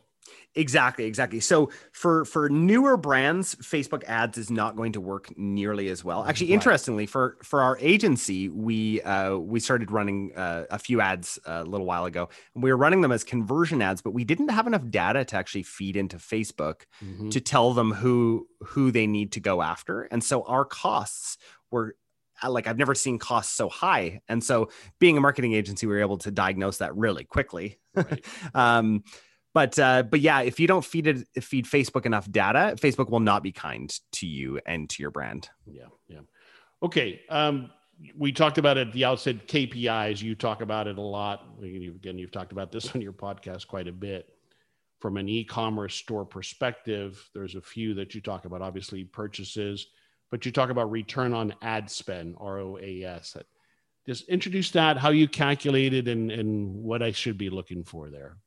Exactly, 0.55 1.05
exactly. 1.05 1.39
So 1.39 1.71
for 1.91 2.25
for 2.25 2.47
newer 2.47 2.95
brands, 2.95 3.55
Facebook 3.55 4.03
ads 4.03 4.37
is 4.37 4.51
not 4.51 4.75
going 4.75 4.93
to 4.93 5.01
work 5.01 5.35
nearly 5.35 5.89
as 5.89 6.03
well. 6.03 6.23
Actually, 6.23 6.47
right. 6.47 6.53
interestingly, 6.53 7.05
for 7.07 7.37
for 7.43 7.61
our 7.61 7.77
agency, 7.79 8.49
we 8.49 9.01
uh, 9.01 9.35
we 9.35 9.59
started 9.59 9.91
running 9.91 10.31
uh, 10.35 10.65
a 10.69 10.77
few 10.77 11.01
ads 11.01 11.39
uh, 11.47 11.63
a 11.63 11.69
little 11.69 11.87
while 11.87 12.05
ago. 12.05 12.29
we 12.55 12.71
were 12.71 12.77
running 12.77 13.01
them 13.01 13.11
as 13.11 13.23
conversion 13.23 13.81
ads, 13.81 14.01
but 14.01 14.11
we 14.11 14.23
didn't 14.23 14.49
have 14.49 14.67
enough 14.67 14.87
data 14.89 15.25
to 15.25 15.35
actually 15.35 15.63
feed 15.63 15.97
into 15.97 16.17
Facebook 16.17 16.81
mm-hmm. 17.03 17.29
to 17.29 17.41
tell 17.41 17.73
them 17.73 17.91
who 17.91 18.47
who 18.61 18.91
they 18.91 19.07
need 19.07 19.31
to 19.31 19.39
go 19.39 19.61
after. 19.61 20.03
And 20.03 20.23
so 20.23 20.43
our 20.43 20.65
costs 20.65 21.37
were 21.71 21.95
like 22.49 22.67
I've 22.67 22.77
never 22.77 22.95
seen 22.95 23.19
costs 23.19 23.53
so 23.55 23.69
high. 23.69 24.21
And 24.27 24.43
so 24.43 24.69
being 24.99 25.17
a 25.17 25.21
marketing 25.21 25.53
agency, 25.53 25.87
we 25.87 25.93
were 25.93 26.01
able 26.01 26.17
to 26.19 26.31
diagnose 26.31 26.77
that 26.77 26.95
really 26.95 27.23
quickly. 27.23 27.79
Right. 27.95 28.25
um, 28.53 29.03
but 29.53 29.77
uh, 29.77 30.03
but 30.03 30.19
yeah, 30.19 30.41
if 30.41 30.59
you 30.59 30.67
don't 30.67 30.83
feed 30.83 31.07
it 31.07 31.27
feed 31.43 31.65
Facebook 31.65 32.05
enough 32.05 32.29
data, 32.31 32.75
Facebook 32.77 33.09
will 33.09 33.19
not 33.19 33.43
be 33.43 33.51
kind 33.51 33.95
to 34.13 34.27
you 34.27 34.59
and 34.65 34.89
to 34.89 35.01
your 35.03 35.11
brand. 35.11 35.49
Yeah, 35.67 35.85
yeah. 36.07 36.21
Okay. 36.81 37.21
Um, 37.29 37.69
we 38.17 38.31
talked 38.31 38.57
about 38.57 38.77
it 38.77 38.87
at 38.87 38.93
the 38.93 39.05
outset. 39.05 39.47
KPIs. 39.47 40.21
You 40.21 40.35
talk 40.35 40.61
about 40.61 40.87
it 40.87 40.97
a 40.97 41.01
lot. 41.01 41.47
Again, 41.61 42.17
you've 42.17 42.31
talked 42.31 42.51
about 42.51 42.71
this 42.71 42.91
on 42.95 43.01
your 43.01 43.13
podcast 43.13 43.67
quite 43.67 43.87
a 43.87 43.93
bit. 43.93 44.29
From 44.99 45.17
an 45.17 45.27
e-commerce 45.27 45.95
store 45.95 46.25
perspective, 46.25 47.29
there's 47.33 47.55
a 47.55 47.61
few 47.61 47.93
that 47.95 48.15
you 48.15 48.21
talk 48.21 48.45
about. 48.45 48.61
Obviously, 48.61 49.03
purchases, 49.03 49.87
but 50.33 50.47
you 50.47 50.51
talk 50.51 50.71
about 50.71 50.89
return 50.89 51.31
on 51.31 51.53
ad 51.61 51.91
spend 51.91 52.35
(ROAS). 52.39 53.37
Just 54.07 54.27
introduce 54.27 54.71
that, 54.71 54.97
how 54.97 55.11
you 55.11 55.27
calculate 55.27 55.93
it, 55.93 56.07
and 56.07 56.31
and 56.31 56.73
what 56.73 57.03
I 57.03 57.11
should 57.11 57.37
be 57.37 57.51
looking 57.51 57.83
for 57.83 58.09
there. 58.09 58.37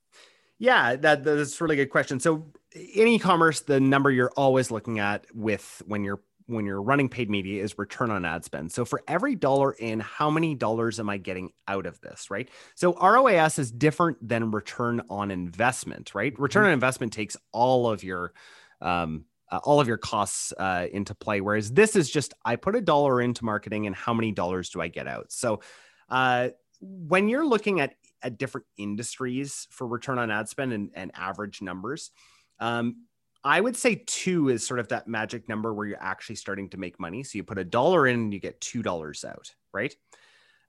Yeah, 0.59 0.97
that 0.97 1.23
that's 1.23 1.61
a 1.61 1.63
really 1.63 1.77
good 1.77 1.91
question. 1.91 2.19
So 2.19 2.51
in 2.75 3.07
e-commerce, 3.07 3.61
the 3.61 3.79
number 3.79 4.11
you're 4.11 4.33
always 4.37 4.73
looking 4.73 4.99
at 4.99 5.27
with 5.33 5.81
when 5.87 6.03
you're 6.03 6.19
when 6.47 6.67
you're 6.67 6.83
running 6.83 7.09
paid 7.09 7.31
media 7.31 7.63
is 7.63 7.79
return 7.79 8.11
on 8.11 8.25
ad 8.25 8.45
spend. 8.45 8.73
So 8.73 8.85
for 8.85 9.05
every 9.07 9.37
dollar 9.37 9.71
in, 9.71 10.01
how 10.01 10.29
many 10.29 10.57
dollars 10.57 10.99
am 10.99 11.09
I 11.09 11.19
getting 11.19 11.53
out 11.69 11.87
of 11.87 12.01
this, 12.01 12.33
right? 12.33 12.49
So 12.75 12.95
ROAS 12.95 13.61
is 13.61 13.71
different 13.71 14.29
than 14.29 14.51
return 14.51 15.03
on 15.09 15.31
investment, 15.31 16.17
right? 16.17 16.37
Return 16.37 16.63
mm-hmm. 16.63 16.67
on 16.67 16.73
investment 16.73 17.13
takes 17.13 17.37
all 17.53 17.89
of 17.89 18.03
your 18.03 18.33
um, 18.81 19.25
uh, 19.51 19.61
all 19.65 19.81
of 19.81 19.89
your 19.89 19.97
costs 19.97 20.53
uh, 20.59 20.87
into 20.93 21.15
play, 21.15 21.41
whereas 21.41 21.71
this 21.73 21.97
is 21.97 22.11
just 22.11 22.35
I 22.45 22.57
put 22.57 22.77
a 22.77 22.81
dollar 22.81 23.21
into 23.21 23.45
marketing 23.45 23.87
and 23.87 23.95
how 23.95 24.15
many 24.15 24.33
dollars 24.33 24.71
do 24.71 24.81
I 24.81 24.89
get 24.89 25.07
out? 25.07 25.33
So 25.33 25.61
uh, 26.09 26.51
when 26.81 27.29
you're 27.29 27.47
looking 27.47 27.81
at 27.81 27.95
at 28.23 28.39
different 28.39 28.67
industries 28.77 29.69
for 29.71 29.87
return 29.87 30.19
on 30.19 30.31
ad 30.31 30.49
spend 30.49 30.73
and, 30.73 30.91
and 30.95 31.13
average 31.15 31.63
numbers. 31.63 32.11
Um, 32.59 33.07
I 33.45 33.61
would 33.61 33.77
say 33.77 34.03
two 34.07 34.49
is 34.49 34.67
sort 34.67 34.81
of 34.81 34.89
that 34.89 35.07
magic 35.07 35.49
number 35.49 35.73
where 35.73 35.87
you're 35.87 36.03
actually 36.03 36.35
starting 36.35 36.69
to 36.71 36.79
make 36.79 36.99
money. 36.99 37.23
So 37.23 37.39
you 37.39 37.45
put 37.45 37.59
a 37.59 37.65
dollar 37.65 38.09
in 38.09 38.17
and 38.17 38.35
you 38.35 38.41
get 38.41 38.61
two 38.61 38.83
dollars 38.83 39.25
out, 39.25 39.55
right? 39.73 39.95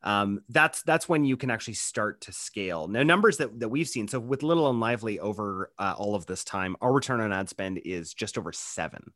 Um, 0.07 0.39
that's 0.47 0.83
that's 0.83 1.09
when 1.09 1.25
you 1.25 1.35
can 1.35 1.51
actually 1.51 1.73
start 1.73 2.21
to 2.21 2.31
scale. 2.31 2.87
Now, 2.87 3.03
numbers 3.03 3.35
that, 3.37 3.59
that 3.59 3.67
we've 3.67 3.89
seen. 3.89 4.07
So 4.07 4.21
with 4.21 4.41
Little 4.41 4.69
and 4.69 4.79
Lively 4.79 5.19
over 5.19 5.69
uh, 5.77 5.95
all 5.97 6.15
of 6.15 6.25
this 6.25 6.45
time, 6.45 6.77
our 6.79 6.93
return 6.93 7.19
on 7.19 7.33
ad 7.33 7.49
spend 7.49 7.81
is 7.83 8.13
just 8.13 8.37
over 8.37 8.53
seven. 8.53 9.11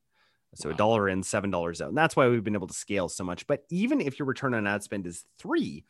So 0.56 0.68
a 0.68 0.74
Wow. 0.74 0.76
dollar 0.76 1.08
in, 1.08 1.24
seven 1.24 1.50
dollars 1.50 1.82
out. 1.82 1.88
And 1.88 1.98
that's 1.98 2.18
why 2.18 2.28
we've 2.28 2.44
been 2.44 2.56
able 2.56 2.68
to 2.68 2.74
scale 2.74 3.08
so 3.08 3.24
much. 3.24 3.48
But 3.48 3.64
even 3.70 4.02
if 4.02 4.20
your 4.20 4.26
return 4.26 4.54
on 4.54 4.68
ad 4.68 4.84
spend 4.84 5.08
is 5.08 5.24
three, 5.40 5.86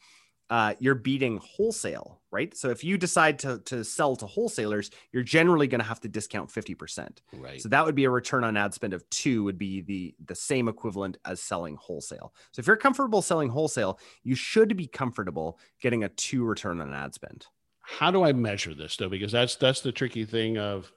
uh, 0.52 0.76
you're 0.80 0.96
beating 0.96 1.40
wholesale, 1.42 2.20
right? 2.30 2.56
So 2.58 2.70
if 2.70 2.84
you 2.84 2.98
decide 2.98 3.40
to, 3.40 3.60
to 3.60 3.86
sell 3.86 4.18
to 4.18 4.28
wholesalers, 4.28 4.92
you're 5.14 5.24
generally 5.24 5.66
going 5.66 5.80
to 5.80 5.88
have 5.88 6.02
to 6.02 6.10
discount 6.10 6.50
50%. 6.50 7.20
Right. 7.34 7.62
So 7.62 7.70
that 7.70 7.86
would 7.86 7.96
be 7.96 8.04
a 8.04 8.10
return 8.10 8.44
on 8.44 8.58
ad 8.58 8.74
spend 8.74 8.94
of 8.94 9.10
two 9.10 9.46
would 9.46 9.58
be 9.58 9.82
the 9.82 10.14
the 10.26 10.36
same 10.36 10.68
equivalent 10.68 11.18
as 11.24 11.42
selling 11.42 11.78
wholesale. 11.78 12.34
So 12.52 12.60
if 12.60 12.68
you're 12.68 12.76
comfortable 12.76 13.22
selling 13.22 13.50
wholesale, 13.50 13.98
you 14.24 14.36
should 14.36 14.76
be 14.76 14.88
comfortable 14.88 15.58
getting 15.82 16.04
a 16.04 16.10
two 16.10 16.44
return 16.44 16.82
on 16.82 16.94
ad 16.94 17.14
spend. 17.14 17.48
how 17.82 18.12
do 18.12 18.24
I 18.24 18.34
measure 18.34 18.74
this 18.74 18.98
though? 18.98 19.10
Because 19.10 19.32
that's 19.32 19.56
that's 19.56 19.82
the 19.82 19.92
tricky 19.92 20.26
thing 20.26 20.58
of 20.58 20.92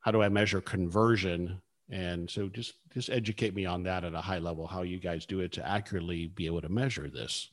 how 0.00 0.10
do 0.12 0.22
I 0.22 0.28
measure 0.28 0.60
conversion? 0.60 1.60
And 1.90 2.30
so 2.30 2.48
just 2.48 2.74
just 2.92 3.10
educate 3.10 3.54
me 3.54 3.64
on 3.66 3.82
that 3.84 4.04
at 4.04 4.14
a 4.14 4.20
high 4.20 4.38
level, 4.38 4.66
how 4.66 4.82
you 4.82 5.00
guys 5.00 5.26
do 5.26 5.40
it 5.40 5.52
to 5.52 5.66
accurately 5.66 6.26
be 6.28 6.46
able 6.46 6.60
to 6.60 6.68
measure 6.68 7.08
this. 7.08 7.50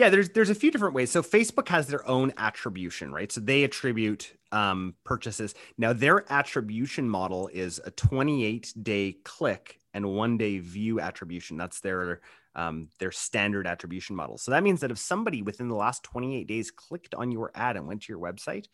Yeah, 0.00 0.08
there's 0.08 0.30
there's 0.30 0.48
a 0.48 0.54
few 0.54 0.70
different 0.70 0.94
ways. 0.94 1.10
So 1.10 1.22
Facebook 1.22 1.68
has 1.68 1.86
their 1.86 2.08
own 2.08 2.32
attribution, 2.38 3.12
right? 3.12 3.30
So 3.30 3.38
they 3.38 3.64
attribute 3.64 4.32
um, 4.50 4.94
purchases. 5.04 5.54
Now 5.76 5.92
their 5.92 6.24
attribution 6.32 7.06
model 7.06 7.50
is 7.52 7.82
a 7.84 7.90
28 7.90 8.72
day 8.82 9.16
click 9.26 9.78
and 9.92 10.06
one 10.14 10.38
day 10.38 10.58
view 10.58 11.00
attribution. 11.00 11.58
That's 11.58 11.80
their 11.80 12.22
um, 12.54 12.88
their 12.98 13.12
standard 13.12 13.66
attribution 13.66 14.16
model. 14.16 14.38
So 14.38 14.52
that 14.52 14.62
means 14.62 14.80
that 14.80 14.90
if 14.90 14.96
somebody 14.96 15.42
within 15.42 15.68
the 15.68 15.74
last 15.74 16.02
28 16.04 16.46
days 16.46 16.70
clicked 16.70 17.14
on 17.14 17.30
your 17.30 17.50
ad 17.54 17.76
and 17.76 17.86
went 17.86 18.00
to 18.04 18.12
your 18.14 18.22
website, 18.22 18.68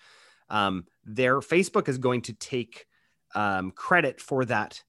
um, 0.49 0.87
their 1.05 1.41
Facebook 1.41 1.89
is 1.89 1.99
going 1.99 2.23
to 2.23 2.35
take 2.35 2.87
um, 3.35 3.73
credit 3.73 4.21
for 4.21 4.45
that 4.45 4.81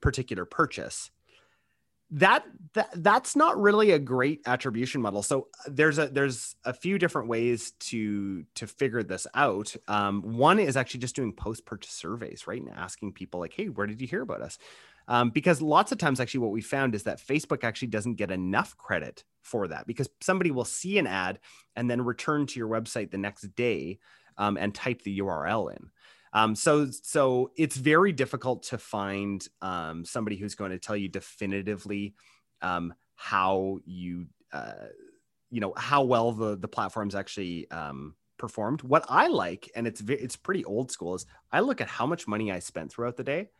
particular 0.00 0.44
purchase 0.44 1.10
that, 2.12 2.44
that 2.74 2.90
that's 2.96 3.36
not 3.36 3.60
really 3.60 3.92
a 3.92 3.98
great 3.98 4.40
attribution 4.46 5.00
model. 5.00 5.22
So 5.22 5.48
uh, 5.66 5.70
there's 5.70 5.98
a 5.98 6.08
there's 6.08 6.56
a 6.64 6.72
few 6.72 6.98
different 6.98 7.28
ways 7.28 7.72
to 7.72 8.44
to 8.56 8.66
figure 8.66 9.02
this 9.02 9.26
out. 9.34 9.74
Um, 9.88 10.22
one 10.22 10.58
is 10.58 10.76
actually 10.76 11.00
just 11.00 11.16
doing 11.16 11.32
post 11.32 11.64
purchase 11.64 11.92
surveys 11.92 12.46
right 12.46 12.60
and 12.60 12.70
asking 12.70 13.12
people 13.12 13.40
like 13.40 13.52
hey 13.52 13.66
where 13.66 13.86
did 13.86 14.00
you 14.00 14.08
hear 14.08 14.22
about 14.22 14.42
us? 14.42 14.58
Um, 15.08 15.30
because 15.30 15.60
lots 15.60 15.92
of 15.92 15.98
times 15.98 16.20
actually 16.20 16.40
what 16.40 16.52
we 16.52 16.60
found 16.60 16.94
is 16.94 17.02
that 17.04 17.18
facebook 17.18 17.64
actually 17.64 17.88
doesn't 17.88 18.14
get 18.14 18.30
enough 18.30 18.76
credit 18.76 19.24
for 19.42 19.66
that 19.66 19.86
because 19.86 20.08
somebody 20.20 20.50
will 20.52 20.64
see 20.64 20.98
an 20.98 21.06
ad 21.06 21.40
and 21.74 21.90
then 21.90 22.02
return 22.02 22.46
to 22.46 22.60
your 22.60 22.68
website 22.68 23.10
the 23.10 23.18
next 23.18 23.42
day 23.56 23.98
um, 24.36 24.56
and 24.56 24.74
type 24.74 25.02
the 25.02 25.18
url 25.18 25.74
in 25.74 25.90
um, 26.32 26.54
so 26.54 26.88
so 26.90 27.50
it's 27.56 27.76
very 27.76 28.12
difficult 28.12 28.62
to 28.64 28.78
find 28.78 29.46
um, 29.62 30.04
somebody 30.04 30.36
who's 30.36 30.54
going 30.54 30.70
to 30.70 30.78
tell 30.78 30.96
you 30.96 31.08
definitively 31.08 32.14
um, 32.62 32.94
how 33.16 33.78
you 33.84 34.26
uh, 34.52 34.86
you 35.50 35.60
know 35.60 35.72
how 35.76 36.02
well 36.04 36.32
the 36.32 36.56
the 36.56 36.68
platforms 36.68 37.14
actually 37.14 37.70
um, 37.70 38.14
performed. 38.38 38.82
What 38.82 39.04
I 39.08 39.26
like, 39.28 39.70
and 39.74 39.86
it's 39.86 40.00
it's 40.02 40.36
pretty 40.36 40.64
old 40.64 40.90
school, 40.90 41.14
is 41.14 41.26
I 41.52 41.60
look 41.60 41.80
at 41.80 41.88
how 41.88 42.06
much 42.06 42.28
money 42.28 42.52
I 42.52 42.60
spent 42.60 42.92
throughout 42.92 43.16
the 43.16 43.24
day 43.24 43.50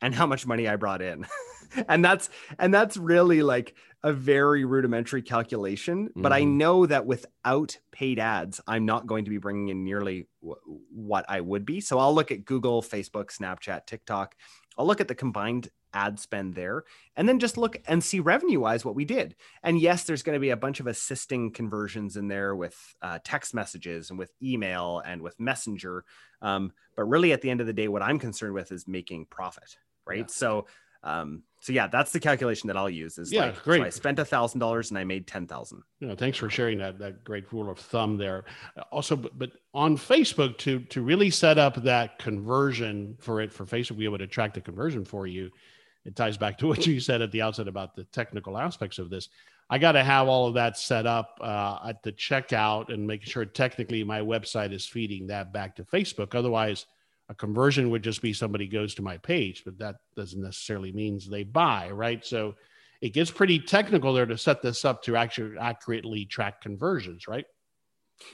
and 0.00 0.14
how 0.14 0.26
much 0.26 0.46
money 0.46 0.68
I 0.68 0.76
brought 0.76 1.02
in. 1.02 1.26
and 1.88 2.04
that's 2.04 2.30
and 2.58 2.72
that's 2.72 2.96
really 2.96 3.42
like 3.42 3.74
a 4.04 4.12
very 4.12 4.64
rudimentary 4.64 5.22
calculation, 5.22 6.08
but 6.14 6.32
I 6.32 6.42
Mhm. 6.42 6.56
know 6.56 6.86
that 6.86 7.04
without 7.04 7.78
paid 7.90 8.20
ads, 8.20 8.60
I'm 8.68 8.86
not 8.86 9.08
going 9.08 9.24
to 9.24 9.30
be 9.30 9.38
bringing 9.38 9.68
in 9.68 9.82
nearly 9.82 10.28
w- 10.40 10.60
what 10.92 11.24
I 11.28 11.40
would 11.40 11.66
be. 11.66 11.80
So 11.80 11.98
I'll 11.98 12.14
look 12.14 12.30
at 12.30 12.44
Google, 12.44 12.80
Facebook, 12.80 13.36
Snapchat, 13.36 13.86
TikTok. 13.86 14.36
I'll 14.78 14.86
look 14.86 15.00
at 15.00 15.08
the 15.08 15.16
combined 15.16 15.70
ad 15.92 16.20
spend 16.20 16.54
there 16.54 16.84
and 17.16 17.28
then 17.28 17.40
just 17.40 17.56
look 17.56 17.76
and 17.88 18.04
see 18.04 18.20
revenue 18.20 18.60
wise 18.60 18.84
what 18.84 18.94
we 18.94 19.04
did. 19.04 19.34
And 19.64 19.80
yes, 19.80 20.04
there's 20.04 20.22
going 20.22 20.36
to 20.36 20.40
be 20.40 20.50
a 20.50 20.56
bunch 20.56 20.78
of 20.78 20.86
assisting 20.86 21.50
conversions 21.50 22.16
in 22.16 22.28
there 22.28 22.54
with 22.54 22.94
uh, 23.02 23.18
text 23.24 23.52
messages 23.52 24.10
and 24.10 24.18
with 24.18 24.30
email 24.40 25.02
and 25.04 25.22
with 25.22 25.40
Messenger. 25.40 26.04
Um, 26.40 26.72
but 26.94 27.04
really, 27.04 27.32
at 27.32 27.40
the 27.40 27.50
end 27.50 27.60
of 27.60 27.66
the 27.66 27.72
day, 27.72 27.88
what 27.88 28.02
I'm 28.02 28.20
concerned 28.20 28.54
with 28.54 28.70
is 28.70 28.86
making 28.86 29.26
profit, 29.26 29.76
right? 30.08 30.20
Yeah. 30.20 30.26
So, 30.28 30.66
um, 31.02 31.42
so 31.60 31.72
yeah, 31.72 31.88
that's 31.88 32.12
the 32.12 32.20
calculation 32.20 32.68
that 32.68 32.76
I'll 32.76 32.90
use. 32.90 33.18
Is 33.18 33.32
Yeah, 33.32 33.46
like, 33.46 33.56
so 33.56 33.62
great. 33.62 33.82
I 33.82 33.90
spent 33.90 34.18
a 34.18 34.24
thousand 34.24 34.60
dollars 34.60 34.90
and 34.90 34.98
I 34.98 35.04
made 35.04 35.26
ten 35.26 35.46
thousand. 35.46 35.82
You 36.00 36.08
know, 36.08 36.14
thanks 36.14 36.38
for 36.38 36.48
sharing 36.48 36.78
that 36.78 36.98
that 36.98 37.24
great 37.24 37.52
rule 37.52 37.70
of 37.70 37.78
thumb 37.78 38.16
there. 38.16 38.44
Also, 38.90 39.16
but, 39.16 39.36
but 39.38 39.52
on 39.74 39.96
Facebook 39.96 40.56
to 40.58 40.80
to 40.80 41.02
really 41.02 41.30
set 41.30 41.58
up 41.58 41.82
that 41.82 42.18
conversion 42.18 43.16
for 43.18 43.40
it 43.40 43.52
for 43.52 43.66
Facebook 43.66 44.02
able 44.02 44.18
to 44.18 44.26
track 44.26 44.54
the 44.54 44.60
conversion 44.60 45.04
for 45.04 45.26
you, 45.26 45.50
it 46.04 46.14
ties 46.14 46.36
back 46.36 46.58
to 46.58 46.66
what 46.68 46.86
you 46.86 47.00
said 47.00 47.22
at 47.22 47.32
the 47.32 47.42
outset 47.42 47.68
about 47.68 47.96
the 47.96 48.04
technical 48.04 48.56
aspects 48.56 48.98
of 48.98 49.10
this. 49.10 49.28
I 49.70 49.78
got 49.78 49.92
to 49.92 50.04
have 50.04 50.28
all 50.28 50.46
of 50.46 50.54
that 50.54 50.78
set 50.78 51.06
up 51.06 51.38
uh, 51.42 51.78
at 51.86 52.02
the 52.02 52.12
checkout 52.12 52.92
and 52.92 53.06
making 53.06 53.28
sure 53.28 53.44
technically 53.44 54.02
my 54.02 54.20
website 54.20 54.72
is 54.72 54.86
feeding 54.86 55.26
that 55.26 55.52
back 55.52 55.76
to 55.76 55.84
Facebook. 55.84 56.34
Otherwise, 56.34 56.86
a 57.28 57.34
conversion 57.34 57.90
would 57.90 58.02
just 58.02 58.22
be 58.22 58.32
somebody 58.32 58.66
goes 58.66 58.94
to 58.94 59.02
my 59.02 59.18
page, 59.18 59.62
but 59.64 59.78
that 59.78 59.96
doesn't 60.16 60.42
necessarily 60.42 60.92
means 60.92 61.28
they 61.28 61.44
buy, 61.44 61.90
right? 61.90 62.24
So 62.24 62.54
it 63.00 63.10
gets 63.10 63.30
pretty 63.30 63.58
technical 63.58 64.12
there 64.12 64.26
to 64.26 64.38
set 64.38 64.62
this 64.62 64.84
up 64.84 65.02
to 65.04 65.16
actually 65.16 65.58
accurately 65.58 66.24
track 66.24 66.60
conversions, 66.60 67.28
right? 67.28 67.44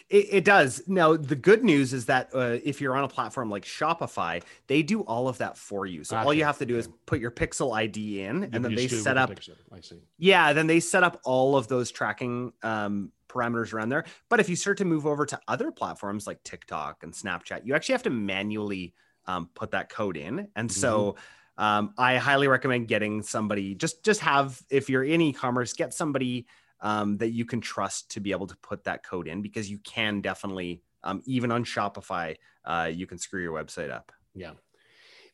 It, 0.08 0.26
it 0.30 0.44
does. 0.44 0.82
Now, 0.86 1.16
the 1.16 1.36
good 1.36 1.62
news 1.62 1.92
is 1.92 2.06
that 2.06 2.30
uh, 2.34 2.58
if 2.64 2.80
you're 2.80 2.96
on 2.96 3.04
a 3.04 3.08
platform 3.08 3.50
like 3.50 3.64
Shopify, 3.64 4.42
they 4.66 4.82
do 4.82 5.02
all 5.02 5.28
of 5.28 5.38
that 5.38 5.58
for 5.58 5.84
you. 5.86 6.04
So 6.04 6.16
all 6.16 6.32
you 6.32 6.44
have 6.44 6.58
to 6.58 6.66
do 6.66 6.78
is 6.78 6.88
put 7.04 7.20
your 7.20 7.30
Pixel 7.30 7.76
ID 7.76 8.22
in, 8.22 8.42
You 8.42 8.48
and 8.52 8.64
then 8.64 8.74
they 8.74 8.88
set 8.88 9.18
up 9.18 9.34
the 9.34 9.54
I 9.72 9.80
see. 9.80 10.00
Yeah, 10.16 10.52
then 10.52 10.66
they 10.66 10.80
set 10.80 11.02
up 11.02 11.20
all 11.24 11.56
of 11.56 11.68
those 11.68 11.90
tracking 11.90 12.52
um, 12.62 13.12
parameters 13.34 13.72
around 13.72 13.88
there. 13.88 14.04
But 14.28 14.40
if 14.40 14.48
you 14.48 14.56
start 14.56 14.78
to 14.78 14.84
move 14.84 15.06
over 15.06 15.26
to 15.26 15.40
other 15.48 15.72
platforms 15.72 16.26
like 16.26 16.42
TikTok 16.44 17.02
and 17.02 17.12
Snapchat, 17.12 17.66
you 17.66 17.74
actually 17.74 17.94
have 17.94 18.02
to 18.04 18.10
manually 18.10 18.94
um, 19.26 19.50
put 19.54 19.72
that 19.72 19.88
code 19.88 20.16
in. 20.16 20.48
And 20.56 20.70
so 20.70 21.16
um, 21.58 21.94
I 21.98 22.16
highly 22.16 22.48
recommend 22.48 22.88
getting 22.88 23.22
somebody. 23.22 23.74
Just 23.74 24.04
just 24.04 24.20
have 24.20 24.60
if 24.70 24.88
you're 24.88 25.04
in 25.04 25.20
e-commerce, 25.20 25.72
get 25.72 25.94
somebody 25.94 26.46
um, 26.80 27.16
that 27.18 27.30
you 27.30 27.44
can 27.44 27.60
trust 27.60 28.10
to 28.12 28.20
be 28.20 28.30
able 28.30 28.46
to 28.46 28.56
put 28.58 28.84
that 28.84 29.04
code 29.04 29.28
in 29.28 29.42
because 29.42 29.70
you 29.70 29.78
can 29.78 30.20
definitely 30.20 30.82
um, 31.04 31.22
even 31.26 31.52
on 31.52 31.64
Shopify, 31.64 32.36
uh, 32.64 32.90
you 32.92 33.06
can 33.06 33.18
screw 33.18 33.42
your 33.42 33.52
website 33.52 33.90
up. 33.90 34.10
Yeah. 34.34 34.52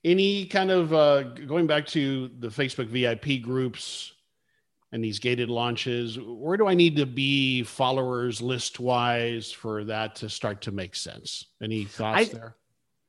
Any 0.04 0.46
kind 0.46 0.70
of 0.70 0.92
uh, 0.92 1.22
going 1.22 1.66
back 1.66 1.86
to 1.88 2.30
the 2.38 2.48
Facebook 2.48 2.88
VIP 2.88 3.42
groups 3.42 4.12
and 4.92 5.04
these 5.04 5.18
gated 5.18 5.48
launches, 5.48 6.18
where 6.18 6.56
do 6.56 6.66
I 6.66 6.74
need 6.74 6.96
to 6.96 7.06
be 7.06 7.62
followers 7.62 8.42
list 8.42 8.80
wise 8.80 9.52
for 9.52 9.84
that 9.84 10.16
to 10.16 10.28
start 10.28 10.62
to 10.62 10.72
make 10.72 10.96
sense? 10.96 11.46
Any 11.62 11.84
thoughts 11.84 12.30
I- 12.30 12.32
there? 12.32 12.56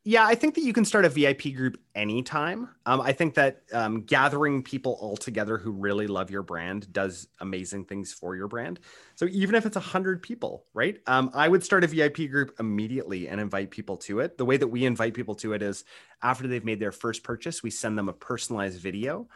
Yeah, 0.03 0.25
I 0.25 0.33
think 0.33 0.55
that 0.55 0.63
you 0.63 0.73
can 0.73 0.83
start 0.83 1.05
a 1.05 1.09
VIP 1.09 1.55
group 1.55 1.79
anytime. 1.93 2.69
Um, 2.87 3.01
I 3.01 3.13
think 3.13 3.35
that 3.35 3.61
um, 3.71 4.01
gathering 4.01 4.63
people 4.63 4.97
all 4.99 5.15
together 5.15 5.59
who 5.59 5.69
really 5.71 6.07
love 6.07 6.31
your 6.31 6.41
brand 6.41 6.91
does 6.91 7.27
amazing 7.39 7.85
things 7.85 8.11
for 8.11 8.35
your 8.35 8.47
brand. 8.47 8.79
So 9.13 9.27
even 9.29 9.53
if 9.53 9.67
it's 9.67 9.75
100 9.75 10.23
people, 10.23 10.65
right? 10.73 10.97
Um, 11.05 11.29
I 11.35 11.47
would 11.47 11.63
start 11.63 11.83
a 11.83 11.87
VIP 11.87 12.31
group 12.31 12.55
immediately 12.59 13.27
and 13.27 13.39
invite 13.39 13.69
people 13.69 13.95
to 13.97 14.21
it. 14.21 14.39
The 14.39 14.45
way 14.45 14.57
that 14.57 14.69
we 14.69 14.85
invite 14.85 15.13
people 15.13 15.35
to 15.35 15.53
it 15.53 15.61
is 15.61 15.83
after 16.23 16.47
they've 16.47 16.65
made 16.65 16.79
their 16.79 16.91
first 16.91 17.21
purchase, 17.21 17.61
we 17.61 17.69
send 17.69 17.95
them 17.95 18.09
a 18.09 18.13
personalized 18.13 18.81
video. 18.81 19.27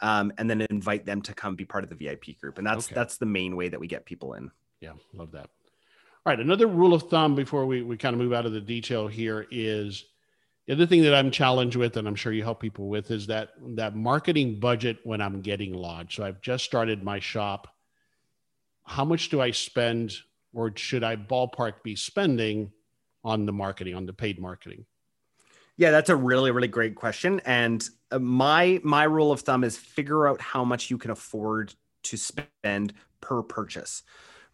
Um, 0.00 0.32
and 0.38 0.48
then 0.48 0.60
invite 0.70 1.04
them 1.06 1.22
to 1.22 1.34
come 1.34 1.56
be 1.56 1.64
part 1.64 1.82
of 1.82 1.90
the 1.90 1.96
VIP 1.96 2.38
group, 2.40 2.58
and 2.58 2.66
that's 2.66 2.86
Okay. 2.86 2.94
that's 2.94 3.16
the 3.16 3.26
main 3.26 3.56
way 3.56 3.68
that 3.68 3.80
we 3.80 3.88
get 3.88 4.04
people 4.04 4.34
in. 4.34 4.50
Yeah, 4.80 4.92
love 5.12 5.32
that. 5.32 5.50
All 6.24 6.32
right, 6.32 6.38
another 6.38 6.66
rule 6.68 6.94
of 6.94 7.04
thumb 7.04 7.34
before 7.34 7.66
we, 7.66 7.82
we 7.82 7.96
kind 7.96 8.14
of 8.14 8.20
move 8.20 8.32
out 8.32 8.46
of 8.46 8.52
the 8.52 8.60
detail 8.60 9.08
here 9.08 9.46
is 9.50 10.04
the 10.66 10.74
other 10.74 10.86
thing 10.86 11.02
that 11.02 11.14
I'm 11.14 11.30
challenged 11.30 11.74
with, 11.76 11.96
and 11.96 12.06
I'm 12.06 12.14
sure 12.14 12.32
you 12.32 12.44
help 12.44 12.60
people 12.60 12.88
with, 12.88 13.10
is 13.10 13.26
that 13.28 13.50
that 13.76 13.96
marketing 13.96 14.60
budget 14.60 14.98
when 15.02 15.20
I'm 15.20 15.40
getting 15.40 15.72
launched. 15.74 16.16
So 16.16 16.24
I've 16.24 16.40
just 16.42 16.64
started 16.64 17.02
my 17.02 17.18
shop. 17.18 17.74
How 18.84 19.04
much 19.04 19.30
do 19.30 19.40
I 19.40 19.50
spend, 19.50 20.14
or 20.52 20.72
should 20.76 21.02
I 21.02 21.16
ballpark 21.16 21.82
be 21.82 21.96
spending 21.96 22.70
on 23.24 23.46
the 23.46 23.52
marketing, 23.52 23.94
on 23.94 24.06
the 24.06 24.12
paid 24.12 24.38
marketing? 24.38 24.84
Yeah, 25.78 25.92
that's 25.92 26.10
a 26.10 26.16
really 26.16 26.50
really 26.50 26.68
great 26.68 26.96
question 26.96 27.40
and 27.46 27.88
uh, 28.10 28.18
my 28.18 28.80
my 28.82 29.04
rule 29.04 29.30
of 29.30 29.40
thumb 29.40 29.62
is 29.62 29.76
figure 29.78 30.26
out 30.26 30.40
how 30.40 30.64
much 30.64 30.90
you 30.90 30.98
can 30.98 31.12
afford 31.12 31.72
to 32.02 32.16
spend 32.16 32.92
per 33.20 33.42
purchase. 33.42 34.02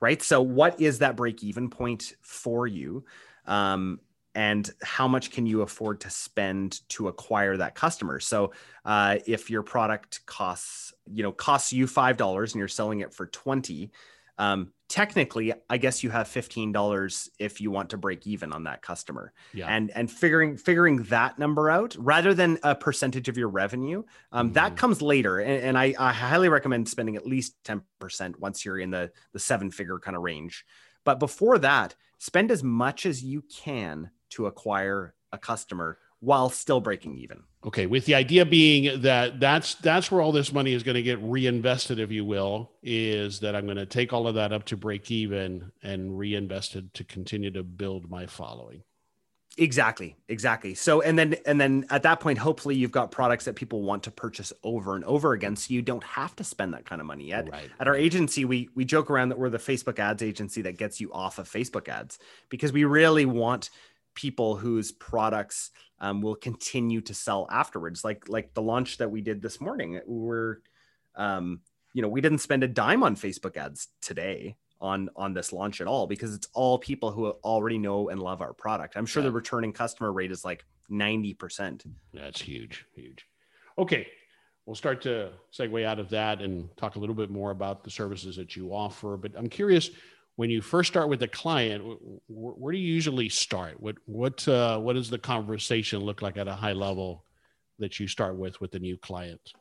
Right? 0.00 0.22
So 0.22 0.42
what 0.42 0.78
is 0.80 0.98
that 0.98 1.16
break 1.16 1.42
even 1.42 1.70
point 1.70 2.12
for 2.22 2.66
you? 2.66 3.04
Um 3.46 4.00
and 4.36 4.68
how 4.82 5.06
much 5.08 5.30
can 5.30 5.46
you 5.46 5.62
afford 5.62 6.00
to 6.00 6.10
spend 6.10 6.80
to 6.88 7.06
acquire 7.08 7.56
that 7.56 7.76
customer 7.76 8.18
so 8.18 8.52
uh, 8.84 9.18
if 9.28 9.48
your 9.48 9.62
product 9.62 10.26
costs 10.26 10.92
you 11.06 11.22
know 11.22 11.30
costs 11.30 11.72
you 11.72 11.86
five 11.86 12.16
dollars 12.16 12.52
and 12.52 12.58
you're 12.58 12.66
selling 12.68 12.98
it 13.00 13.14
for 13.14 13.26
20 13.28 13.92
um, 14.38 14.72
technically 14.88 15.52
i 15.70 15.76
guess 15.78 16.02
you 16.04 16.10
have 16.10 16.26
$15 16.28 17.28
if 17.38 17.60
you 17.60 17.70
want 17.70 17.90
to 17.90 17.96
break 17.96 18.26
even 18.26 18.52
on 18.52 18.64
that 18.64 18.82
customer 18.82 19.32
Yeah. 19.52 19.66
and 19.68 19.90
and 19.92 20.10
figuring 20.10 20.56
figuring 20.56 21.04
that 21.04 21.38
number 21.38 21.70
out 21.70 21.96
rather 21.98 22.34
than 22.34 22.58
a 22.62 22.74
percentage 22.74 23.28
of 23.28 23.36
your 23.38 23.48
revenue 23.48 24.02
um, 24.32 24.50
Mhm. 24.50 24.54
that 24.54 24.76
comes 24.76 25.00
later 25.02 25.38
and, 25.40 25.62
and 25.64 25.78
I, 25.78 25.94
I 25.98 26.12
highly 26.12 26.48
recommend 26.48 26.88
spending 26.88 27.16
at 27.16 27.26
least 27.26 27.56
10% 27.64 28.38
once 28.38 28.64
you're 28.64 28.78
in 28.78 28.90
the 28.90 29.10
the 29.32 29.38
seven 29.38 29.70
figure 29.70 29.98
kind 29.98 30.16
of 30.16 30.22
range 30.22 30.64
but 31.04 31.18
before 31.18 31.58
that 31.58 31.94
spend 32.18 32.50
as 32.50 32.62
much 32.62 33.06
as 33.06 33.22
you 33.22 33.42
can 33.42 34.10
to 34.30 34.46
acquire 34.46 35.14
a 35.32 35.38
customer 35.38 35.98
while 36.20 36.48
still 36.50 36.80
breaking 36.80 37.16
even 37.18 37.42
Okay, 37.66 37.86
with 37.86 38.04
the 38.04 38.14
idea 38.14 38.44
being 38.44 39.00
that 39.02 39.40
that's 39.40 39.74
that's 39.76 40.10
where 40.10 40.20
all 40.20 40.32
this 40.32 40.52
money 40.52 40.74
is 40.74 40.82
going 40.82 40.96
to 40.96 41.02
get 41.02 41.18
reinvested, 41.22 41.98
if 41.98 42.10
you 42.12 42.24
will, 42.24 42.70
is 42.82 43.40
that 43.40 43.56
I'm 43.56 43.64
going 43.64 43.78
to 43.78 43.86
take 43.86 44.12
all 44.12 44.28
of 44.28 44.34
that 44.34 44.52
up 44.52 44.64
to 44.66 44.76
break 44.76 45.10
even 45.10 45.72
and 45.82 46.18
reinvest 46.18 46.76
it 46.76 46.92
to 46.94 47.04
continue 47.04 47.50
to 47.52 47.62
build 47.62 48.10
my 48.10 48.26
following. 48.26 48.82
exactly 49.56 50.16
exactly 50.28 50.74
so 50.74 51.00
and 51.00 51.16
then 51.16 51.36
and 51.46 51.60
then 51.60 51.86
at 51.88 52.02
that 52.02 52.18
point 52.18 52.38
hopefully 52.38 52.74
you've 52.74 52.90
got 52.90 53.12
products 53.12 53.44
that 53.44 53.54
people 53.54 53.82
want 53.82 54.02
to 54.02 54.10
purchase 54.10 54.52
over 54.64 54.96
and 54.96 55.04
over 55.04 55.32
again 55.32 55.54
so 55.54 55.72
you 55.72 55.80
don't 55.80 56.02
have 56.02 56.34
to 56.34 56.42
spend 56.42 56.74
that 56.74 56.84
kind 56.84 57.00
of 57.00 57.06
money 57.06 57.28
yet 57.28 57.48
Right. 57.48 57.70
at 57.78 57.86
our 57.86 57.94
agency 57.94 58.44
we 58.44 58.68
we 58.74 58.84
joke 58.84 59.08
around 59.10 59.28
that 59.28 59.38
we're 59.38 59.50
the 59.50 59.58
facebook 59.58 60.00
ads 60.00 60.24
agency 60.24 60.60
that 60.62 60.76
gets 60.76 61.00
you 61.00 61.12
off 61.12 61.38
of 61.38 61.48
facebook 61.48 61.88
ads 61.88 62.18
because 62.48 62.72
we 62.72 62.82
really 62.82 63.26
want 63.26 63.70
people 64.14 64.56
whose 64.56 64.92
products 64.92 65.70
um, 66.00 66.20
will 66.22 66.34
continue 66.36 67.00
to 67.00 67.14
sell 67.14 67.46
afterwards 67.50 68.04
like 68.04 68.28
like 68.28 68.54
the 68.54 68.62
launch 68.62 68.98
that 68.98 69.10
we 69.10 69.20
did 69.20 69.40
this 69.42 69.60
morning 69.60 70.00
we're 70.06 70.58
um, 71.16 71.60
you 71.92 72.02
know 72.02 72.08
we 72.08 72.20
didn't 72.20 72.38
spend 72.38 72.62
a 72.64 72.68
dime 72.68 73.02
on 73.02 73.16
facebook 73.16 73.56
ads 73.56 73.88
today 74.00 74.56
on 74.80 75.08
on 75.16 75.32
this 75.34 75.52
launch 75.52 75.80
at 75.80 75.86
all 75.86 76.06
because 76.06 76.34
it's 76.34 76.48
all 76.52 76.78
people 76.78 77.10
who 77.12 77.26
already 77.44 77.78
know 77.78 78.08
and 78.10 78.20
love 78.22 78.40
our 78.42 78.52
product 78.52 78.96
i'm 78.96 79.06
sure 79.06 79.22
Yeah. 79.22 79.28
the 79.28 79.34
returning 79.34 79.72
customer 79.72 80.12
rate 80.12 80.30
is 80.32 80.44
like 80.44 80.64
90% 80.90 81.86
That's 82.12 82.40
huge, 82.42 82.84
huge. 82.94 83.26
Okay, 83.78 84.06
we'll 84.66 84.74
start 84.76 85.00
to 85.02 85.30
segue 85.52 85.84
out 85.84 85.98
of 85.98 86.10
that 86.10 86.42
and 86.42 86.68
talk 86.76 86.96
a 86.96 86.98
little 86.98 87.14
bit 87.14 87.30
more 87.30 87.50
about 87.52 87.82
the 87.84 87.90
services 87.90 88.36
that 88.36 88.54
you 88.54 88.68
offer. 88.74 89.16
But 89.16 89.32
I'm 89.36 89.48
curious, 89.48 89.90
when 90.36 90.50
you 90.50 90.60
first 90.60 90.88
start 90.88 91.08
with 91.08 91.22
a 91.22 91.28
client, 91.28 91.84
wh- 91.84 92.32
wh- 92.32 92.60
where 92.60 92.72
do 92.72 92.78
you 92.78 92.92
usually 92.92 93.28
start? 93.28 93.80
What 93.80 93.96
what 94.06 94.46
uh, 94.48 94.78
what 94.78 94.94
does 94.94 95.10
the 95.10 95.18
conversation 95.18 96.00
look 96.00 96.22
like 96.22 96.36
at 96.36 96.48
a 96.48 96.54
high 96.54 96.72
level 96.72 97.24
that 97.78 97.98
you 98.00 98.08
start 98.08 98.36
with 98.36 98.60
with 98.60 98.72
the 98.72 98.78
new 98.78 98.96
client? 98.96 99.52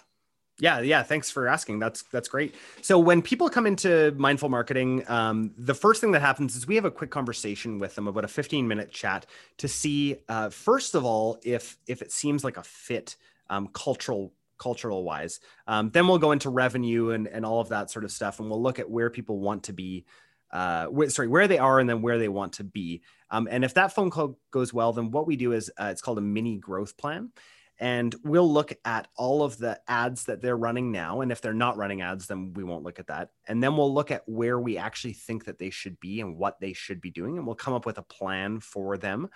Yeah, 0.59 0.81
yeah. 0.81 1.01
Thanks 1.01 1.31
for 1.31 1.47
asking. 1.47 1.79
That's 1.79 2.03
that's 2.03 2.27
great. 2.27 2.53
So 2.81 2.99
when 2.99 3.21
people 3.21 3.49
come 3.49 3.65
into 3.65 4.13
mindful 4.17 4.49
marketing, 4.49 5.03
um, 5.09 5.51
the 5.57 5.73
first 5.73 5.99
thing 5.99 6.11
that 6.11 6.21
happens 6.21 6.55
is 6.55 6.67
we 6.67 6.75
have 6.75 6.85
a 6.85 6.91
quick 6.91 7.09
conversation 7.09 7.79
with 7.79 7.95
them 7.95 8.07
about 8.07 8.23
a 8.23 8.27
15 8.27 8.67
minute 8.67 8.91
chat 8.91 9.25
to 9.57 9.67
see, 9.67 10.17
uh, 10.29 10.49
first 10.49 10.93
of 10.93 11.05
all, 11.05 11.39
if 11.43 11.77
if 11.87 12.01
it 12.01 12.11
seems 12.11 12.43
like 12.43 12.57
a 12.57 12.63
fit 12.63 13.15
um, 13.49 13.67
cultural 13.73 14.31
cultural 14.59 15.03
wise. 15.03 15.39
Um, 15.67 15.89
then 15.89 16.07
we'll 16.07 16.19
go 16.19 16.31
into 16.31 16.49
revenue 16.49 17.09
and 17.09 17.27
and 17.27 17.45
all 17.45 17.59
of 17.59 17.69
that 17.69 17.89
sort 17.89 18.05
of 18.05 18.11
stuff, 18.11 18.39
and 18.39 18.47
we'll 18.47 18.61
look 18.61 18.77
at 18.77 18.89
where 18.89 19.09
people 19.09 19.39
want 19.39 19.63
to 19.63 19.73
be. 19.73 20.05
Uh, 20.53 20.87
wh- 20.87 21.09
sorry, 21.09 21.27
where 21.27 21.47
they 21.47 21.57
are 21.57 21.79
and 21.79 21.89
then 21.89 22.03
where 22.03 22.19
they 22.19 22.29
want 22.29 22.53
to 22.53 22.63
be. 22.63 23.01
Um, 23.31 23.47
and 23.49 23.65
if 23.65 23.73
that 23.73 23.93
phone 23.93 24.11
call 24.11 24.37
goes 24.51 24.71
well, 24.71 24.93
then 24.93 25.09
what 25.09 25.25
we 25.25 25.35
do 25.35 25.51
is 25.51 25.71
uh, 25.79 25.89
it's 25.91 26.01
called 26.01 26.19
a 26.19 26.21
mini 26.21 26.57
growth 26.57 26.95
plan. 26.95 27.31
And 27.79 28.15
we'll 28.23 28.49
look 28.49 28.71
at 28.85 29.07
all 29.17 29.41
of 29.41 29.57
the 29.57 29.81
ads 29.87 30.25
that 30.25 30.41
they're 30.41 30.55
running 30.55 30.91
now. 30.91 31.21
And 31.21 31.31
if 31.31 31.41
they're 31.41 31.53
not 31.53 31.75
running 31.75 32.01
ads 32.01 32.27
then 32.27 32.53
we 32.53 32.63
won't 32.63 32.83
look 32.83 32.99
at 32.99 33.07
that. 33.07 33.31
And 33.47 33.63
then 33.63 33.75
we'll 33.75 33.93
look 33.93 34.11
at 34.11 34.21
where 34.27 34.59
we 34.59 34.77
actually 34.77 35.13
think 35.13 35.45
that 35.45 35.57
they 35.57 35.71
should 35.71 35.99
be 35.99 36.21
and 36.21 36.37
what 36.37 36.59
they 36.59 36.73
should 36.73 37.01
be 37.01 37.09
doing. 37.09 37.37
And 37.37 37.47
we'll 37.47 37.55
come 37.55 37.73
up 37.73 37.87
with 37.87 37.97
a 37.97 38.03
plan 38.03 38.59
for 38.59 38.95
them 38.95 39.27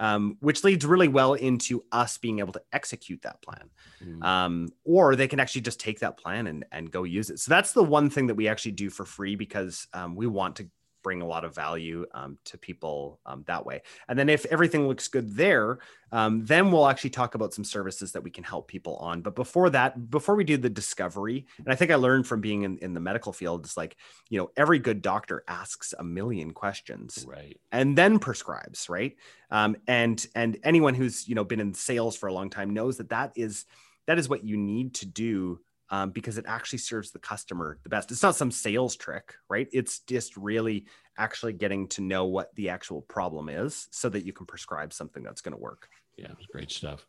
um, 0.00 0.36
which 0.40 0.64
leads 0.64 0.84
really 0.84 1.08
well 1.08 1.34
into 1.34 1.84
us 1.92 2.18
being 2.18 2.38
able 2.40 2.52
to 2.52 2.62
execute 2.72 3.22
that 3.22 3.40
plan 3.42 3.70
Mm. 4.04 4.22
um, 4.24 4.68
or 4.84 5.16
they 5.16 5.28
can 5.28 5.40
actually 5.40 5.62
just 5.62 5.80
take 5.80 6.00
that 6.00 6.18
plan 6.18 6.46
and, 6.46 6.64
and 6.72 6.90
go 6.90 7.04
use 7.04 7.30
it 7.30 7.38
so 7.38 7.48
that's 7.48 7.72
the 7.72 7.82
one 7.82 8.10
thing 8.10 8.26
that 8.26 8.34
we 8.34 8.48
actually 8.48 8.72
do 8.72 8.90
for 8.90 9.04
free 9.04 9.34
because 9.36 9.86
um, 9.94 10.14
we 10.16 10.26
want 10.26 10.56
to 10.56 10.68
bring 11.04 11.22
a 11.22 11.26
lot 11.26 11.44
of 11.44 11.54
value 11.54 12.04
um, 12.14 12.36
to 12.44 12.58
people 12.58 13.20
um, 13.26 13.44
that 13.46 13.64
way 13.64 13.80
and 14.08 14.18
then 14.18 14.28
if 14.28 14.44
everything 14.46 14.88
looks 14.88 15.06
good 15.06 15.36
there 15.36 15.78
um, 16.14 16.44
then 16.44 16.70
we'll 16.70 16.86
actually 16.86 17.10
talk 17.10 17.34
about 17.34 17.52
some 17.52 17.64
services 17.64 18.12
that 18.12 18.22
we 18.22 18.30
can 18.30 18.44
help 18.44 18.68
people 18.68 18.94
on. 18.98 19.20
But 19.20 19.34
before 19.34 19.68
that, 19.70 20.10
before 20.10 20.36
we 20.36 20.44
do 20.44 20.56
the 20.56 20.70
discovery, 20.70 21.44
and 21.58 21.66
I 21.68 21.74
think 21.74 21.90
I 21.90 21.96
learned 21.96 22.28
from 22.28 22.40
being 22.40 22.62
in, 22.62 22.78
in 22.78 22.94
the 22.94 23.00
medical 23.00 23.32
field, 23.32 23.64
it's 23.64 23.76
like, 23.76 23.96
you 24.30 24.38
know, 24.38 24.50
every 24.56 24.78
good 24.78 25.02
doctor 25.02 25.42
asks 25.48 25.92
a 25.98 26.04
million 26.04 26.52
questions 26.52 27.26
Right. 27.28 27.58
and 27.72 27.98
then 27.98 28.20
prescribes, 28.20 28.88
right? 28.88 29.16
Um, 29.50 29.76
and 29.88 30.24
and 30.36 30.56
anyone 30.62 30.94
who's 30.94 31.26
you 31.28 31.34
know 31.34 31.42
been 31.42 31.58
in 31.58 31.74
sales 31.74 32.16
for 32.16 32.28
a 32.28 32.32
long 32.32 32.48
time 32.48 32.70
knows 32.70 32.98
that 32.98 33.08
that 33.08 33.32
is 33.34 33.66
that 34.06 34.16
is 34.16 34.28
what 34.28 34.44
you 34.44 34.56
need 34.56 34.94
to 34.94 35.06
do 35.06 35.58
um, 35.94 36.10
because 36.10 36.38
it 36.38 36.44
actually 36.48 36.80
serves 36.80 37.12
the 37.12 37.20
customer 37.20 37.78
the 37.84 37.88
best. 37.88 38.10
It's 38.10 38.22
not 38.22 38.34
some 38.34 38.50
sales 38.50 38.96
trick, 38.96 39.34
right? 39.48 39.68
It's 39.72 40.00
just 40.00 40.36
really 40.36 40.86
actually 41.16 41.52
getting 41.52 41.86
to 41.88 42.00
know 42.00 42.24
what 42.24 42.52
the 42.56 42.68
actual 42.68 43.02
problem 43.02 43.48
is 43.48 43.86
so 43.92 44.08
that 44.08 44.24
you 44.24 44.32
can 44.32 44.44
prescribe 44.44 44.92
something 44.92 45.22
that's 45.22 45.40
going 45.40 45.54
to 45.54 45.60
work. 45.60 45.88
Yeah, 46.16 46.32
great 46.50 46.72
stuff. 46.72 47.06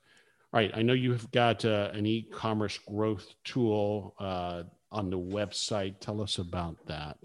All 0.54 0.60
right, 0.60 0.72
I 0.76 0.84
know 0.84 0.94
you 0.94 1.12
have 1.14 1.30
got 1.32 1.66
uh, 1.66 1.90
an 1.94 2.06
e-commerce 2.06 2.78
growth 2.88 3.26
tool 3.44 4.14
uh, 4.20 4.64
on 4.92 5.10
the 5.10 5.18
website. 5.20 6.00
Tell 6.00 6.22
us 6.22 6.38
about 6.38 6.78
that. 6.86 7.18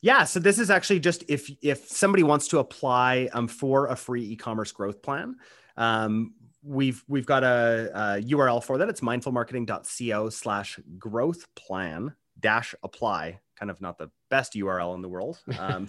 Yeah, 0.00 0.24
so 0.24 0.40
this 0.40 0.58
is 0.58 0.70
actually 0.70 1.00
just 1.00 1.22
if 1.28 1.50
if 1.60 1.86
somebody 1.88 2.22
wants 2.22 2.48
to 2.48 2.60
apply 2.60 3.28
um, 3.34 3.46
for 3.46 3.88
a 3.88 3.96
free 3.96 4.24
e-commerce 4.32 4.72
growth 4.72 5.02
plan, 5.02 5.36
um, 5.76 6.32
we've 6.66 7.04
we've 7.08 7.26
got 7.26 7.44
a, 7.44 7.90
a 7.94 8.22
URL 8.22 8.62
for 8.62 8.78
that. 8.78 8.88
It's 8.88 9.00
mindfulmarketing.co 9.00 10.30
slash 10.30 10.78
growth 10.98 11.46
plan 11.54 12.14
dash 12.38 12.74
apply. 12.82 13.40
Kind 13.58 13.70
of 13.70 13.80
not 13.80 13.96
the 13.96 14.10
best 14.28 14.52
URL 14.52 14.94
in 14.94 15.00
the 15.00 15.08
world. 15.08 15.40
Um, 15.58 15.88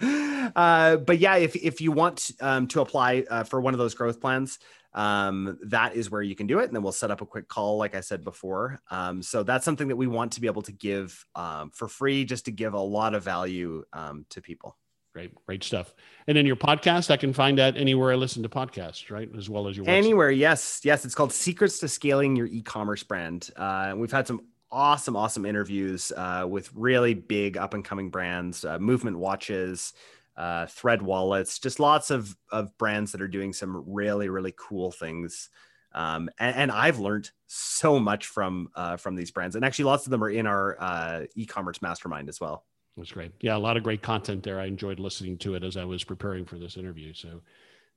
uh, 0.54 0.96
but 0.98 1.18
yeah, 1.18 1.36
if 1.36 1.56
if 1.56 1.80
you 1.80 1.90
want 1.90 2.30
um, 2.40 2.68
to 2.68 2.80
apply 2.80 3.24
uh, 3.28 3.42
for 3.42 3.60
one 3.60 3.74
of 3.74 3.78
those 3.78 3.94
growth 3.94 4.20
plans, 4.20 4.60
um, 4.92 5.58
that 5.64 5.96
is 5.96 6.10
where 6.10 6.22
you 6.22 6.36
can 6.36 6.46
do 6.46 6.60
it. 6.60 6.66
And 6.66 6.76
then 6.76 6.82
we'll 6.82 6.92
set 6.92 7.10
up 7.10 7.20
a 7.20 7.26
quick 7.26 7.48
call, 7.48 7.76
like 7.76 7.96
I 7.96 8.00
said 8.00 8.22
before. 8.22 8.80
Um, 8.90 9.20
so 9.20 9.42
that's 9.42 9.64
something 9.64 9.88
that 9.88 9.96
we 9.96 10.06
want 10.06 10.32
to 10.32 10.40
be 10.40 10.46
able 10.46 10.62
to 10.62 10.72
give 10.72 11.26
um, 11.34 11.70
for 11.74 11.88
free, 11.88 12.24
just 12.24 12.44
to 12.44 12.52
give 12.52 12.74
a 12.74 12.80
lot 12.80 13.14
of 13.14 13.24
value 13.24 13.84
um, 13.92 14.24
to 14.30 14.40
people. 14.40 14.76
Great, 15.14 15.32
great 15.46 15.62
stuff. 15.62 15.94
And 16.26 16.36
then 16.36 16.44
your 16.44 16.56
podcast, 16.56 17.08
I 17.08 17.16
can 17.16 17.32
find 17.32 17.56
that 17.58 17.76
anywhere 17.76 18.10
I 18.10 18.16
listen 18.16 18.42
to 18.42 18.48
podcasts, 18.48 19.12
right? 19.12 19.30
As 19.38 19.48
well 19.48 19.68
as 19.68 19.76
your 19.76 19.86
website. 19.86 19.90
Anywhere, 19.90 20.30
yes, 20.32 20.80
yes. 20.82 21.04
It's 21.04 21.14
called 21.14 21.32
Secrets 21.32 21.78
to 21.78 21.88
Scaling 21.88 22.34
Your 22.34 22.46
E-commerce 22.46 23.04
Brand. 23.04 23.48
Uh, 23.54 23.94
we've 23.96 24.10
had 24.10 24.26
some 24.26 24.40
awesome, 24.72 25.14
awesome 25.14 25.46
interviews 25.46 26.12
uh, 26.16 26.46
with 26.48 26.68
really 26.74 27.14
big 27.14 27.56
up 27.56 27.74
and 27.74 27.84
coming 27.84 28.10
brands, 28.10 28.64
uh, 28.64 28.80
Movement 28.80 29.16
Watches, 29.16 29.92
uh, 30.36 30.66
Thread 30.66 31.00
Wallets, 31.00 31.60
just 31.60 31.78
lots 31.78 32.10
of 32.10 32.36
of 32.50 32.76
brands 32.76 33.12
that 33.12 33.22
are 33.22 33.28
doing 33.28 33.52
some 33.52 33.84
really, 33.86 34.28
really 34.28 34.52
cool 34.56 34.90
things. 34.90 35.48
Um, 35.92 36.28
and, 36.40 36.56
and 36.56 36.72
I've 36.72 36.98
learned 36.98 37.30
so 37.46 38.00
much 38.00 38.26
from 38.26 38.70
uh, 38.74 38.96
from 38.96 39.14
these 39.14 39.30
brands, 39.30 39.54
and 39.54 39.64
actually, 39.64 39.84
lots 39.84 40.06
of 40.06 40.10
them 40.10 40.24
are 40.24 40.30
in 40.30 40.48
our 40.48 40.76
uh, 40.80 41.20
e-commerce 41.36 41.80
mastermind 41.80 42.28
as 42.28 42.40
well. 42.40 42.64
That's 42.96 43.12
great. 43.12 43.32
Yeah, 43.40 43.56
a 43.56 43.58
lot 43.58 43.76
of 43.76 43.82
great 43.82 44.02
content 44.02 44.42
there. 44.42 44.60
I 44.60 44.66
enjoyed 44.66 45.00
listening 45.00 45.38
to 45.38 45.54
it 45.54 45.64
as 45.64 45.76
I 45.76 45.84
was 45.84 46.04
preparing 46.04 46.44
for 46.44 46.58
this 46.58 46.76
interview. 46.76 47.12
So 47.12 47.42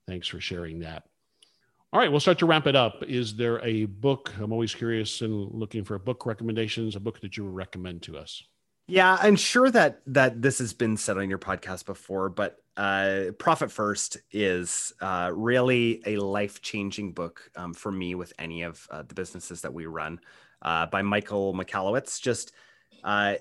thanks 0.07 0.27
for 0.27 0.39
sharing 0.39 0.79
that. 0.79 1.03
All 1.93 1.99
right, 1.99 2.11
we'll 2.11 2.19
start 2.19 2.39
to 2.39 2.45
wrap 2.45 2.67
it 2.67 2.75
up. 2.75 3.03
Is 3.03 3.35
there 3.35 3.63
a 3.63 3.85
book? 3.85 4.33
I'm 4.39 4.51
always 4.51 4.75
curious 4.75 5.21
and 5.21 5.51
looking 5.53 5.83
for 5.83 5.97
book 5.99 6.25
recommendations, 6.25 6.95
a 6.95 6.99
book 6.99 7.21
that 7.21 7.37
you 7.37 7.45
would 7.45 7.55
recommend 7.55 8.01
to 8.03 8.17
us. 8.17 8.43
Yeah, 8.87 9.17
I'm 9.21 9.35
sure 9.35 9.69
that 9.71 10.01
that 10.07 10.41
this 10.41 10.59
has 10.59 10.73
been 10.73 10.97
said 10.97 11.17
on 11.17 11.29
your 11.29 11.39
podcast 11.39 11.85
before, 11.85 12.29
but 12.29 12.57
uh, 12.77 13.31
Profit 13.37 13.71
First 13.71 14.17
is 14.31 14.93
uh, 15.01 15.31
really 15.33 16.01
a 16.05 16.17
life 16.17 16.61
changing 16.61 17.11
book 17.11 17.49
um, 17.55 17.73
for 17.73 17.91
me 17.91 18.15
with 18.15 18.31
any 18.39 18.63
of 18.63 18.87
uh, 18.89 19.03
the 19.03 19.13
businesses 19.13 19.61
that 19.61 19.73
we 19.73 19.85
run 19.85 20.19
uh, 20.61 20.85
by 20.85 21.01
Michael 21.01 21.53
Michalowicz. 21.53 22.21
Just 22.21 22.53
uh, 23.03 23.35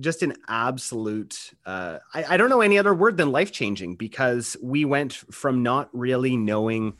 just 0.00 0.22
an 0.22 0.34
absolute 0.48 1.52
uh, 1.66 1.98
I, 2.14 2.34
I 2.34 2.36
don't 2.36 2.50
know 2.50 2.60
any 2.60 2.78
other 2.78 2.94
word 2.94 3.16
than 3.16 3.32
life 3.32 3.52
changing 3.52 3.96
because 3.96 4.56
we 4.62 4.84
went 4.84 5.12
from 5.12 5.62
not 5.62 5.88
really 5.92 6.36
knowing 6.36 6.94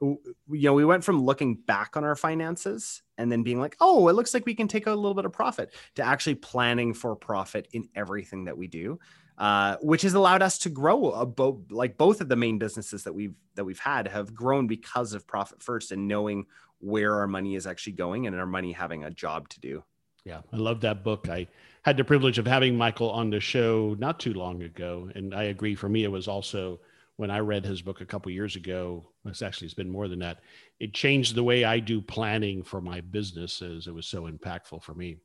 you 0.00 0.18
know 0.48 0.74
we 0.74 0.84
went 0.84 1.04
from 1.04 1.22
looking 1.22 1.54
back 1.54 1.96
on 1.96 2.04
our 2.04 2.16
finances 2.16 3.02
and 3.16 3.30
then 3.30 3.42
being 3.42 3.60
like 3.60 3.76
oh 3.80 4.08
it 4.08 4.14
looks 4.14 4.34
like 4.34 4.44
we 4.44 4.54
can 4.54 4.68
take 4.68 4.86
a 4.86 4.90
little 4.90 5.14
bit 5.14 5.24
of 5.24 5.32
profit 5.32 5.72
to 5.94 6.02
actually 6.02 6.34
planning 6.34 6.92
for 6.92 7.16
profit 7.16 7.68
in 7.72 7.88
everything 7.94 8.44
that 8.44 8.58
we 8.58 8.66
do 8.66 8.98
uh, 9.38 9.76
which 9.80 10.02
has 10.02 10.14
allowed 10.14 10.42
us 10.42 10.58
to 10.58 10.68
grow 10.68 11.10
a 11.10 11.26
bo- 11.26 11.64
like 11.70 11.96
both 11.96 12.20
of 12.20 12.28
the 12.28 12.36
main 12.36 12.58
businesses 12.58 13.02
that 13.04 13.12
we've 13.12 13.34
that 13.54 13.64
we've 13.64 13.80
had 13.80 14.06
have 14.06 14.34
grown 14.34 14.66
because 14.66 15.12
of 15.12 15.26
profit 15.26 15.62
first 15.62 15.90
and 15.90 16.06
knowing 16.06 16.46
where 16.78 17.16
our 17.16 17.26
money 17.26 17.54
is 17.54 17.66
actually 17.66 17.94
going 17.94 18.26
and 18.26 18.36
our 18.36 18.46
money 18.46 18.72
having 18.72 19.04
a 19.04 19.10
job 19.10 19.48
to 19.48 19.60
do 19.60 19.82
Yeah, 20.24 20.40
I 20.52 20.56
love 20.56 20.80
that 20.80 21.04
book. 21.04 21.28
I 21.28 21.46
had 21.82 21.96
the 21.96 22.04
privilege 22.04 22.38
of 22.38 22.46
having 22.46 22.76
Michael 22.76 23.10
on 23.10 23.30
the 23.30 23.40
show 23.40 23.94
not 23.98 24.18
too 24.18 24.32
long 24.32 24.62
ago, 24.62 25.10
and 25.14 25.34
I 25.34 25.44
agree. 25.44 25.74
For 25.74 25.88
me, 25.88 26.04
it 26.04 26.10
was 26.10 26.28
also 26.28 26.80
when 27.16 27.30
I 27.30 27.38
read 27.38 27.64
his 27.64 27.82
book 27.82 28.00
a 28.00 28.06
couple 28.06 28.32
years 28.32 28.56
ago. 28.56 29.04
It's 29.26 29.42
actually 29.42 29.66
it's 29.66 29.74
been 29.74 29.90
more 29.90 30.08
than 30.08 30.20
that. 30.20 30.40
It 30.80 30.94
changed 30.94 31.34
the 31.34 31.44
way 31.44 31.64
I 31.64 31.78
do 31.78 32.00
planning 32.00 32.62
for 32.62 32.80
my 32.80 33.00
businesses. 33.02 33.86
It 33.86 33.94
was 33.94 34.06
so 34.06 34.22
impactful 34.22 34.82
for 34.82 34.94
me. 34.94 35.18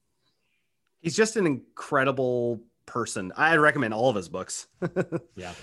He's 1.02 1.16
just 1.16 1.38
an 1.38 1.46
incredible 1.46 2.62
person. 2.86 3.32
I 3.38 3.56
recommend 3.56 3.94
all 3.94 4.10
of 4.10 4.16
his 4.16 4.28
books. 4.28 4.68
yeah. 5.36 5.54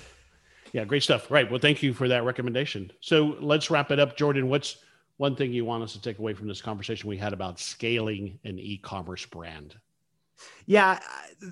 Yeah, 0.72 0.84
great 0.84 1.02
stuff. 1.02 1.30
Right. 1.30 1.48
Well, 1.50 1.60
thank 1.60 1.82
you 1.82 1.92
for 1.92 2.08
that 2.08 2.24
recommendation. 2.24 2.90
So 3.00 3.36
let's 3.40 3.70
wrap 3.70 3.90
it 3.90 4.00
up. 4.00 4.16
Jordan, 4.16 4.48
what's 4.48 4.78
one 5.16 5.36
thing 5.36 5.52
you 5.52 5.64
want 5.64 5.82
us 5.82 5.92
to 5.94 6.00
take 6.00 6.18
away 6.18 6.34
from 6.34 6.48
this 6.48 6.60
conversation 6.60 7.08
we 7.08 7.16
had 7.16 7.32
about 7.32 7.58
scaling 7.58 8.38
an 8.44 8.58
e 8.58 8.78
commerce 8.78 9.24
brand? 9.26 9.76
Yeah, 10.66 11.00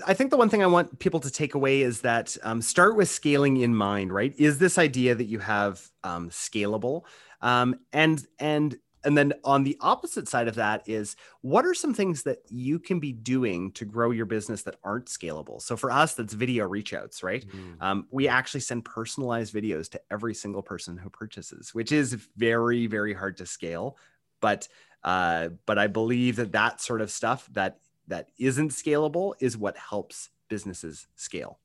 I 0.07 0.13
think 0.13 0.31
the 0.31 0.37
one 0.37 0.51
thing 0.51 0.63
I 0.63 0.67
want 0.67 0.99
people 0.99 1.21
to 1.21 1.31
take 1.31 1.55
away 1.55 1.81
is 1.81 2.03
that 2.03 2.37
um, 2.43 2.61
start 2.61 2.97
with 2.97 3.09
scaling 3.09 3.57
in 3.59 3.75
mind, 3.75 4.13
right? 4.13 4.35
Is 4.37 4.59
this 4.59 4.77
idea 4.77 5.15
that 5.15 5.25
you 5.25 5.39
have 5.39 5.89
um, 6.03 6.29
scalable? 6.31 7.03
Um, 7.41 7.77
and 7.93 8.23
and 8.39 8.77
and 9.05 9.17
then 9.17 9.33
on 9.45 9.65
the 9.65 9.77
opposite 9.81 10.29
side 10.29 10.49
of 10.49 10.55
that 10.57 10.89
is 10.89 11.17
what 11.43 11.65
are 11.67 11.75
some 11.75 11.95
things 11.95 12.23
that 12.25 12.39
you 12.49 12.79
can 12.79 13.01
be 13.01 13.13
doing 13.13 13.71
to 13.73 13.85
grow 13.85 14.11
your 14.11 14.27
business 14.27 14.63
that 14.63 14.77
aren't 14.83 15.07
scalable? 15.07 15.61
So 15.61 15.77
for 15.77 15.91
us 15.91 16.15
that's 16.15 16.35
video 16.35 16.67
reach 16.67 16.95
outs 16.95 17.23
right? 17.23 17.45
Mm. 17.47 17.83
um, 17.83 18.07
we 18.11 18.29
actually 18.29 18.61
send 18.61 18.85
personalized 18.85 19.55
videos 19.55 19.89
to 19.91 20.01
every 20.11 20.35
single 20.35 20.63
person 20.63 20.97
who 20.97 21.11
purchases 21.11 21.75
which 21.75 21.93
is 21.93 22.15
very 22.37 22.87
very 22.87 23.15
hard 23.15 23.37
to 23.39 23.47
scale. 23.47 23.97
But 24.41 24.69
uh, 25.03 25.51
but 25.67 25.79
i 25.79 25.87
believe 25.87 26.37
that 26.37 26.53
that 26.53 26.81
sort 26.81 27.01
of 27.03 27.11
stuff 27.11 27.49
that 27.53 27.79
that 28.09 28.29
isn't 28.39 28.71
scalable 28.71 29.35
is 29.41 29.57
what 29.57 29.77
helps 29.77 30.31
businesses 30.49 31.07
scale. 31.17 31.59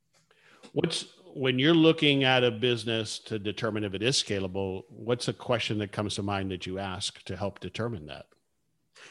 What's 0.74 1.06
when 1.34 1.60
you're 1.60 1.74
looking 1.74 2.24
at 2.24 2.44
a 2.44 2.52
business 2.52 3.20
to 3.20 3.40
determine 3.40 3.84
if 3.84 3.94
it 3.94 4.04
is 4.04 4.22
scalable, 4.22 4.84
what's 4.90 5.28
a 5.28 5.34
question 5.34 5.78
that 5.80 5.92
comes 5.92 6.16
to 6.16 6.24
mind 6.24 6.52
that 6.52 6.66
you 6.66 6.80
ask 6.80 7.24
to 7.24 7.36
help 7.36 7.60
determine 7.60 8.08
that? 8.08 8.26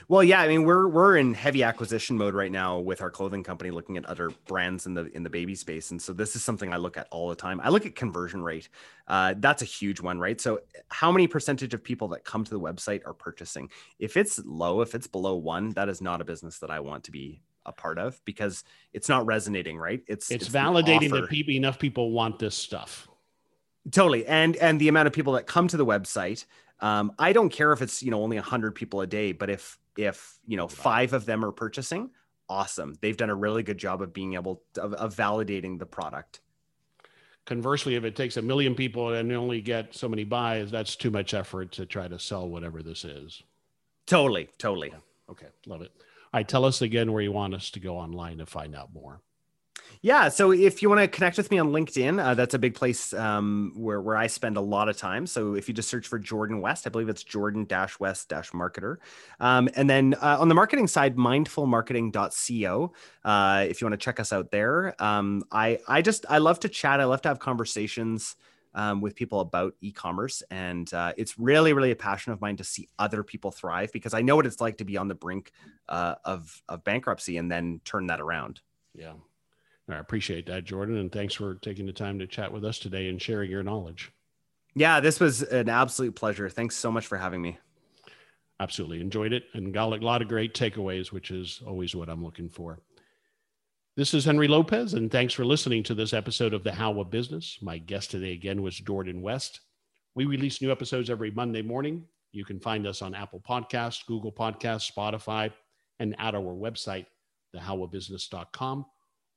Well, 0.07 0.23
yeah, 0.23 0.41
I 0.41 0.49
mean 0.49 0.65
we're 0.65 0.87
we're 0.87 1.17
in 1.17 1.35
heavy 1.35 1.63
acquisition 1.63 2.17
mode 2.17 2.35
right 2.35 2.53
now 2.53 2.79
with 2.79 3.01
our 3.01 3.11
clothing 3.11 3.43
company, 3.43 3.71
looking 3.71 3.97
at 3.97 4.05
other 4.07 4.31
brands 4.47 4.87
in 4.87 4.95
the 4.95 5.07
in 5.17 5.23
the 5.23 5.31
baby 5.31 5.55
space, 5.55 5.91
and 5.91 6.01
so 6.01 6.13
this 6.13 6.37
is 6.37 6.43
something 6.43 6.73
I 6.73 6.77
look 6.77 6.97
at 6.97 7.09
all 7.11 7.29
the 7.29 7.35
time. 7.35 7.61
I 7.63 7.71
look 7.71 7.87
at 7.87 7.97
conversion 7.97 8.43
rate. 8.43 8.69
Uh, 9.07 9.35
that's 9.39 9.63
a 9.63 9.65
huge 9.65 10.01
one, 10.01 10.19
right? 10.19 10.41
So, 10.41 10.61
how 10.89 11.11
many 11.11 11.27
percentage 11.27 11.75
of 11.75 11.83
people 11.83 12.09
that 12.09 12.25
come 12.25 12.45
to 12.45 12.51
the 12.51 12.61
website 12.61 13.01
are 13.07 13.15
purchasing? 13.15 13.71
If 13.99 14.17
it's 14.17 14.39
low, 14.45 14.83
if 14.83 14.95
it's 14.95 15.07
below 15.07 15.37
one, 15.37 15.71
that 15.71 15.89
is 15.89 16.01
not 16.01 16.21
a 16.21 16.25
business 16.25 16.59
that 16.59 16.71
I 16.71 16.81
want 16.81 17.05
to 17.05 17.11
be 17.11 17.41
a 17.69 17.73
part 17.73 17.99
of 17.99 18.21
because 18.25 18.65
it's 18.93 19.09
not 19.09 19.27
resonating, 19.27 19.77
right? 19.77 20.03
It's 20.07 20.31
it's, 20.31 20.47
it's 20.47 20.55
validating 20.55 21.11
that 21.11 21.29
people 21.29 21.55
enough 21.55 21.79
people 21.79 22.11
want 22.11 22.39
this 22.39 22.55
stuff. 22.55 23.09
Totally, 23.91 24.27
and 24.27 24.57
and 24.57 24.81
the 24.81 24.89
amount 24.89 25.07
of 25.07 25.13
people 25.13 25.35
that 25.35 25.47
come 25.47 25.69
to 25.69 25.77
the 25.77 25.87
website. 25.87 26.45
Um, 26.81 27.13
I 27.19 27.33
don't 27.33 27.49
care 27.49 27.73
if 27.73 27.83
it's 27.83 28.03
you 28.03 28.11
know 28.11 28.23
only 28.23 28.37
hundred 28.37 28.75
people 28.75 29.01
a 29.01 29.07
day, 29.07 29.33
but 29.33 29.51
if 29.51 29.79
if 29.97 30.39
you 30.47 30.57
know 30.57 30.69
five 30.69 31.13
of 31.13 31.27
them 31.27 31.45
are 31.45 31.53
purchasing, 31.53 32.11
awesome. 32.49 32.97
They've 33.01 33.17
done 33.17 33.31
a 33.31 33.35
really 33.35 33.63
good 33.63 33.79
job 33.79 34.03
of 34.03 34.13
being 34.13 34.35
able 34.35 34.63
to, 34.75 34.83
of, 34.83 34.95
of 34.95 35.15
validating 35.15 35.79
the 35.79 35.87
product. 35.87 36.41
Conversely, 37.47 37.95
if 37.95 38.05
it 38.05 38.15
takes 38.15 38.37
a 38.37 38.43
million 38.43 38.75
people 38.75 39.15
and 39.15 39.33
only 39.33 39.63
get 39.63 39.95
so 39.95 40.09
many 40.09 40.25
buys, 40.25 40.71
that's 40.71 40.97
too 40.97 41.11
much 41.11 41.33
effort 41.33 41.73
to 41.73 41.87
try 41.87 42.07
to 42.07 42.19
sell 42.19 42.49
whatever 42.49 42.83
this 42.83 43.05
is. 43.05 43.43
Totally, 44.07 44.51
totally. 44.59 44.93
Okay, 45.31 45.47
love 45.67 45.83
it. 45.83 45.93
All 46.33 46.39
right, 46.39 46.49
tell 46.49 46.65
us 46.65 46.83
again 46.83 47.13
where 47.13 47.23
you 47.23 47.33
want 47.33 47.55
us 47.55 47.71
to 47.71 47.81
go 47.81 47.97
online 47.97 48.39
to 48.39 48.47
find 48.47 48.75
out 48.75 48.93
more. 48.93 49.21
Yeah. 50.03 50.29
So 50.29 50.53
if 50.53 50.81
you 50.83 50.89
want 50.89 51.01
to 51.01 51.09
connect 51.09 51.37
with 51.37 51.51
me 51.51 51.59
on 51.59 51.71
LinkedIn, 51.71 52.23
uh, 52.23 52.35
that's 52.35 52.55
a 52.55 52.59
big 52.59 52.75
place 52.75 53.13
um, 53.15 53.73
where, 53.75 54.01
where 54.01 54.17
I 54.17 54.27
spend 54.29 54.57
a 54.57 54.61
lot 54.61 54.89
of 54.89 54.97
time. 54.97 55.27
So 55.27 55.55
if 55.55 55.67
you 55.67 55.75
just 55.75 55.89
search 55.89 56.07
for 56.07 56.19
Jordan 56.19 56.61
West, 56.61 56.87
I 56.87 56.91
believe 56.91 57.09
it's 57.09 57.25
Jordan 57.25 57.67
West 57.99 58.29
marketer. 58.31 58.97
Um, 59.41 59.69
and 59.75 59.91
then 59.91 60.15
uh, 60.23 60.39
on 60.39 60.49
the 60.49 60.55
marketing 60.55 60.87
side, 60.87 61.17
mindfulmarketing.co. 61.17 62.93
Uh, 63.25 63.67
if 63.69 63.81
you 63.81 63.87
want 63.87 64.01
to 64.01 64.05
check 64.05 64.21
us 64.21 64.33
out 64.33 64.51
there, 64.51 65.01
um, 65.03 65.43
I, 65.51 65.79
I 65.89 66.03
just, 66.03 66.27
I 66.29 66.39
love 66.39 66.61
to 66.61 66.69
chat. 66.69 67.01
I 67.01 67.05
love 67.05 67.23
to 67.23 67.29
have 67.29 67.41
conversations 67.41 68.37
um, 68.75 69.01
with 69.01 69.15
people 69.15 69.41
about 69.41 69.75
e-commerce. 69.81 70.43
And 70.51 70.93
uh, 70.93 71.13
it's 71.17 71.39
really 71.39 71.73
really 71.73 71.91
a 71.91 71.97
passion 71.97 72.33
of 72.33 72.41
mine 72.41 72.57
to 72.57 72.65
see 72.65 72.89
other 72.99 73.23
people 73.23 73.51
thrive 73.51 73.93
because 73.93 74.15
i 74.15 74.23
know 74.23 74.37
what 74.37 74.47
it's 74.47 74.61
like 74.61 74.79
to 74.79 74.85
be 74.85 74.97
on 74.97 75.09
the 75.09 75.15
brink 75.15 75.53
uh, 75.89 76.15
of, 76.25 76.63
of 76.69 76.85
bankruptcy 76.85 77.37
and 77.37 77.51
then 77.51 77.81
turn 77.85 78.07
that 78.07 78.21
around. 78.21 78.61
Yeah. 78.95 79.15
I 79.89 79.97
appreciate 79.97 80.47
that 80.47 80.65
jordan 80.65 80.99
and 80.99 81.11
thanks 81.11 81.35
for 81.35 81.55
taking 81.57 81.87
the 81.87 81.93
time 81.93 82.19
to 82.19 82.27
chat 82.27 82.53
with 82.53 82.65
us 82.65 82.79
today 82.79 83.09
and 83.09 83.21
sharing 83.21 83.51
your 83.51 83.63
knowledge. 83.63 84.13
Yeah 84.75 85.01
this 85.01 85.21
was 85.21 85.43
an 85.43 85.69
absolute 85.69 86.15
pleasure. 86.15 86.49
Thanks 86.49 86.77
so 86.77 86.91
much 86.91 87.07
for 87.07 87.17
having 87.17 87.41
me. 87.41 87.59
Absolutely. 88.61 89.01
Enjoyed 89.01 89.33
it 89.33 89.45
and 89.55 89.73
got 89.73 89.93
a 89.93 90.05
lot 90.05 90.21
of 90.21 90.29
great 90.29 90.55
takeaways 90.55 91.13
which 91.13 91.31
is 91.31 91.63
always 91.67 91.95
what 91.95 92.09
i'm 92.09 92.23
looking 92.25 92.49
for 92.49 92.81
this 93.99 94.15
is 94.15 94.25
Henry 94.25 94.47
Lopez, 94.47 94.95
and 94.95 95.11
thanks 95.11 95.35
for 95.35 95.45
listening 95.45 95.83
to 95.83 95.93
this 95.93 96.13
episode 96.13 96.55
of 96.55 96.63
The 96.63 96.71
How 96.71 97.01
of 97.01 97.11
Business. 97.11 97.59
My 97.61 97.79
guest 97.79 98.13
today 98.13 98.33
again 98.33 98.63
was 98.63 98.79
Jordan 98.79 99.21
West. 99.23 99.63
We 100.15 100.25
release 100.25 100.63
new 100.63 100.71
episodes 100.71 101.11
every 101.11 101.33
Monday 101.33 101.63
morning. 101.63 102.05
You 102.31 102.45
can 102.45 102.61
find 102.61 102.87
us 102.87 103.03
on 103.03 103.17
Apple 103.17 103.41
Podcasts, 103.41 104.07
Google 104.07 104.31
Podcasts, 104.31 104.89
Spotify, 104.89 105.51
and 105.99 106.15
at 106.21 106.37
our 106.37 106.55
website, 106.55 107.07
thehowofbusiness.com, 107.57 108.87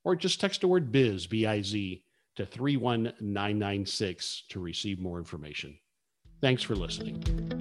or 0.04 0.16
just 0.16 0.40
text 0.40 0.62
the 0.62 0.68
word 0.68 0.92
biz, 0.92 1.26
B 1.26 1.48
I 1.48 1.64
Z, 1.64 2.04
to 2.36 2.46
31996 2.46 4.44
to 4.50 4.60
receive 4.60 5.00
more 5.00 5.18
information. 5.18 5.76
Thanks 6.40 6.62
for 6.62 6.76
listening. 6.76 7.61